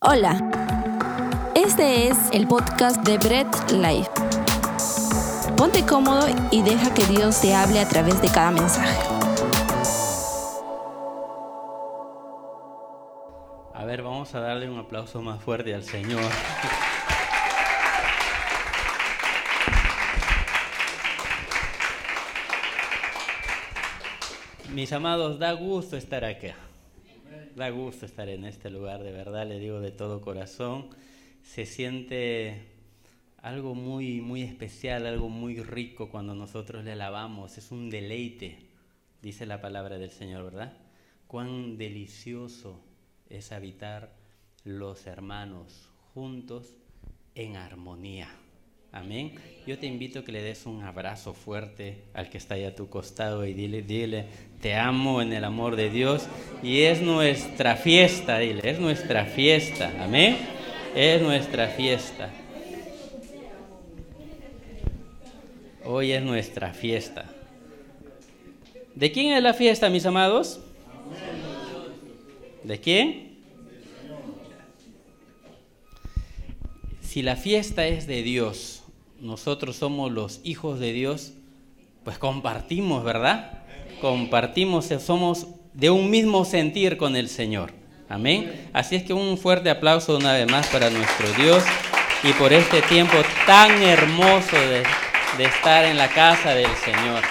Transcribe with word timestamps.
Hola, 0.00 0.38
este 1.56 2.06
es 2.06 2.30
el 2.30 2.46
podcast 2.46 3.04
de 3.04 3.18
Bread 3.18 3.48
Life. 3.72 4.08
Ponte 5.56 5.84
cómodo 5.84 6.28
y 6.52 6.62
deja 6.62 6.94
que 6.94 7.04
Dios 7.06 7.40
te 7.40 7.52
hable 7.52 7.80
a 7.80 7.88
través 7.88 8.22
de 8.22 8.28
cada 8.28 8.52
mensaje. 8.52 8.96
A 13.74 13.84
ver, 13.84 14.04
vamos 14.04 14.32
a 14.36 14.40
darle 14.40 14.70
un 14.70 14.78
aplauso 14.78 15.20
más 15.20 15.42
fuerte 15.42 15.74
al 15.74 15.82
Señor. 15.82 16.22
Mis 24.72 24.92
amados, 24.92 25.40
da 25.40 25.50
gusto 25.54 25.96
estar 25.96 26.24
acá. 26.24 26.67
Da 27.58 27.70
gusto 27.70 28.06
estar 28.06 28.28
en 28.28 28.44
este 28.44 28.70
lugar, 28.70 29.02
de 29.02 29.10
verdad, 29.10 29.44
le 29.44 29.58
digo 29.58 29.80
de 29.80 29.90
todo 29.90 30.20
corazón. 30.20 30.90
Se 31.42 31.66
siente 31.66 32.68
algo 33.38 33.74
muy, 33.74 34.20
muy 34.20 34.42
especial, 34.42 35.06
algo 35.06 35.28
muy 35.28 35.60
rico 35.60 36.08
cuando 36.08 36.36
nosotros 36.36 36.84
le 36.84 36.92
alabamos. 36.92 37.58
Es 37.58 37.72
un 37.72 37.90
deleite, 37.90 38.58
dice 39.22 39.44
la 39.44 39.60
palabra 39.60 39.98
del 39.98 40.10
Señor, 40.10 40.44
¿verdad? 40.44 40.72
Cuán 41.26 41.78
delicioso 41.78 42.80
es 43.28 43.50
habitar 43.50 44.14
los 44.62 45.08
hermanos 45.08 45.88
juntos 46.14 46.76
en 47.34 47.56
armonía. 47.56 48.28
Amén. 48.92 49.32
Yo 49.66 49.78
te 49.78 49.86
invito 49.86 50.20
a 50.20 50.24
que 50.24 50.32
le 50.32 50.42
des 50.42 50.64
un 50.64 50.82
abrazo 50.82 51.34
fuerte 51.34 51.98
al 52.14 52.30
que 52.30 52.38
está 52.38 52.54
ahí 52.54 52.64
a 52.64 52.74
tu 52.74 52.88
costado 52.88 53.44
y 53.44 53.52
dile, 53.52 53.82
dile, 53.82 54.24
te 54.62 54.74
amo 54.74 55.20
en 55.20 55.32
el 55.34 55.44
amor 55.44 55.76
de 55.76 55.90
Dios 55.90 56.26
y 56.62 56.80
es 56.82 57.02
nuestra 57.02 57.76
fiesta, 57.76 58.38
dile, 58.38 58.70
es 58.70 58.80
nuestra 58.80 59.26
fiesta. 59.26 59.92
Amén. 60.00 60.38
Es 60.94 61.20
nuestra 61.20 61.68
fiesta. 61.68 62.30
Hoy 65.84 66.12
es 66.12 66.22
nuestra 66.22 66.72
fiesta. 66.72 67.26
¿De 68.94 69.12
quién 69.12 69.34
es 69.34 69.42
la 69.42 69.54
fiesta, 69.54 69.90
mis 69.90 70.06
amados? 70.06 70.60
¿De 72.64 72.80
quién? 72.80 73.38
Si 77.02 77.22
la 77.22 77.36
fiesta 77.36 77.86
es 77.86 78.06
de 78.06 78.22
Dios, 78.22 78.77
nosotros 79.20 79.76
somos 79.76 80.12
los 80.12 80.40
hijos 80.44 80.78
de 80.78 80.92
Dios, 80.92 81.32
pues 82.04 82.18
compartimos, 82.18 83.04
¿verdad? 83.04 83.64
Compartimos, 84.00 84.86
somos 85.00 85.48
de 85.74 85.90
un 85.90 86.10
mismo 86.10 86.44
sentir 86.44 86.96
con 86.96 87.16
el 87.16 87.28
Señor. 87.28 87.72
Amén. 88.08 88.68
Así 88.72 88.96
es 88.96 89.02
que 89.02 89.12
un 89.12 89.36
fuerte 89.36 89.70
aplauso 89.70 90.16
una 90.16 90.32
vez 90.32 90.50
más 90.50 90.66
para 90.68 90.88
nuestro 90.88 91.30
Dios 91.32 91.62
y 92.22 92.32
por 92.32 92.52
este 92.52 92.80
tiempo 92.82 93.16
tan 93.46 93.82
hermoso 93.82 94.56
de, 94.56 94.82
de 95.36 95.44
estar 95.44 95.84
en 95.84 95.98
la 95.98 96.08
casa 96.08 96.54
del 96.54 96.70
Señor. 96.84 97.22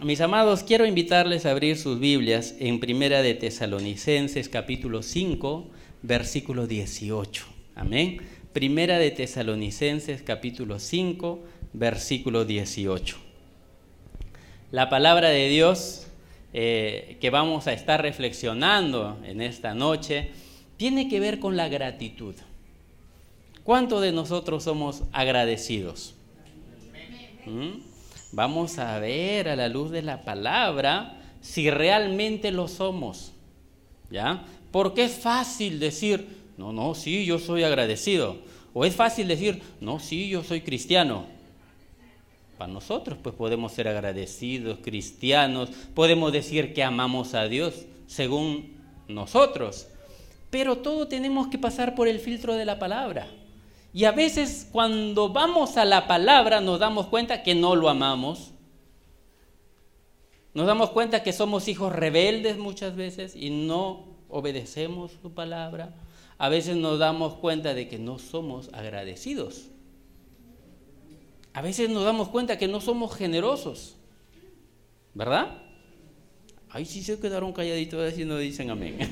Mis 0.00 0.20
amados, 0.20 0.62
quiero 0.62 0.86
invitarles 0.86 1.46
a 1.46 1.50
abrir 1.50 1.76
sus 1.76 1.98
Biblias 1.98 2.54
en 2.60 2.78
Primera 2.78 3.22
de 3.22 3.34
Tesalonicenses 3.34 4.48
capítulo 4.48 5.02
5, 5.02 5.70
versículo 6.02 6.66
18. 6.66 7.46
Amén. 7.74 8.18
Primera 8.58 8.98
de 8.98 9.12
Tesalonicenses 9.12 10.20
capítulo 10.22 10.80
5, 10.80 11.38
versículo 11.74 12.44
18. 12.44 13.16
La 14.72 14.90
palabra 14.90 15.28
de 15.28 15.48
Dios 15.48 16.08
eh, 16.52 17.18
que 17.20 17.30
vamos 17.30 17.68
a 17.68 17.72
estar 17.72 18.02
reflexionando 18.02 19.16
en 19.22 19.42
esta 19.42 19.74
noche 19.74 20.32
tiene 20.76 21.08
que 21.08 21.20
ver 21.20 21.38
con 21.38 21.56
la 21.56 21.68
gratitud. 21.68 22.34
¿Cuántos 23.62 24.02
de 24.02 24.10
nosotros 24.10 24.64
somos 24.64 25.04
agradecidos? 25.12 26.16
¿Mm? 27.46 27.78
Vamos 28.32 28.80
a 28.80 28.98
ver 28.98 29.50
a 29.50 29.54
la 29.54 29.68
luz 29.68 29.92
de 29.92 30.02
la 30.02 30.24
palabra 30.24 31.16
si 31.40 31.70
realmente 31.70 32.50
lo 32.50 32.66
somos. 32.66 33.34
¿Ya? 34.10 34.44
Porque 34.72 35.04
es 35.04 35.12
fácil 35.12 35.78
decir, 35.78 36.26
no, 36.56 36.72
no, 36.72 36.96
sí, 36.96 37.24
yo 37.24 37.38
soy 37.38 37.62
agradecido. 37.62 38.47
O 38.80 38.84
es 38.84 38.94
fácil 38.94 39.26
decir, 39.26 39.60
no, 39.80 39.98
sí, 39.98 40.28
yo 40.28 40.44
soy 40.44 40.60
cristiano. 40.60 41.24
Para 42.56 42.72
nosotros, 42.72 43.18
pues 43.20 43.34
podemos 43.34 43.72
ser 43.72 43.88
agradecidos, 43.88 44.78
cristianos, 44.84 45.70
podemos 45.96 46.32
decir 46.32 46.72
que 46.74 46.84
amamos 46.84 47.34
a 47.34 47.48
Dios 47.48 47.86
según 48.06 48.76
nosotros. 49.08 49.88
Pero 50.50 50.78
todo 50.78 51.08
tenemos 51.08 51.48
que 51.48 51.58
pasar 51.58 51.96
por 51.96 52.06
el 52.06 52.20
filtro 52.20 52.54
de 52.54 52.64
la 52.64 52.78
palabra. 52.78 53.26
Y 53.92 54.04
a 54.04 54.12
veces 54.12 54.68
cuando 54.70 55.28
vamos 55.28 55.76
a 55.76 55.84
la 55.84 56.06
palabra 56.06 56.60
nos 56.60 56.78
damos 56.78 57.08
cuenta 57.08 57.42
que 57.42 57.56
no 57.56 57.74
lo 57.74 57.88
amamos. 57.88 58.52
Nos 60.54 60.68
damos 60.68 60.90
cuenta 60.90 61.24
que 61.24 61.32
somos 61.32 61.66
hijos 61.66 61.92
rebeldes 61.92 62.58
muchas 62.58 62.94
veces 62.94 63.34
y 63.34 63.50
no 63.50 64.04
obedecemos 64.28 65.10
su 65.20 65.32
palabra 65.34 65.96
a 66.38 66.48
veces 66.48 66.76
nos 66.76 67.00
damos 67.00 67.34
cuenta 67.34 67.74
de 67.74 67.88
que 67.88 67.98
no 67.98 68.20
somos 68.20 68.70
agradecidos. 68.72 69.64
A 71.52 71.60
veces 71.60 71.90
nos 71.90 72.04
damos 72.04 72.28
cuenta 72.28 72.56
que 72.56 72.68
no 72.68 72.80
somos 72.80 73.16
generosos. 73.16 73.96
¿Verdad? 75.14 75.62
Ay, 76.70 76.84
sí 76.84 77.02
se 77.02 77.18
quedaron 77.18 77.52
calladitos 77.52 78.16
y 78.16 78.24
no 78.24 78.38
dicen 78.38 78.70
amén. 78.70 78.98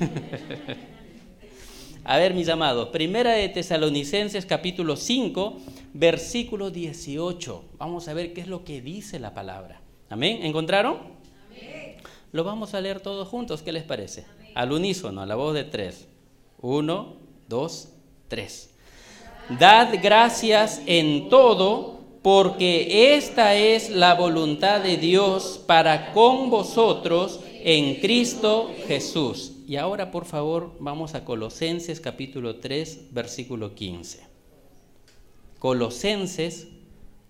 a 2.04 2.16
ver, 2.16 2.32
mis 2.32 2.48
amados, 2.48 2.90
primera 2.90 3.32
de 3.32 3.48
Tesalonicenses 3.48 4.46
capítulo 4.46 4.94
5, 4.94 5.58
versículo 5.94 6.70
18. 6.70 7.64
Vamos 7.78 8.06
a 8.06 8.14
ver 8.14 8.34
qué 8.34 8.42
es 8.42 8.46
lo 8.46 8.62
que 8.62 8.80
dice 8.80 9.18
la 9.18 9.34
palabra. 9.34 9.80
Amén. 10.10 10.44
¿Encontraron? 10.44 10.98
Amén. 11.48 11.96
Lo 12.30 12.44
vamos 12.44 12.74
a 12.74 12.80
leer 12.80 13.00
todos 13.00 13.26
juntos, 13.26 13.62
¿qué 13.62 13.72
les 13.72 13.82
parece? 13.82 14.26
Al 14.54 14.70
unísono, 14.70 15.22
a 15.22 15.26
la 15.26 15.34
voz 15.34 15.54
de 15.54 15.64
tres. 15.64 16.06
Uno, 16.66 17.14
dos, 17.48 17.90
tres. 18.26 18.70
Dad 19.60 20.00
gracias 20.02 20.82
en 20.86 21.28
todo, 21.28 22.00
porque 22.22 23.14
esta 23.14 23.54
es 23.54 23.88
la 23.88 24.14
voluntad 24.14 24.80
de 24.80 24.96
Dios 24.96 25.62
para 25.64 26.12
con 26.12 26.50
vosotros 26.50 27.38
en 27.62 28.00
Cristo 28.00 28.72
Jesús. 28.88 29.52
Y 29.68 29.76
ahora, 29.76 30.10
por 30.10 30.24
favor, 30.24 30.72
vamos 30.80 31.14
a 31.14 31.24
Colosenses 31.24 32.00
capítulo 32.00 32.56
3, 32.56 33.12
versículo 33.12 33.76
15. 33.76 34.24
Colosenses 35.60 36.66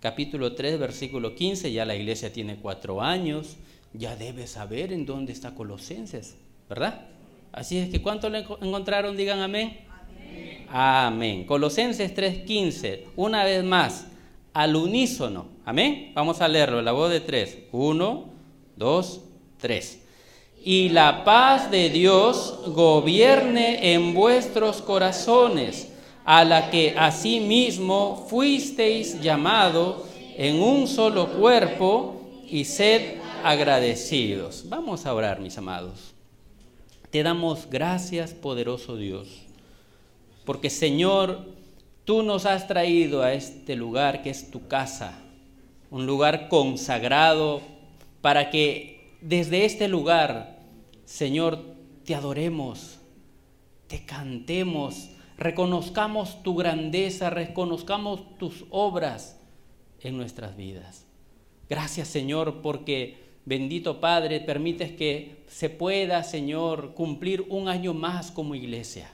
capítulo 0.00 0.54
3, 0.54 0.78
versículo 0.78 1.34
15, 1.34 1.72
ya 1.72 1.84
la 1.84 1.94
iglesia 1.94 2.32
tiene 2.32 2.56
cuatro 2.56 3.02
años, 3.02 3.58
ya 3.92 4.16
debe 4.16 4.46
saber 4.46 4.94
en 4.94 5.04
dónde 5.04 5.34
está 5.34 5.54
Colosenses, 5.54 6.36
¿verdad? 6.70 7.15
Así 7.52 7.78
es 7.78 7.88
que 7.88 8.02
¿cuánto 8.02 8.28
le 8.28 8.44
encontraron? 8.60 9.16
Digan 9.16 9.40
amén. 9.40 9.80
Amén. 9.88 10.66
amén. 10.68 11.44
Colosenses 11.44 12.14
3:15, 12.14 13.04
una 13.16 13.44
vez 13.44 13.64
más, 13.64 14.06
al 14.52 14.74
unísono. 14.74 15.48
Amén. 15.64 16.12
Vamos 16.14 16.40
a 16.40 16.48
leerlo, 16.48 16.80
la 16.80 16.92
voz 16.92 17.10
de 17.10 17.20
tres. 17.20 17.58
Uno, 17.72 18.30
dos, 18.76 19.20
tres. 19.58 20.00
Y 20.64 20.88
la 20.88 21.24
paz 21.24 21.70
de 21.70 21.90
Dios 21.90 22.62
gobierne 22.68 23.92
en 23.92 24.14
vuestros 24.14 24.82
corazones, 24.82 25.92
a 26.24 26.44
la 26.44 26.70
que 26.70 26.94
asimismo 26.98 28.26
fuisteis 28.28 29.20
llamado 29.20 30.06
en 30.36 30.60
un 30.60 30.88
solo 30.88 31.28
cuerpo 31.38 32.22
y 32.48 32.64
sed 32.64 33.18
agradecidos. 33.44 34.64
Vamos 34.68 35.06
a 35.06 35.14
orar, 35.14 35.38
mis 35.38 35.56
amados. 35.56 36.15
Te 37.10 37.22
damos 37.22 37.68
gracias, 37.70 38.34
poderoso 38.34 38.96
Dios, 38.96 39.28
porque 40.44 40.70
Señor, 40.70 41.46
tú 42.04 42.22
nos 42.22 42.46
has 42.46 42.66
traído 42.66 43.22
a 43.22 43.32
este 43.32 43.76
lugar 43.76 44.22
que 44.22 44.30
es 44.30 44.50
tu 44.50 44.66
casa, 44.68 45.18
un 45.90 46.06
lugar 46.06 46.48
consagrado 46.48 47.62
para 48.20 48.50
que 48.50 49.14
desde 49.20 49.64
este 49.64 49.88
lugar, 49.88 50.58
Señor, 51.04 51.62
te 52.04 52.14
adoremos, 52.14 52.98
te 53.86 54.04
cantemos, 54.04 55.10
reconozcamos 55.38 56.42
tu 56.42 56.56
grandeza, 56.56 57.30
reconozcamos 57.30 58.36
tus 58.38 58.64
obras 58.70 59.40
en 60.00 60.16
nuestras 60.16 60.56
vidas. 60.56 61.06
Gracias, 61.68 62.08
Señor, 62.08 62.62
porque 62.62 63.26
Bendito 63.46 64.00
Padre, 64.00 64.40
permites 64.40 64.90
que 64.90 65.35
se 65.46 65.70
pueda, 65.70 66.22
Señor, 66.22 66.94
cumplir 66.94 67.46
un 67.48 67.68
año 67.68 67.94
más 67.94 68.30
como 68.30 68.54
iglesia. 68.54 69.10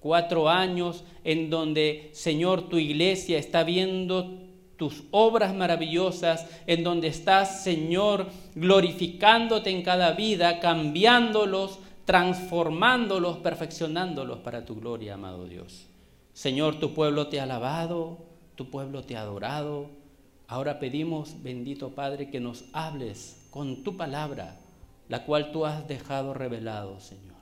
Cuatro 0.00 0.48
años 0.48 1.04
en 1.24 1.50
donde, 1.50 2.10
Señor, 2.12 2.68
tu 2.68 2.78
iglesia 2.78 3.38
está 3.38 3.64
viendo 3.64 4.44
tus 4.76 5.04
obras 5.10 5.54
maravillosas, 5.54 6.46
en 6.66 6.84
donde 6.84 7.08
estás, 7.08 7.62
Señor, 7.62 8.26
glorificándote 8.54 9.70
en 9.70 9.82
cada 9.82 10.12
vida, 10.12 10.60
cambiándolos, 10.60 11.78
transformándolos, 12.04 13.38
perfeccionándolos 13.38 14.40
para 14.40 14.64
tu 14.64 14.76
gloria, 14.76 15.14
amado 15.14 15.46
Dios. 15.46 15.86
Señor, 16.32 16.80
tu 16.80 16.92
pueblo 16.92 17.28
te 17.28 17.40
ha 17.40 17.44
alabado, 17.44 18.18
tu 18.56 18.70
pueblo 18.70 19.04
te 19.04 19.16
ha 19.16 19.20
adorado. 19.20 19.90
Ahora 20.48 20.78
pedimos, 20.78 21.42
bendito 21.42 21.94
Padre, 21.94 22.28
que 22.28 22.40
nos 22.40 22.64
hables 22.72 23.46
con 23.50 23.84
tu 23.84 23.96
palabra, 23.96 24.60
la 25.08 25.24
cual 25.24 25.52
tú 25.52 25.66
has 25.66 25.86
dejado 25.86 26.34
revelado, 26.34 27.00
Señor. 27.00 27.34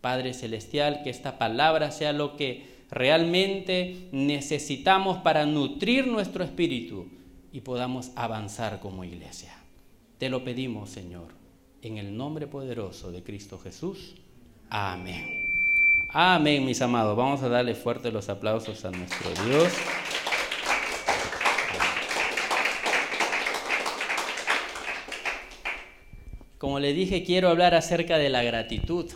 Padre 0.00 0.34
Celestial, 0.34 1.02
que 1.02 1.10
esta 1.10 1.38
palabra 1.38 1.90
sea 1.90 2.12
lo 2.12 2.36
que 2.36 2.66
realmente 2.90 4.08
necesitamos 4.12 5.18
para 5.18 5.46
nutrir 5.46 6.06
nuestro 6.06 6.42
espíritu 6.42 7.06
y 7.52 7.60
podamos 7.60 8.10
avanzar 8.16 8.80
como 8.80 9.04
iglesia. 9.04 9.54
Te 10.18 10.28
lo 10.28 10.44
pedimos, 10.44 10.90
Señor, 10.90 11.28
en 11.82 11.98
el 11.98 12.16
nombre 12.16 12.46
poderoso 12.46 13.12
de 13.12 13.22
Cristo 13.22 13.58
Jesús. 13.58 14.14
Amén. 14.68 15.46
Amén, 16.12 16.64
mis 16.64 16.82
amados. 16.82 17.16
Vamos 17.16 17.42
a 17.42 17.48
darle 17.48 17.74
fuerte 17.74 18.10
los 18.10 18.28
aplausos 18.28 18.84
a 18.84 18.90
nuestro 18.90 19.30
Dios. 19.46 19.72
Como 26.60 26.78
le 26.78 26.92
dije, 26.92 27.24
quiero 27.24 27.48
hablar 27.48 27.74
acerca 27.74 28.18
de 28.18 28.28
la 28.28 28.42
gratitud. 28.42 29.06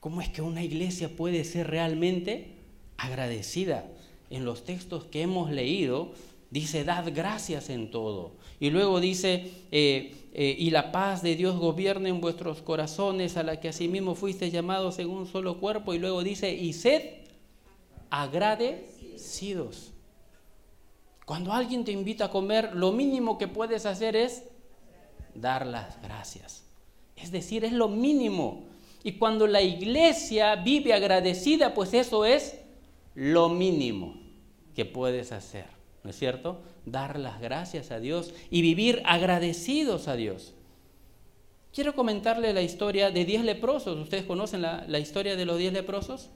¿Cómo 0.00 0.20
es 0.20 0.28
que 0.28 0.42
una 0.42 0.64
iglesia 0.64 1.08
puede 1.16 1.44
ser 1.44 1.70
realmente 1.70 2.56
agradecida? 2.96 3.86
En 4.28 4.44
los 4.44 4.64
textos 4.64 5.04
que 5.04 5.22
hemos 5.22 5.52
leído, 5.52 6.10
dice, 6.50 6.82
dad 6.82 7.12
gracias 7.14 7.70
en 7.70 7.92
todo. 7.92 8.32
Y 8.58 8.70
luego 8.70 8.98
dice, 8.98 9.48
eh, 9.70 10.12
eh, 10.34 10.56
y 10.58 10.70
la 10.70 10.90
paz 10.90 11.22
de 11.22 11.36
Dios 11.36 11.56
gobierne 11.56 12.08
en 12.08 12.20
vuestros 12.20 12.62
corazones, 12.62 13.36
a 13.36 13.44
la 13.44 13.60
que 13.60 13.68
asimismo 13.68 14.16
fuiste 14.16 14.50
llamados 14.50 14.98
en 14.98 15.08
un 15.08 15.28
solo 15.28 15.60
cuerpo. 15.60 15.94
Y 15.94 16.00
luego 16.00 16.24
dice, 16.24 16.52
y 16.52 16.72
sed 16.72 17.02
agradecidos. 18.10 19.92
Cuando 21.30 21.52
alguien 21.52 21.84
te 21.84 21.92
invita 21.92 22.24
a 22.24 22.30
comer, 22.32 22.74
lo 22.74 22.90
mínimo 22.90 23.38
que 23.38 23.46
puedes 23.46 23.86
hacer 23.86 24.16
es 24.16 24.42
dar 25.32 25.64
las 25.64 26.02
gracias. 26.02 26.64
Es 27.14 27.30
decir, 27.30 27.64
es 27.64 27.70
lo 27.70 27.88
mínimo. 27.88 28.64
Y 29.04 29.12
cuando 29.12 29.46
la 29.46 29.62
iglesia 29.62 30.56
vive 30.56 30.92
agradecida, 30.92 31.72
pues 31.72 31.94
eso 31.94 32.24
es 32.24 32.58
lo 33.14 33.48
mínimo 33.48 34.16
que 34.74 34.84
puedes 34.84 35.30
hacer. 35.30 35.66
¿No 36.02 36.10
es 36.10 36.18
cierto? 36.18 36.62
Dar 36.84 37.16
las 37.16 37.40
gracias 37.40 37.92
a 37.92 38.00
Dios 38.00 38.34
y 38.50 38.60
vivir 38.60 39.00
agradecidos 39.06 40.08
a 40.08 40.16
Dios. 40.16 40.52
Quiero 41.72 41.94
comentarle 41.94 42.52
la 42.52 42.62
historia 42.62 43.12
de 43.12 43.24
diez 43.24 43.44
leprosos. 43.44 43.96
¿Ustedes 44.00 44.24
conocen 44.24 44.62
la, 44.62 44.84
la 44.88 44.98
historia 44.98 45.36
de 45.36 45.44
los 45.44 45.58
diez 45.58 45.72
leprosos? 45.72 46.28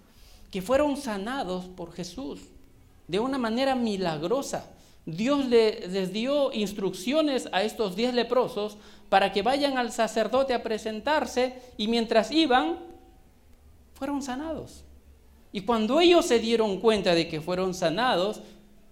Que 0.52 0.62
fueron 0.62 0.96
sanados 0.96 1.64
por 1.64 1.92
Jesús 1.92 2.42
de 3.08 3.18
una 3.18 3.38
manera 3.38 3.74
milagrosa. 3.74 4.70
Dios 5.06 5.46
les 5.46 6.12
dio 6.12 6.52
instrucciones 6.52 7.48
a 7.52 7.62
estos 7.62 7.94
diez 7.94 8.14
leprosos 8.14 8.78
para 9.08 9.32
que 9.32 9.42
vayan 9.42 9.76
al 9.76 9.92
sacerdote 9.92 10.54
a 10.54 10.62
presentarse 10.62 11.60
y 11.76 11.88
mientras 11.88 12.30
iban, 12.30 12.78
fueron 13.94 14.22
sanados. 14.22 14.84
Y 15.52 15.60
cuando 15.60 16.00
ellos 16.00 16.26
se 16.26 16.38
dieron 16.38 16.80
cuenta 16.80 17.14
de 17.14 17.28
que 17.28 17.40
fueron 17.40 17.74
sanados, 17.74 18.40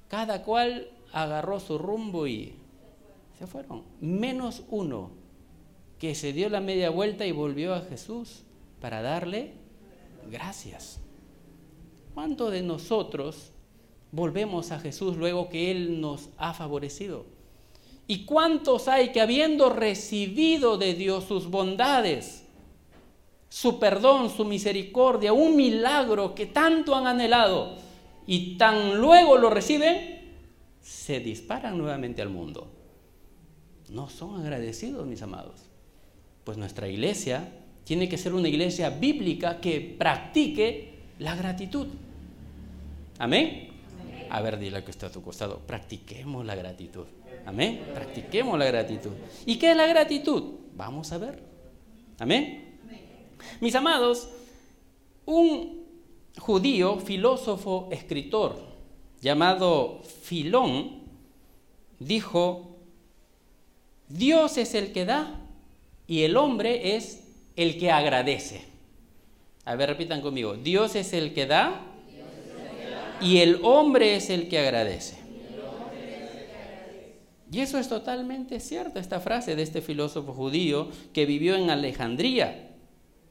cada 0.08 0.42
cual 0.42 0.90
agarró 1.12 1.58
su 1.60 1.78
rumbo 1.78 2.26
y 2.26 2.54
se 3.38 3.46
fueron. 3.46 3.82
Menos 4.00 4.62
uno 4.70 5.10
que 5.98 6.14
se 6.14 6.32
dio 6.32 6.48
la 6.50 6.60
media 6.60 6.90
vuelta 6.90 7.26
y 7.26 7.32
volvió 7.32 7.74
a 7.74 7.80
Jesús 7.80 8.42
para 8.80 9.02
darle 9.02 9.54
gracias. 10.30 11.00
¿Cuánto 12.14 12.50
de 12.50 12.62
nosotros 12.62 13.51
volvemos 14.12 14.70
a 14.70 14.78
Jesús 14.78 15.16
luego 15.16 15.48
que 15.48 15.70
Él 15.70 16.00
nos 16.00 16.28
ha 16.36 16.52
favorecido. 16.54 17.24
¿Y 18.06 18.24
cuántos 18.24 18.88
hay 18.88 19.10
que 19.10 19.20
habiendo 19.20 19.70
recibido 19.70 20.76
de 20.76 20.94
Dios 20.94 21.24
sus 21.24 21.48
bondades, 21.48 22.44
su 23.48 23.78
perdón, 23.78 24.30
su 24.30 24.44
misericordia, 24.44 25.32
un 25.32 25.56
milagro 25.56 26.34
que 26.34 26.46
tanto 26.46 26.94
han 26.94 27.06
anhelado 27.06 27.76
y 28.26 28.56
tan 28.56 28.98
luego 28.98 29.38
lo 29.38 29.50
reciben, 29.50 30.20
se 30.80 31.20
disparan 31.20 31.78
nuevamente 31.78 32.20
al 32.20 32.28
mundo? 32.28 32.70
No 33.88 34.08
son 34.08 34.40
agradecidos, 34.40 35.06
mis 35.06 35.22
amados. 35.22 35.70
Pues 36.44 36.58
nuestra 36.58 36.88
iglesia 36.88 37.50
tiene 37.84 38.08
que 38.08 38.18
ser 38.18 38.34
una 38.34 38.48
iglesia 38.48 38.90
bíblica 38.90 39.60
que 39.60 39.80
practique 39.80 40.98
la 41.18 41.34
gratitud. 41.34 41.86
Amén. 43.18 43.71
A 44.32 44.40
ver, 44.40 44.58
dile 44.58 44.82
que 44.82 44.90
está 44.90 45.08
a 45.08 45.12
tu 45.12 45.20
costado. 45.20 45.58
Practiquemos 45.58 46.42
la 46.46 46.54
gratitud. 46.54 47.04
Amén. 47.44 47.84
Practiquemos 47.92 48.58
la 48.58 48.64
gratitud. 48.64 49.10
¿Y 49.44 49.58
qué 49.58 49.72
es 49.72 49.76
la 49.76 49.86
gratitud? 49.86 50.54
Vamos 50.74 51.12
a 51.12 51.18
ver. 51.18 51.42
Amén. 52.18 52.78
Mis 53.60 53.74
amados, 53.74 54.30
un 55.26 55.84
judío, 56.38 56.98
filósofo, 56.98 57.90
escritor, 57.92 58.56
llamado 59.20 60.00
Filón, 60.22 61.02
dijo, 61.98 62.78
Dios 64.08 64.56
es 64.56 64.74
el 64.74 64.94
que 64.94 65.04
da 65.04 65.42
y 66.06 66.22
el 66.22 66.38
hombre 66.38 66.96
es 66.96 67.22
el 67.54 67.78
que 67.78 67.90
agradece. 67.90 68.64
A 69.66 69.74
ver, 69.74 69.90
repitan 69.90 70.22
conmigo. 70.22 70.54
Dios 70.54 70.96
es 70.96 71.12
el 71.12 71.34
que 71.34 71.44
da 71.44 71.91
y 73.22 73.38
el 73.38 73.60
hombre 73.62 74.16
es 74.16 74.30
el 74.30 74.48
que 74.48 74.58
agradece. 74.58 75.22
Y 77.52 77.60
eso 77.60 77.78
es 77.78 77.86
totalmente 77.88 78.60
cierto, 78.60 78.98
esta 78.98 79.20
frase 79.20 79.54
de 79.54 79.62
este 79.62 79.82
filósofo 79.82 80.32
judío 80.32 80.88
que 81.12 81.26
vivió 81.26 81.54
en 81.54 81.68
Alejandría. 81.68 82.70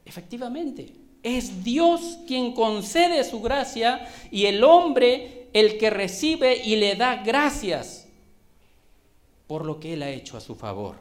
Efectivamente, 0.04 0.92
es 1.24 1.64
Dios 1.64 2.18
quien 2.26 2.52
concede 2.52 3.24
su 3.24 3.40
gracia 3.40 4.08
y 4.30 4.46
el 4.46 4.62
hombre 4.62 5.48
el 5.52 5.76
que 5.76 5.90
recibe 5.90 6.62
y 6.64 6.76
le 6.76 6.94
da 6.94 7.22
gracias 7.24 8.08
por 9.48 9.66
lo 9.66 9.80
que 9.80 9.94
Él 9.94 10.02
ha 10.02 10.10
hecho 10.10 10.36
a 10.36 10.40
su 10.40 10.54
favor. 10.54 10.96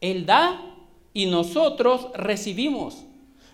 Él 0.00 0.26
da 0.26 0.60
y 1.12 1.26
nosotros 1.26 2.08
recibimos. 2.14 3.04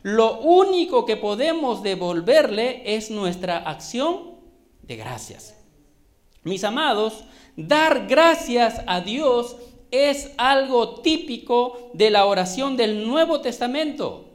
Lo 0.02 0.40
único 0.40 1.04
que 1.04 1.16
podemos 1.16 1.82
devolverle 1.82 2.96
es 2.96 3.10
nuestra 3.10 3.58
acción 3.58 4.29
gracias. 4.96 5.56
Mis 6.42 6.64
amados, 6.64 7.24
dar 7.56 8.06
gracias 8.06 8.82
a 8.86 9.00
Dios 9.00 9.56
es 9.90 10.32
algo 10.38 11.00
típico 11.00 11.90
de 11.94 12.10
la 12.10 12.26
oración 12.26 12.76
del 12.76 13.06
Nuevo 13.06 13.40
Testamento. 13.40 14.26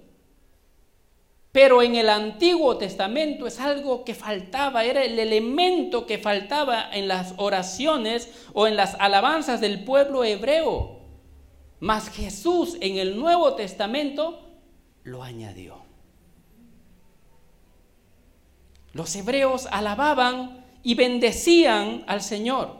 Pero 1.52 1.82
en 1.82 1.96
el 1.96 2.10
Antiguo 2.10 2.78
Testamento 2.78 3.48
es 3.48 3.62
algo 3.62 4.04
que 4.04 4.14
faltaba, 4.14 4.84
era 4.84 5.04
el 5.06 5.18
elemento 5.18 6.06
que 6.06 6.18
faltaba 6.18 6.90
en 6.92 7.08
las 7.08 7.34
oraciones 7.38 8.30
o 8.54 8.68
en 8.68 8.76
las 8.76 8.96
alabanzas 8.96 9.62
del 9.62 9.86
pueblo 9.86 10.26
hebreo. 10.26 11.00
Mas 11.80 12.10
Jesús 12.10 12.78
en 12.82 12.98
el 12.98 13.18
Nuevo 13.18 13.54
Testamento 13.54 14.42
lo 15.04 15.24
añadió. 15.24 15.85
Los 18.96 19.14
hebreos 19.18 19.68
alababan 19.72 20.64
y 20.82 20.96
bendecían 20.96 22.06
al 22.08 22.22
Señor. 22.22 22.78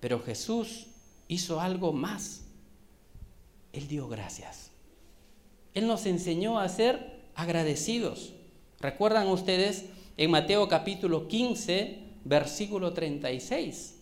Pero 0.00 0.18
Jesús 0.18 0.86
hizo 1.28 1.60
algo 1.60 1.92
más. 1.92 2.46
Él 3.74 3.86
dio 3.86 4.08
gracias. 4.08 4.70
Él 5.74 5.86
nos 5.86 6.06
enseñó 6.06 6.58
a 6.58 6.70
ser 6.70 7.20
agradecidos. 7.34 8.32
¿Recuerdan 8.80 9.28
ustedes 9.28 9.84
en 10.16 10.30
Mateo 10.30 10.68
capítulo 10.68 11.28
15, 11.28 11.98
versículo 12.24 12.94
36? 12.94 13.94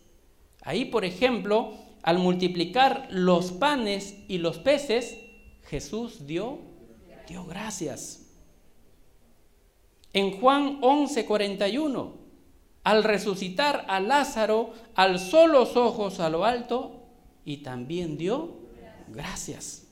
Ahí, 0.63 0.85
por 0.85 1.05
ejemplo, 1.05 1.75
al 2.05 2.19
multiplicar 2.19 3.09
los 3.11 3.51
panes 3.51 4.15
y 4.29 4.39
los 4.39 4.59
peces, 4.59 5.19
Jesús 5.65 6.29
dio, 6.29 6.61
dio 7.29 7.45
gracias. 7.45 8.26
En 10.17 10.41
Juan 10.41 10.81
11:41, 10.81 12.13
al 12.85 13.05
resucitar 13.05 13.85
a 13.87 14.01
Lázaro, 14.01 14.73
alzó 14.95 15.47
los 15.47 15.77
ojos 15.77 16.21
a 16.21 16.31
lo 16.31 16.47
alto 16.47 17.03
y 17.45 17.59
también 17.59 18.17
dio 18.17 18.57
gracias. 19.09 19.87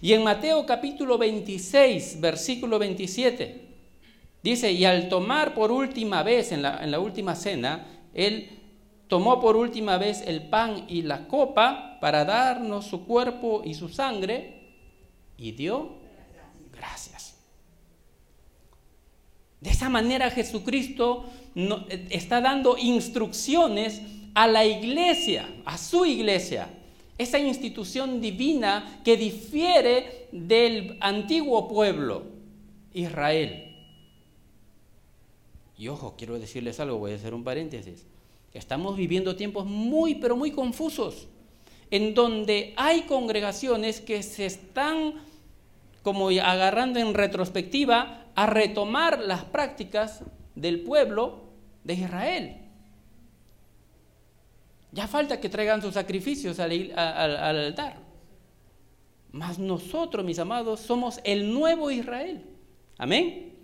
Y 0.00 0.12
en 0.12 0.22
Mateo 0.22 0.64
capítulo 0.66 1.18
26, 1.18 2.20
versículo 2.20 2.78
27, 2.78 3.66
dice, 4.40 4.70
y 4.70 4.84
al 4.84 5.08
tomar 5.08 5.52
por 5.52 5.72
última 5.72 6.22
vez 6.22 6.52
en 6.52 6.62
la, 6.62 6.84
en 6.84 6.92
la 6.92 7.00
última 7.00 7.34
cena, 7.34 7.88
él 8.14 8.60
tomó 9.08 9.40
por 9.40 9.56
última 9.56 9.98
vez 9.98 10.22
el 10.28 10.48
pan 10.48 10.84
y 10.86 11.02
la 11.02 11.26
copa 11.26 11.98
para 12.00 12.24
darnos 12.24 12.86
su 12.86 13.04
cuerpo 13.04 13.62
y 13.64 13.74
su 13.74 13.88
sangre 13.88 14.76
y 15.36 15.50
dio 15.50 15.96
gracias. 16.72 17.15
De 19.60 19.70
esa 19.70 19.88
manera 19.88 20.30
Jesucristo 20.30 21.24
está 22.10 22.40
dando 22.40 22.76
instrucciones 22.76 24.02
a 24.34 24.46
la 24.46 24.64
iglesia, 24.66 25.48
a 25.64 25.78
su 25.78 26.04
iglesia, 26.04 26.68
esa 27.16 27.38
institución 27.38 28.20
divina 28.20 29.00
que 29.02 29.16
difiere 29.16 30.28
del 30.32 30.98
antiguo 31.00 31.68
pueblo, 31.68 32.24
Israel. 32.92 33.74
Y 35.78 35.88
ojo, 35.88 36.14
quiero 36.18 36.38
decirles 36.38 36.78
algo, 36.80 36.98
voy 36.98 37.12
a 37.12 37.16
hacer 37.16 37.32
un 37.32 37.44
paréntesis. 37.44 38.04
Estamos 38.52 38.96
viviendo 38.96 39.36
tiempos 39.36 39.64
muy, 39.64 40.16
pero 40.16 40.36
muy 40.36 40.50
confusos, 40.50 41.28
en 41.90 42.14
donde 42.14 42.74
hay 42.76 43.02
congregaciones 43.02 44.00
que 44.00 44.22
se 44.22 44.44
están 44.46 45.14
como 46.02 46.28
agarrando 46.28 46.98
en 46.98 47.14
retrospectiva 47.14 48.25
a 48.36 48.46
retomar 48.46 49.18
las 49.18 49.44
prácticas 49.44 50.22
del 50.54 50.82
pueblo 50.84 51.50
de 51.82 51.94
Israel. 51.94 52.56
Ya 54.92 55.08
falta 55.08 55.40
que 55.40 55.48
traigan 55.48 55.82
sus 55.82 55.94
sacrificios 55.94 56.60
al, 56.60 56.92
al 56.96 57.58
altar. 57.58 57.98
Mas 59.32 59.58
nosotros, 59.58 60.24
mis 60.24 60.38
amados, 60.38 60.80
somos 60.80 61.20
el 61.24 61.52
nuevo 61.52 61.90
Israel. 61.90 62.46
Amén 62.96 63.56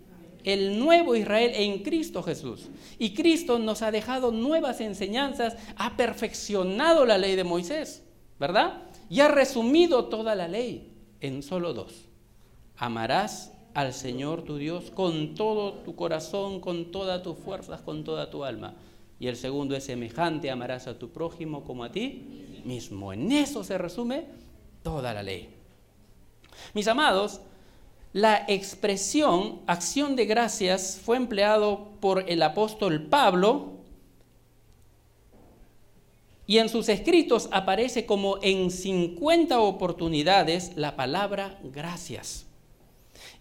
el 0.43 0.77
nuevo 0.77 1.15
Israel 1.15 1.51
en 1.55 1.83
Cristo 1.83 2.21
Jesús. 2.21 2.69
Y 2.99 3.13
Cristo 3.13 3.59
nos 3.59 3.81
ha 3.81 3.91
dejado 3.91 4.31
nuevas 4.31 4.81
enseñanzas, 4.81 5.55
ha 5.75 5.95
perfeccionado 5.95 7.05
la 7.05 7.17
ley 7.17 7.35
de 7.35 7.43
Moisés, 7.43 8.03
¿verdad? 8.39 8.83
Y 9.09 9.21
ha 9.21 9.27
resumido 9.27 10.05
toda 10.05 10.35
la 10.35 10.47
ley 10.47 10.91
en 11.21 11.43
solo 11.43 11.73
dos. 11.73 12.09
Amarás 12.75 13.52
al 13.73 13.93
Señor 13.93 14.43
tu 14.43 14.57
Dios 14.57 14.91
con 14.91 15.35
todo 15.35 15.73
tu 15.73 15.95
corazón, 15.95 16.59
con 16.59 16.91
todas 16.91 17.23
tus 17.23 17.37
fuerzas, 17.37 17.81
con 17.81 18.03
toda 18.03 18.29
tu 18.29 18.43
alma. 18.43 18.75
Y 19.19 19.27
el 19.27 19.35
segundo 19.35 19.75
es 19.75 19.85
semejante, 19.85 20.51
amarás 20.51 20.87
a 20.87 20.97
tu 20.97 21.09
prójimo 21.09 21.63
como 21.63 21.83
a 21.83 21.91
ti 21.91 22.61
mismo. 22.65 23.13
En 23.13 23.31
eso 23.31 23.63
se 23.63 23.77
resume 23.77 24.25
toda 24.83 25.13
la 25.13 25.23
ley. 25.23 25.49
Mis 26.73 26.87
amados, 26.87 27.41
la 28.13 28.45
expresión 28.47 29.61
acción 29.65 30.15
de 30.15 30.25
gracias 30.25 30.99
fue 31.03 31.17
empleado 31.17 31.87
por 31.99 32.29
el 32.29 32.43
apóstol 32.43 33.07
Pablo 33.07 33.73
y 36.45 36.57
en 36.57 36.69
sus 36.69 36.89
escritos 36.89 37.47
aparece 37.51 38.05
como 38.05 38.37
en 38.41 38.69
50 38.69 39.59
oportunidades 39.59 40.73
la 40.75 40.95
palabra 40.95 41.59
gracias. 41.63 42.45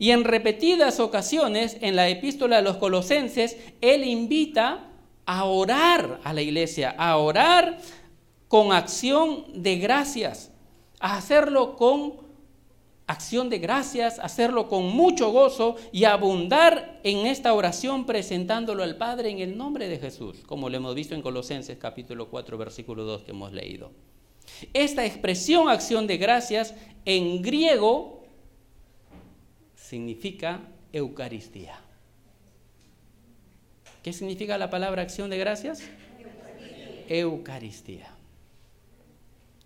Y 0.02 0.10
en 0.10 0.24
repetidas 0.24 0.98
ocasiones 0.98 1.76
en 1.80 1.94
la 1.94 2.08
epístola 2.08 2.56
de 2.56 2.62
los 2.62 2.78
colosenses, 2.78 3.56
él 3.80 4.02
invita 4.02 4.88
a 5.26 5.44
orar 5.44 6.18
a 6.24 6.32
la 6.32 6.42
iglesia, 6.42 6.92
a 6.98 7.16
orar 7.18 7.78
con 8.48 8.72
acción 8.72 9.62
de 9.62 9.76
gracias, 9.76 10.50
a 10.98 11.18
hacerlo 11.18 11.76
con 11.76 12.14
acción 13.06 13.48
de 13.48 13.60
gracias, 13.60 14.18
hacerlo 14.18 14.68
con 14.68 14.86
mucho 14.86 15.30
gozo 15.30 15.76
y 15.92 16.02
abundar 16.02 16.98
en 17.04 17.24
esta 17.28 17.54
oración 17.54 18.04
presentándolo 18.04 18.82
al 18.82 18.96
Padre 18.96 19.30
en 19.30 19.38
el 19.38 19.56
nombre 19.56 19.86
de 19.86 20.00
Jesús, 20.00 20.42
como 20.46 20.68
lo 20.68 20.78
hemos 20.78 20.96
visto 20.96 21.14
en 21.14 21.22
Colosenses 21.22 21.78
capítulo 21.78 22.28
4, 22.28 22.58
versículo 22.58 23.04
2 23.04 23.22
que 23.22 23.30
hemos 23.30 23.52
leído. 23.52 23.92
Esta 24.74 25.06
expresión 25.06 25.68
acción 25.68 26.08
de 26.08 26.16
gracias 26.16 26.74
en 27.04 27.40
griego 27.40 28.21
significa 29.92 30.62
Eucaristía. 30.90 31.78
¿Qué 34.02 34.14
significa 34.14 34.56
la 34.56 34.70
palabra 34.70 35.02
acción 35.02 35.28
de 35.28 35.36
gracias? 35.36 35.82
Eucaristía. 36.18 37.18
Eucaristía. 37.20 38.06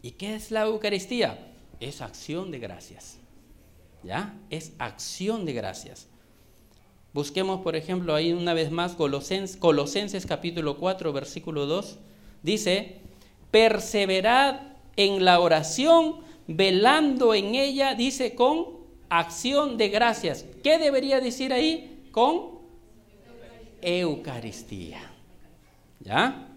¿Y 0.02 0.11
qué 0.11 0.35
es 0.35 0.50
la 0.50 0.62
Eucaristía? 0.62 1.38
Es 1.78 2.00
acción 2.00 2.50
de 2.50 2.59
gracias. 2.59 3.18
¿ya? 4.02 4.35
Es 4.50 4.73
acción 4.80 5.45
de 5.45 5.52
gracias. 5.52 6.09
Busquemos, 7.14 7.61
por 7.61 7.76
ejemplo, 7.76 8.12
ahí 8.12 8.33
una 8.33 8.52
vez 8.52 8.73
más 8.73 8.97
Colosenses, 8.97 9.56
Colosenses 9.56 10.26
capítulo 10.26 10.76
4, 10.76 11.12
versículo 11.12 11.66
2. 11.66 11.99
Dice, 12.42 12.97
perseverad 13.52 14.59
en 14.97 15.25
la 15.25 15.38
oración, 15.38 16.16
velando 16.49 17.33
en 17.33 17.54
ella, 17.54 17.95
dice, 17.95 18.35
con 18.35 18.75
acción 19.08 19.76
de 19.76 19.88
gracias. 19.88 20.44
¿Qué 20.62 20.78
debería 20.78 21.20
decir 21.20 21.52
ahí? 21.52 22.08
Con 22.12 22.56
Eucaristía. 23.80 25.00
¿Ya? 26.00 26.48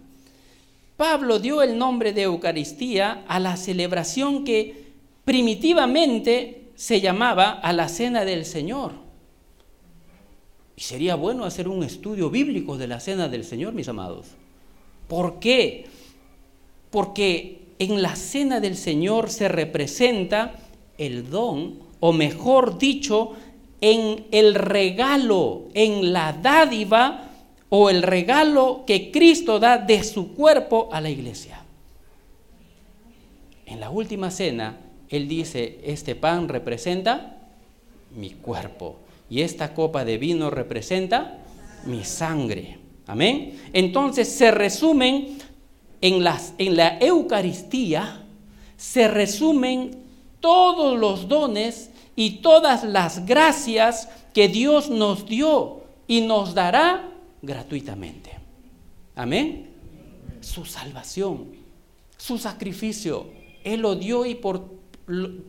Pablo 0.96 1.38
dio 1.38 1.62
el 1.62 1.78
nombre 1.78 2.12
de 2.12 2.22
Eucaristía 2.22 3.24
a 3.26 3.38
la 3.40 3.56
celebración 3.56 4.44
que 4.44 4.90
primitivamente 5.24 6.70
se 6.74 7.00
llamaba 7.00 7.52
a 7.52 7.72
la 7.72 7.88
cena 7.88 8.24
del 8.24 8.44
Señor. 8.44 8.92
Y 10.76 10.82
sería 10.82 11.14
bueno 11.14 11.44
hacer 11.44 11.68
un 11.68 11.84
estudio 11.84 12.30
bíblico 12.30 12.78
de 12.78 12.86
la 12.86 13.00
cena 13.00 13.28
del 13.28 13.44
Señor, 13.44 13.74
mis 13.74 13.88
amados. 13.88 14.28
¿Por 15.08 15.40
qué? 15.40 15.86
Porque 16.90 17.60
en 17.78 18.02
la 18.02 18.16
cena 18.16 18.60
del 18.60 18.76
Señor 18.76 19.30
se 19.30 19.48
representa 19.48 20.54
el 20.98 21.30
don, 21.30 21.78
o 22.00 22.12
mejor 22.12 22.78
dicho, 22.78 23.32
en 23.80 24.26
el 24.30 24.54
regalo, 24.54 25.68
en 25.74 26.12
la 26.12 26.32
dádiva 26.32 27.30
o 27.68 27.88
el 27.88 28.02
regalo 28.02 28.84
que 28.86 29.10
Cristo 29.10 29.58
da 29.58 29.78
de 29.78 30.02
su 30.02 30.34
cuerpo 30.34 30.88
a 30.92 31.00
la 31.00 31.08
iglesia. 31.08 31.62
En 33.64 33.80
la 33.80 33.90
última 33.90 34.30
cena, 34.30 34.78
él 35.08 35.28
dice, 35.28 35.80
este 35.84 36.14
pan 36.14 36.48
representa 36.48 37.38
mi 38.16 38.30
cuerpo 38.30 38.96
y 39.30 39.42
esta 39.42 39.72
copa 39.74 40.04
de 40.04 40.18
vino 40.18 40.50
representa 40.50 41.38
mi 41.86 42.04
sangre. 42.04 42.78
Amén. 43.06 43.58
Entonces 43.72 44.28
se 44.28 44.50
resumen 44.50 45.38
en, 46.00 46.24
las, 46.24 46.54
en 46.58 46.76
la 46.76 46.98
Eucaristía, 46.98 48.24
se 48.76 49.08
resumen 49.08 49.96
todos 50.40 50.98
los 50.98 51.28
dones 51.28 51.89
y 52.20 52.42
todas 52.42 52.84
las 52.84 53.24
gracias 53.24 54.06
que 54.34 54.46
Dios 54.48 54.90
nos 54.90 55.24
dio 55.24 55.84
y 56.06 56.20
nos 56.20 56.52
dará 56.52 57.08
gratuitamente. 57.40 58.32
Amén. 59.14 59.70
Su 60.42 60.66
salvación, 60.66 61.46
su 62.18 62.36
sacrificio, 62.36 63.28
Él 63.64 63.80
lo 63.80 63.94
dio 63.94 64.26
y 64.26 64.34
por 64.34 64.68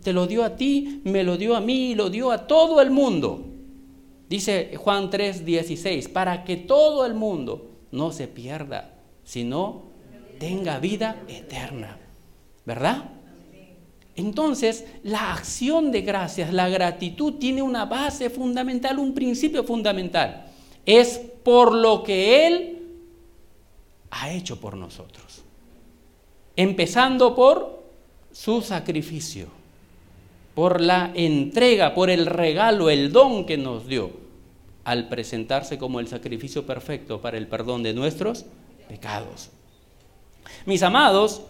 te 0.01 0.13
lo 0.13 0.28
dio 0.28 0.46
a 0.46 0.56
ti, 0.56 1.01
me 1.04 1.25
lo 1.25 1.36
dio 1.36 1.58
a 1.58 1.60
mí 1.60 1.92
y 1.92 1.96
lo 1.96 2.10
dio 2.10 2.32
a 2.32 2.48
todo 2.48 2.80
el 2.80 2.90
mundo. 2.90 3.44
Dice 4.30 4.74
Juan 4.78 5.10
3, 5.10 5.44
16, 5.44 6.08
para 6.08 6.46
que 6.46 6.56
todo 6.56 7.06
el 7.06 7.16
mundo 7.16 7.70
no 7.92 8.13
se 8.13 8.30
pierda, 8.30 8.94
sino 9.25 9.82
tenga 10.40 10.80
vida 10.80 11.22
eterna. 11.28 11.98
¿Verdad? 12.66 13.10
Entonces, 14.22 14.86
la 15.04 15.34
acción 15.34 15.92
de 15.92 16.01
gracias, 16.01 16.54
la 16.54 16.70
gratitud 16.70 17.34
tiene 17.34 17.62
una 17.62 17.86
base 17.86 18.30
fundamental, 18.30 19.00
un 19.00 19.13
principio 19.13 19.63
fundamental. 19.63 20.46
Es 20.86 21.20
por 21.44 21.74
lo 21.74 22.04
que 22.04 22.48
Él 22.48 22.82
ha 24.12 24.32
hecho 24.32 24.60
por 24.60 24.78
nosotros. 24.78 25.42
Empezando 26.56 27.36
por 27.36 27.84
su 28.32 28.62
sacrificio, 28.62 29.48
por 30.54 30.82
la 30.82 31.12
entrega, 31.16 31.96
por 31.96 32.12
el 32.12 32.28
regalo, 32.28 32.92
el 32.92 33.12
don 33.12 33.46
que 33.46 33.58
nos 33.58 33.88
dio 33.88 34.12
al 34.84 35.08
presentarse 35.10 35.80
como 35.80 36.00
el 36.00 36.08
sacrificio 36.08 36.66
perfecto 36.66 37.22
para 37.22 37.38
el 37.38 37.48
perdón 37.48 37.82
de 37.82 37.94
nuestros 37.94 38.46
pecados. 38.88 39.50
Mis 40.66 40.84
amados, 40.84 41.42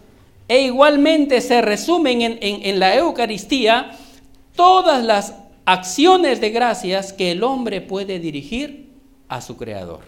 e 0.52 0.64
igualmente 0.64 1.40
se 1.40 1.62
resumen 1.62 2.22
en, 2.22 2.38
en 2.42 2.78
la 2.78 2.94
Eucaristía 2.98 3.92
todas 4.54 5.02
las 5.02 5.36
acciones 5.64 6.42
de 6.42 6.50
gracias 6.50 7.14
que 7.14 7.32
el 7.32 7.42
hombre 7.44 7.80
puede 7.80 8.20
dirigir 8.20 8.90
a 9.30 9.40
su 9.40 9.56
Creador. 9.56 10.02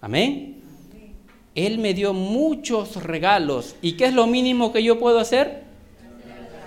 Amén. 0.00 0.62
Él 1.54 1.76
me 1.76 1.92
dio 1.92 2.14
muchos 2.14 3.02
regalos. 3.04 3.76
¿Y 3.82 3.98
qué 3.98 4.06
es 4.06 4.14
lo 4.14 4.26
mínimo 4.26 4.72
que 4.72 4.82
yo 4.82 4.98
puedo 4.98 5.18
hacer? 5.18 5.64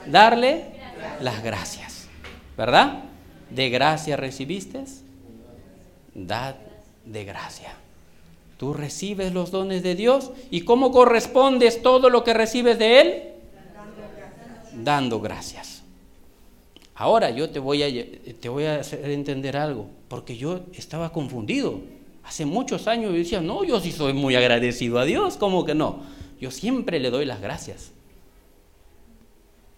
darle 0.05 0.65
las 1.19 1.41
gracias. 1.41 2.07
¿Verdad? 2.55 3.05
De 3.49 3.71
gracia 3.71 4.17
recibiste, 4.17 4.83
dad 6.13 6.57
de 7.05 7.25
gracia. 7.25 7.73
Tú 8.59 8.73
recibes 8.73 9.33
los 9.33 9.49
dones 9.49 9.81
de 9.81 9.95
Dios 9.95 10.31
y 10.51 10.61
cómo 10.61 10.91
correspondes 10.91 11.81
todo 11.81 12.09
lo 12.09 12.23
que 12.23 12.35
recibes 12.35 12.77
de 12.77 13.01
Él? 13.01 13.23
dando 14.83 15.19
gracias. 15.19 15.83
Ahora 16.95 17.29
yo 17.29 17.49
te 17.49 17.59
voy 17.59 17.83
a, 17.83 18.33
te 18.39 18.49
voy 18.49 18.65
a 18.65 18.81
hacer 18.81 19.09
entender 19.09 19.55
algo, 19.55 19.87
porque 20.07 20.35
yo 20.35 20.61
estaba 20.73 21.11
confundido. 21.13 21.79
Hace 22.23 22.45
muchos 22.45 22.87
años 22.87 23.11
yo 23.11 23.17
decía, 23.17 23.41
no, 23.41 23.63
yo 23.63 23.79
sí 23.79 23.91
soy 23.91 24.13
muy 24.13 24.35
agradecido 24.35 24.99
a 24.99 25.05
Dios, 25.05 25.37
¿cómo 25.37 25.65
que 25.65 25.73
no? 25.73 26.01
Yo 26.39 26.51
siempre 26.51 26.99
le 26.99 27.09
doy 27.09 27.25
las 27.25 27.41
gracias. 27.41 27.91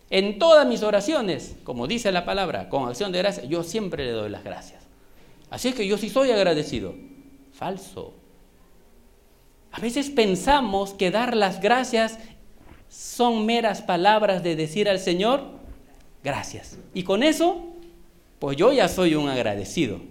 En 0.09 0.39
todas 0.39 0.67
mis 0.67 0.83
oraciones, 0.83 1.55
como 1.63 1.87
dice 1.87 2.11
la 2.11 2.25
palabra, 2.25 2.67
con 2.67 2.89
acción 2.89 3.11
de 3.11 3.19
gracias, 3.19 3.47
yo 3.47 3.63
siempre 3.63 4.05
le 4.05 4.11
doy 4.11 4.29
las 4.29 4.43
gracias. 4.43 4.83
Así 5.49 5.69
es 5.69 5.75
que 5.75 5.87
yo 5.87 5.97
sí 5.97 6.09
soy 6.09 6.31
agradecido. 6.31 6.95
Falso. 7.53 8.20
A 9.71 9.79
veces 9.79 10.09
pensamos 10.09 10.93
que 10.93 11.11
dar 11.11 11.35
las 11.35 11.61
gracias 11.61 12.17
son 12.89 13.45
meras 13.45 13.81
palabras 13.81 14.43
de 14.43 14.55
decir 14.55 14.89
al 14.89 14.99
Señor, 14.99 15.43
gracias. 16.23 16.77
Y 16.93 17.03
con 17.03 17.23
eso, 17.23 17.71
pues 18.39 18.57
yo 18.57 18.73
ya 18.73 18.87
soy 18.87 19.15
un 19.15 19.29
agradecido. 19.29 20.01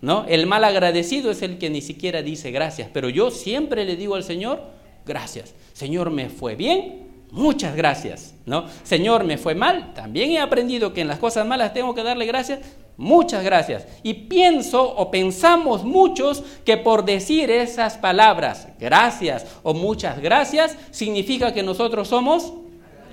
¿No? 0.00 0.24
El 0.26 0.46
mal 0.46 0.64
agradecido 0.64 1.30
es 1.30 1.42
el 1.42 1.58
que 1.58 1.68
ni 1.68 1.82
siquiera 1.82 2.22
dice 2.22 2.50
gracias, 2.50 2.88
pero 2.90 3.10
yo 3.10 3.30
siempre 3.30 3.84
le 3.84 3.96
digo 3.96 4.14
al 4.14 4.24
Señor, 4.24 4.62
gracias. 5.04 5.54
Señor, 5.74 6.10
me 6.10 6.30
fue 6.30 6.54
bien, 6.54 7.08
muchas 7.32 7.76
gracias, 7.76 8.34
¿no? 8.46 8.64
Señor, 8.82 9.24
me 9.24 9.36
fue 9.36 9.54
mal, 9.54 9.92
también 9.92 10.30
he 10.30 10.40
aprendido 10.40 10.94
que 10.94 11.02
en 11.02 11.08
las 11.08 11.18
cosas 11.18 11.46
malas 11.46 11.74
tengo 11.74 11.94
que 11.94 12.02
darle 12.02 12.24
gracias, 12.24 12.60
muchas 13.00 13.42
gracias. 13.42 13.86
Y 14.02 14.12
pienso 14.12 14.94
o 14.94 15.10
pensamos 15.10 15.84
muchos 15.84 16.44
que 16.66 16.76
por 16.76 17.06
decir 17.06 17.50
esas 17.50 17.96
palabras, 17.96 18.68
gracias 18.78 19.46
o 19.62 19.72
muchas 19.72 20.20
gracias, 20.20 20.76
significa 20.90 21.54
que 21.54 21.62
nosotros 21.62 22.08
somos 22.08 22.52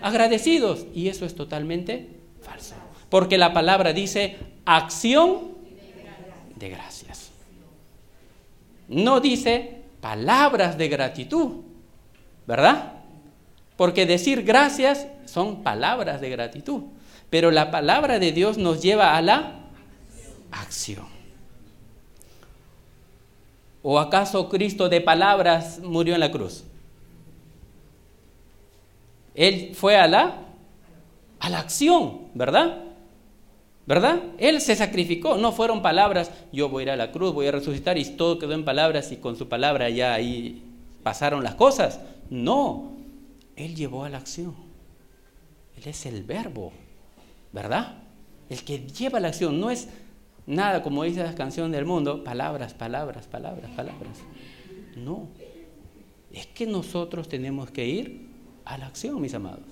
agradecidos. 0.02 0.86
Y 0.94 1.08
eso 1.08 1.26
es 1.26 1.36
totalmente 1.36 2.10
falso. 2.42 2.76
Porque 3.10 3.38
la 3.38 3.54
palabra 3.54 3.94
dice 3.94 4.36
acción 4.66 5.54
de 6.56 6.70
gracias. 6.70 7.32
No 8.90 9.22
dice 9.22 9.84
palabras 10.02 10.78
de 10.78 10.90
gratitud, 10.90 11.62
¿verdad? 12.46 12.92
Porque 13.78 14.06
decir 14.06 14.44
gracias 14.44 15.08
son 15.24 15.64
palabras 15.64 16.20
de 16.20 16.30
gratitud. 16.30 16.84
Pero 17.30 17.52
la 17.52 17.72
palabra 17.72 18.20
de 18.20 18.34
Dios 18.34 18.58
nos 18.58 18.82
lleva 18.82 19.16
a 19.16 19.22
la 19.22 19.67
acción. 20.52 21.06
¿O 23.84 24.00
acaso 24.00 24.50
Cristo 24.50 24.90
de 24.90 25.02
palabras 25.02 25.80
murió 25.80 26.14
en 26.14 26.20
la 26.20 26.32
cruz? 26.32 26.64
Él 29.34 29.72
fue 29.76 29.96
a 29.96 30.08
la, 30.08 30.46
a 31.40 31.50
la 31.50 31.60
acción, 31.60 32.22
¿verdad? 32.34 32.84
¿Verdad? 33.86 34.22
Él 34.38 34.60
se 34.60 34.76
sacrificó, 34.76 35.38
no 35.38 35.54
fueron 35.54 35.82
palabras, 35.82 36.32
yo 36.52 36.68
voy 36.68 36.82
a 36.82 36.84
ir 36.84 36.90
a 36.90 36.96
la 36.98 37.12
cruz, 37.12 37.34
voy 37.34 37.48
a 37.48 37.52
resucitar 37.52 37.98
y 37.98 38.04
todo 38.04 38.40
quedó 38.40 38.54
en 38.54 38.66
palabras 38.66 39.12
y 39.14 39.18
con 39.18 39.38
su 39.38 39.48
palabra 39.48 39.90
ya 39.90 40.14
ahí 40.14 40.64
pasaron 41.04 41.44
las 41.44 41.56
cosas. 41.56 42.02
No, 42.30 42.92
Él 43.56 43.76
llevó 43.76 44.04
a 44.04 44.10
la 44.10 44.18
acción. 44.18 44.54
Él 45.78 45.84
es 45.88 46.06
el 46.06 46.24
verbo, 46.24 46.74
¿verdad? 47.54 48.00
El 48.50 48.64
que 48.66 48.80
lleva 48.80 49.22
la 49.22 49.30
acción, 49.30 49.60
no 49.60 49.70
es 49.70 49.88
nada 50.48 50.82
como 50.82 51.04
dice 51.04 51.24
la 51.24 51.36
canción 51.36 51.72
del 51.72 51.86
mundo, 51.86 52.24
palabras, 52.24 52.74
palabras, 52.74 53.28
palabras, 53.28 53.70
palabras. 53.76 54.18
No, 54.96 55.28
es 56.34 56.48
que 56.48 56.66
nosotros 56.66 57.28
tenemos 57.28 57.70
que 57.70 57.86
ir 57.86 58.28
a 58.66 58.78
la 58.78 58.88
acción, 58.88 59.22
mis 59.22 59.34
amados. 59.34 59.66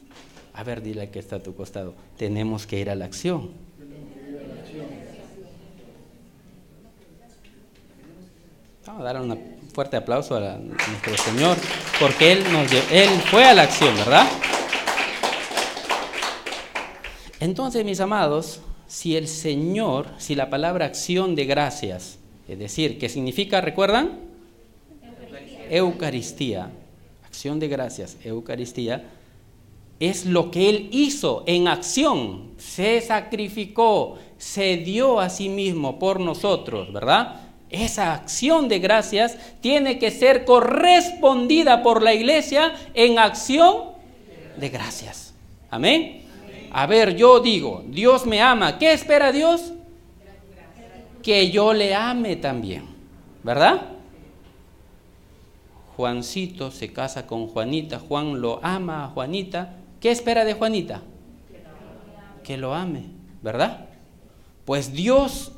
A 0.53 0.63
ver, 0.63 0.81
dile 0.81 1.09
que 1.09 1.19
está 1.19 1.37
a 1.37 1.43
tu 1.43 1.55
costado, 1.55 1.95
tenemos 2.17 2.67
que 2.67 2.79
ir 2.79 2.89
a 2.89 2.95
la 2.95 3.05
acción. 3.05 3.49
Vamos 8.85 9.01
a 9.01 9.03
dar 9.03 9.19
un 9.19 9.37
fuerte 9.73 9.97
aplauso 9.97 10.35
a, 10.35 10.57
nuestro 10.57 11.17
Señor, 11.17 11.57
porque 11.99 12.31
Él, 12.31 12.43
nos, 12.51 12.71
Él 12.91 13.09
fue 13.31 13.43
a 13.43 13.53
la 13.53 13.63
acción, 13.63 13.95
¿verdad? 13.95 14.27
Entonces, 17.39 17.83
mis 17.83 17.99
amados, 17.99 18.61
si 18.87 19.15
el 19.15 19.27
Señor, 19.27 20.07
si 20.17 20.35
la 20.35 20.49
palabra 20.49 20.85
acción 20.85 21.35
de 21.35 21.45
gracias, 21.45 22.19
es 22.47 22.59
decir, 22.59 22.99
¿qué 22.99 23.09
significa, 23.09 23.61
recuerdan? 23.61 24.19
Eucaristía, 25.69 26.69
acción 27.25 27.59
de 27.59 27.67
gracias, 27.67 28.17
Eucaristía, 28.23 29.03
es 29.99 30.25
lo 30.25 30.51
que 30.51 30.69
Él 30.69 30.89
hizo 30.91 31.43
en 31.47 31.67
acción, 31.67 32.51
se 32.57 33.01
sacrificó, 33.01 34.17
se 34.37 34.77
dio 34.77 35.19
a 35.19 35.29
sí 35.29 35.49
mismo 35.49 35.97
por 35.97 36.19
nosotros, 36.19 36.91
¿verdad? 36.93 37.41
esa 37.69 38.13
acción 38.13 38.67
de 38.67 38.79
gracias 38.79 39.37
tiene 39.61 39.99
que 39.99 40.11
ser 40.11 40.45
correspondida 40.45 41.81
por 41.83 42.01
la 42.01 42.13
iglesia 42.13 42.73
en 42.93 43.19
acción 43.19 43.95
de 44.57 44.69
gracias. 44.69 45.33
Amén. 45.69 46.24
A 46.77 46.87
ver, 46.87 47.15
yo 47.15 47.39
digo, 47.39 47.85
Dios 47.87 48.25
me 48.25 48.41
ama. 48.41 48.77
¿Qué 48.77 48.91
espera 48.91 49.31
Dios? 49.31 49.71
Que 51.23 51.49
yo 51.49 51.73
le 51.73 51.95
ame 51.95 52.35
también. 52.35 52.85
¿Verdad? 53.43 53.81
Juancito 55.95 56.71
se 56.71 56.91
casa 56.91 57.25
con 57.27 57.47
Juanita, 57.47 57.99
Juan 57.99 58.41
lo 58.41 58.59
ama 58.61 59.05
a 59.05 59.07
Juanita. 59.07 59.77
¿Qué 60.01 60.11
espera 60.11 60.43
de 60.43 60.53
Juanita? 60.53 61.01
Que 62.43 62.57
lo 62.57 62.73
ame, 62.73 63.05
¿verdad? 63.41 63.85
Pues 64.65 64.91
Dios 64.91 65.53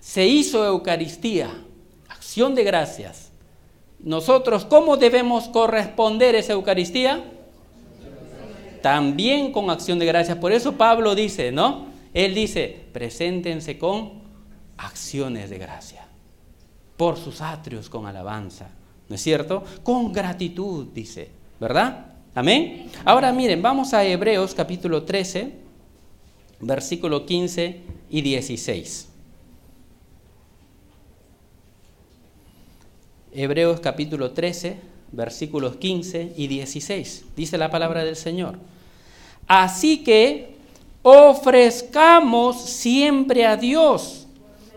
se 0.00 0.26
hizo 0.26 0.66
Eucaristía, 0.66 1.50
acción 2.08 2.56
de 2.56 2.64
gracias. 2.64 3.30
Nosotros, 4.00 4.64
¿cómo 4.64 4.96
debemos 4.96 5.48
corresponder 5.48 6.34
esa 6.34 6.54
Eucaristía? 6.54 7.37
También 8.80 9.52
con 9.52 9.70
acción 9.70 9.98
de 9.98 10.06
gracias. 10.06 10.38
Por 10.38 10.52
eso 10.52 10.72
Pablo 10.72 11.14
dice, 11.14 11.52
¿no? 11.52 11.86
Él 12.14 12.34
dice, 12.34 12.86
preséntense 12.92 13.78
con 13.78 14.22
acciones 14.76 15.50
de 15.50 15.58
gracia, 15.58 16.06
por 16.96 17.16
sus 17.16 17.40
atrios 17.40 17.88
con 17.90 18.06
alabanza, 18.06 18.70
¿no 19.08 19.14
es 19.14 19.20
cierto? 19.20 19.64
Con 19.82 20.12
gratitud, 20.12 20.86
dice, 20.94 21.30
¿verdad? 21.60 22.06
Amén. 22.34 22.90
Ahora 23.04 23.32
miren, 23.32 23.60
vamos 23.60 23.92
a 23.94 24.04
Hebreos 24.04 24.54
capítulo 24.54 25.02
13, 25.02 25.52
versículo 26.60 27.26
15 27.26 27.82
y 28.10 28.22
16. 28.22 29.08
Hebreos 33.32 33.80
capítulo 33.80 34.30
13, 34.30 34.78
versículos 35.12 35.76
15 35.76 36.34
y 36.36 36.46
16. 36.46 37.24
Dice 37.36 37.58
la 37.58 37.70
palabra 37.70 38.04
del 38.04 38.16
Señor. 38.16 38.58
Así 39.46 40.04
que 40.04 40.56
ofrezcamos 41.02 42.60
siempre 42.62 43.46
a 43.46 43.56
Dios 43.56 44.26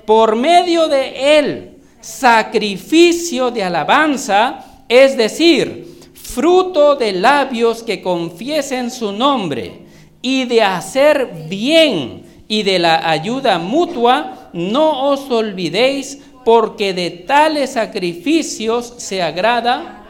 por 0.06 0.36
medio 0.36 0.88
de 0.88 1.40
Él 1.40 1.78
sacrificio 2.02 3.52
de 3.52 3.64
alabanza, 3.64 4.84
es 4.90 5.16
decir, 5.16 5.88
fruto 6.14 6.96
de 6.96 7.14
labios 7.14 7.84
que 7.84 8.02
confiesen 8.02 8.90
su 8.90 9.12
nombre 9.12 9.82
y 10.22 10.46
de 10.46 10.64
hacer 10.64 11.48
bien 11.48 12.24
y 12.48 12.64
de 12.64 12.80
la 12.80 13.10
ayuda 13.10 13.60
mutua, 13.60 14.50
no 14.54 15.10
os 15.10 15.30
olvidéis 15.30 16.20
porque 16.44 16.94
de 16.94 17.12
tales 17.12 17.74
sacrificios 17.74 18.96
se 18.98 19.22
agrada 19.22 20.01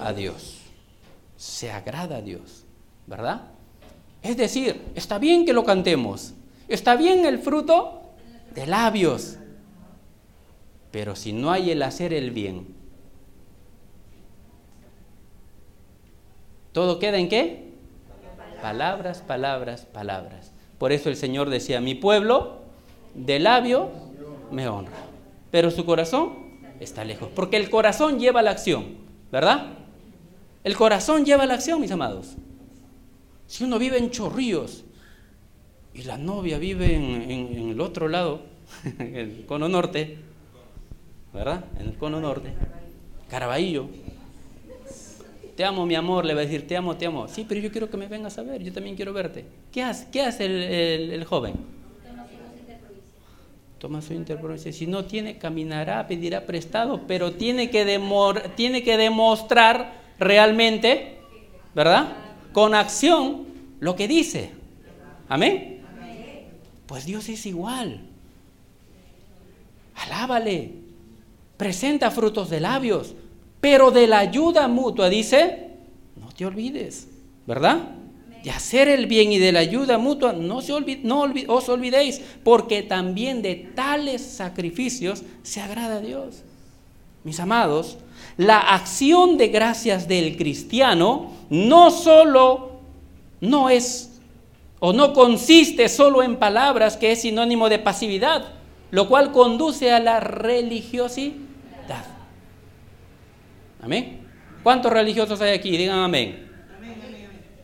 a 0.00 0.12
Dios. 0.12 0.58
Se 1.36 1.70
agrada 1.70 2.16
a 2.16 2.22
Dios, 2.22 2.64
¿verdad? 3.06 3.42
Es 4.22 4.36
decir, 4.36 4.82
está 4.94 5.18
bien 5.18 5.46
que 5.46 5.52
lo 5.52 5.64
cantemos, 5.64 6.34
está 6.68 6.96
bien 6.96 7.24
el 7.24 7.38
fruto 7.38 8.02
de 8.54 8.66
labios, 8.66 9.38
pero 10.90 11.16
si 11.16 11.32
no 11.32 11.50
hay 11.50 11.70
el 11.70 11.82
hacer 11.82 12.12
el 12.12 12.30
bien, 12.30 12.66
¿todo 16.72 16.98
queda 16.98 17.18
en 17.18 17.28
qué? 17.28 17.70
Palabras, 18.60 19.22
palabras, 19.22 19.86
palabras. 19.86 20.52
Por 20.78 20.92
eso 20.92 21.08
el 21.08 21.16
Señor 21.16 21.48
decía, 21.48 21.80
mi 21.80 21.94
pueblo 21.94 22.60
de 23.14 23.38
labio 23.38 23.90
me 24.50 24.68
honra 24.68 25.10
pero 25.50 25.70
su 25.70 25.84
corazón 25.84 26.60
está 26.78 27.04
lejos. 27.04 27.28
Porque 27.34 27.56
el 27.56 27.70
corazón 27.70 28.18
lleva 28.18 28.42
la 28.42 28.52
acción, 28.52 28.96
¿verdad? 29.30 29.66
El 30.62 30.76
corazón 30.76 31.24
lleva 31.24 31.46
la 31.46 31.54
acción, 31.54 31.80
mis 31.80 31.90
amados. 31.90 32.36
Si 33.46 33.64
uno 33.64 33.78
vive 33.78 33.98
en 33.98 34.10
Chorrillos 34.10 34.84
y 35.94 36.02
la 36.02 36.18
novia 36.18 36.58
vive 36.58 36.94
en, 36.94 37.70
el 37.70 37.80
otro 37.80 38.08
lado, 38.08 38.42
en 38.98 39.16
el 39.16 39.46
cono 39.46 39.68
norte, 39.68 40.18
¿verdad? 41.32 41.64
En 41.78 41.88
el 41.88 41.96
cono 41.96 42.20
norte, 42.20 42.52
Caraballo. 43.28 43.88
te 45.56 45.64
amo 45.64 45.86
mi 45.86 45.94
amor, 45.94 46.24
le 46.26 46.34
va 46.34 46.40
a 46.40 46.44
decir, 46.44 46.66
te 46.66 46.76
amo, 46.76 46.96
te 46.96 47.06
amo. 47.06 47.26
Sí, 47.26 47.46
pero 47.48 47.60
yo 47.60 47.72
quiero 47.72 47.88
que 47.90 47.96
me 47.96 48.06
vengas 48.06 48.38
a 48.38 48.42
ver, 48.42 48.62
yo 48.62 48.72
también 48.72 48.96
quiero 48.96 49.12
verte. 49.12 49.46
¿Qué 49.72 49.82
hace, 49.82 50.08
qué 50.12 50.22
hace 50.22 50.44
el, 51.14 51.24
joven? 51.24 51.54
Toma 53.78 54.02
su 54.02 54.12
interprovincia. 54.12 54.72
Si 54.72 54.86
no 54.86 55.06
tiene, 55.06 55.38
caminará, 55.38 56.06
pedirá 56.06 56.44
prestado, 56.44 57.00
pero 57.06 57.32
tiene 57.32 57.70
que, 57.70 57.98
tiene 58.54 58.82
que 58.82 58.96
demostrar 58.98 59.99
realmente, 60.20 61.18
¿verdad? 61.74 62.12
Con 62.52 62.74
acción 62.74 63.46
lo 63.80 63.96
que 63.96 64.06
dice. 64.06 64.50
Amén. 65.28 65.80
Pues 66.86 67.06
Dios 67.06 67.28
es 67.28 67.46
igual. 67.46 68.02
Alábale. 69.94 70.72
Presenta 71.56 72.10
frutos 72.10 72.50
de 72.50 72.60
labios. 72.60 73.14
Pero 73.60 73.90
de 73.90 74.06
la 74.06 74.18
ayuda 74.18 74.68
mutua, 74.68 75.08
dice, 75.08 75.68
no 76.16 76.28
te 76.32 76.46
olvides, 76.46 77.08
¿verdad? 77.46 77.90
De 78.42 78.50
hacer 78.50 78.88
el 78.88 79.06
bien 79.06 79.32
y 79.32 79.38
de 79.38 79.52
la 79.52 79.60
ayuda 79.60 79.98
mutua, 79.98 80.32
no, 80.32 80.62
se 80.62 80.72
no 81.02 81.30
os 81.48 81.68
olvidéis, 81.68 82.22
porque 82.42 82.82
también 82.82 83.42
de 83.42 83.70
tales 83.74 84.22
sacrificios 84.22 85.22
se 85.42 85.60
agrada 85.60 85.96
a 85.96 86.00
Dios. 86.00 86.42
Mis 87.22 87.38
amados, 87.38 87.98
la 88.40 88.58
acción 88.58 89.36
de 89.36 89.48
gracias 89.48 90.08
del 90.08 90.38
cristiano 90.38 91.30
no 91.50 91.90
solo 91.90 92.70
no 93.42 93.68
es 93.68 94.18
o 94.78 94.94
no 94.94 95.12
consiste 95.12 95.90
solo 95.90 96.22
en 96.22 96.36
palabras, 96.36 96.96
que 96.96 97.12
es 97.12 97.20
sinónimo 97.20 97.68
de 97.68 97.78
pasividad, 97.78 98.54
lo 98.92 99.08
cual 99.08 99.30
conduce 99.30 99.92
a 99.92 100.00
la 100.00 100.20
religiosidad. 100.20 101.36
Amén. 103.82 104.20
¿Cuántos 104.62 104.90
religiosos 104.90 105.38
hay 105.42 105.52
aquí? 105.52 105.76
Digan 105.76 105.98
amén. 105.98 106.48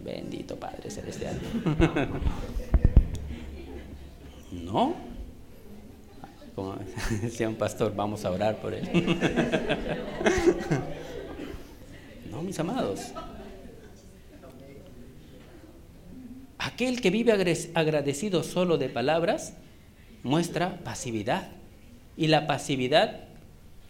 Bendito 0.01 0.57
Padre 0.57 0.91
Celestial. 0.91 1.41
¿No? 4.53 5.07
Como 6.57 6.75
decía 7.23 7.49
un 7.51 7.55
pastor, 7.55 7.95
vamos 7.95 8.25
a 8.25 8.31
orar 8.31 8.57
por 8.57 8.73
él. 8.73 8.89
Mis 12.47 12.61
amados. 12.61 13.13
Aquel 16.59 17.01
que 17.01 17.11
vive 17.11 17.33
agradecido 17.75 18.45
solo 18.45 18.79
de 18.79 18.89
palabras 18.89 19.55
muestra 20.23 20.79
pasividad. 20.85 21.49
Y 22.17 22.29
la 22.29 22.47
pasividad 22.47 23.25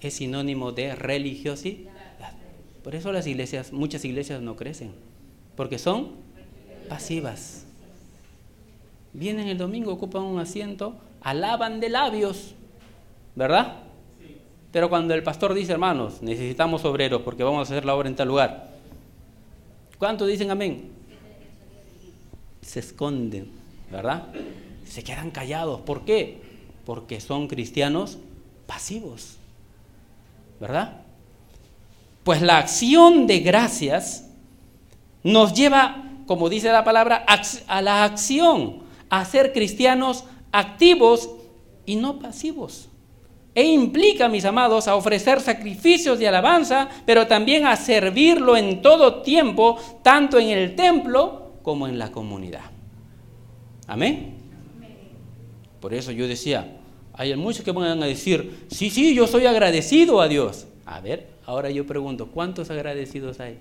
es 0.01 0.15
sinónimo 0.15 0.73
de 0.73 0.95
religiosidad. 0.95 1.93
Por 2.83 2.95
eso 2.95 3.13
las 3.13 3.27
iglesias, 3.27 3.75
muchas 3.75 4.07
iglesias 4.07 4.41
no 4.41 4.57
crecen, 4.57 4.93
porque 5.55 5.79
son 5.79 6.13
pasivas. 6.89 7.67
Vienen 9.13 9.49
el 9.49 9.59
domingo, 9.59 9.93
ocupan 9.93 10.23
un 10.23 10.41
asiento, 10.41 10.97
alaban 11.21 11.79
de 11.79 11.91
labios, 11.91 12.55
¿verdad? 13.35 13.83
Pero 14.73 14.89
cuando 14.89 15.15
el 15.15 15.23
pastor 15.23 15.55
dice, 15.55 15.73
hermanos, 15.73 16.23
necesitamos 16.23 16.85
obreros 16.85 17.23
porque 17.23 17.43
vamos 17.43 17.61
a 17.61 17.73
hacer 17.73 17.85
la 17.85 17.95
obra 17.95 18.09
en 18.09 18.17
tal 18.17 18.29
lugar, 18.29 18.71
¿cuántos 19.99 20.29
dicen 20.29 20.51
amén? 20.51 20.97
se 22.67 22.81
esconden, 22.81 23.49
¿verdad? 23.91 24.25
Se 24.85 25.05
quedan 25.05 25.31
callados. 25.31 25.81
¿Por 25.83 26.05
qué? 26.05 26.43
Porque 26.85 27.21
son 27.21 27.47
cristianos 27.47 28.19
pasivos, 28.67 29.37
¿verdad? 30.61 31.01
Pues 32.25 32.43
la 32.43 32.59
acción 32.59 33.29
de 33.29 33.41
gracias 33.41 34.29
nos 35.23 35.55
lleva, 35.55 36.05
como 36.27 36.49
dice 36.49 36.73
la 36.73 36.83
palabra, 36.83 37.25
a 37.69 37.83
la 37.83 38.05
acción, 38.05 38.83
a 39.09 39.25
ser 39.25 39.53
cristianos 39.53 40.25
activos 40.51 41.31
y 41.85 41.95
no 41.97 42.19
pasivos. 42.19 42.89
E 43.57 43.65
implica, 43.65 44.29
mis 44.29 44.45
amados, 44.45 44.87
a 44.87 44.97
ofrecer 44.97 45.41
sacrificios 45.41 46.19
de 46.19 46.29
alabanza, 46.29 46.91
pero 47.07 47.27
también 47.27 47.65
a 47.65 47.75
servirlo 47.75 48.55
en 48.55 48.83
todo 48.83 49.23
tiempo, 49.23 49.79
tanto 50.03 50.39
en 50.39 50.51
el 50.51 50.77
templo 50.77 51.53
como 51.63 51.89
en 51.89 51.99
la 51.99 52.13
comunidad. 52.13 52.71
Amén. 53.87 54.35
Por 55.81 55.95
eso 55.95 56.13
yo 56.13 56.29
decía, 56.29 56.77
hay 57.15 57.35
muchos 57.35 57.65
que 57.65 57.73
van 57.73 58.03
a 58.03 58.07
decir, 58.07 58.67
sí, 58.69 58.91
sí, 58.91 59.15
yo 59.15 59.27
soy 59.27 59.47
agradecido 59.47 60.21
a 60.21 60.29
Dios. 60.29 60.67
A 60.85 61.01
ver, 61.01 61.27
ahora 61.47 61.71
yo 61.71 61.87
pregunto, 61.87 62.27
¿cuántos 62.27 62.69
agradecidos 62.69 63.41
hay? 63.41 63.57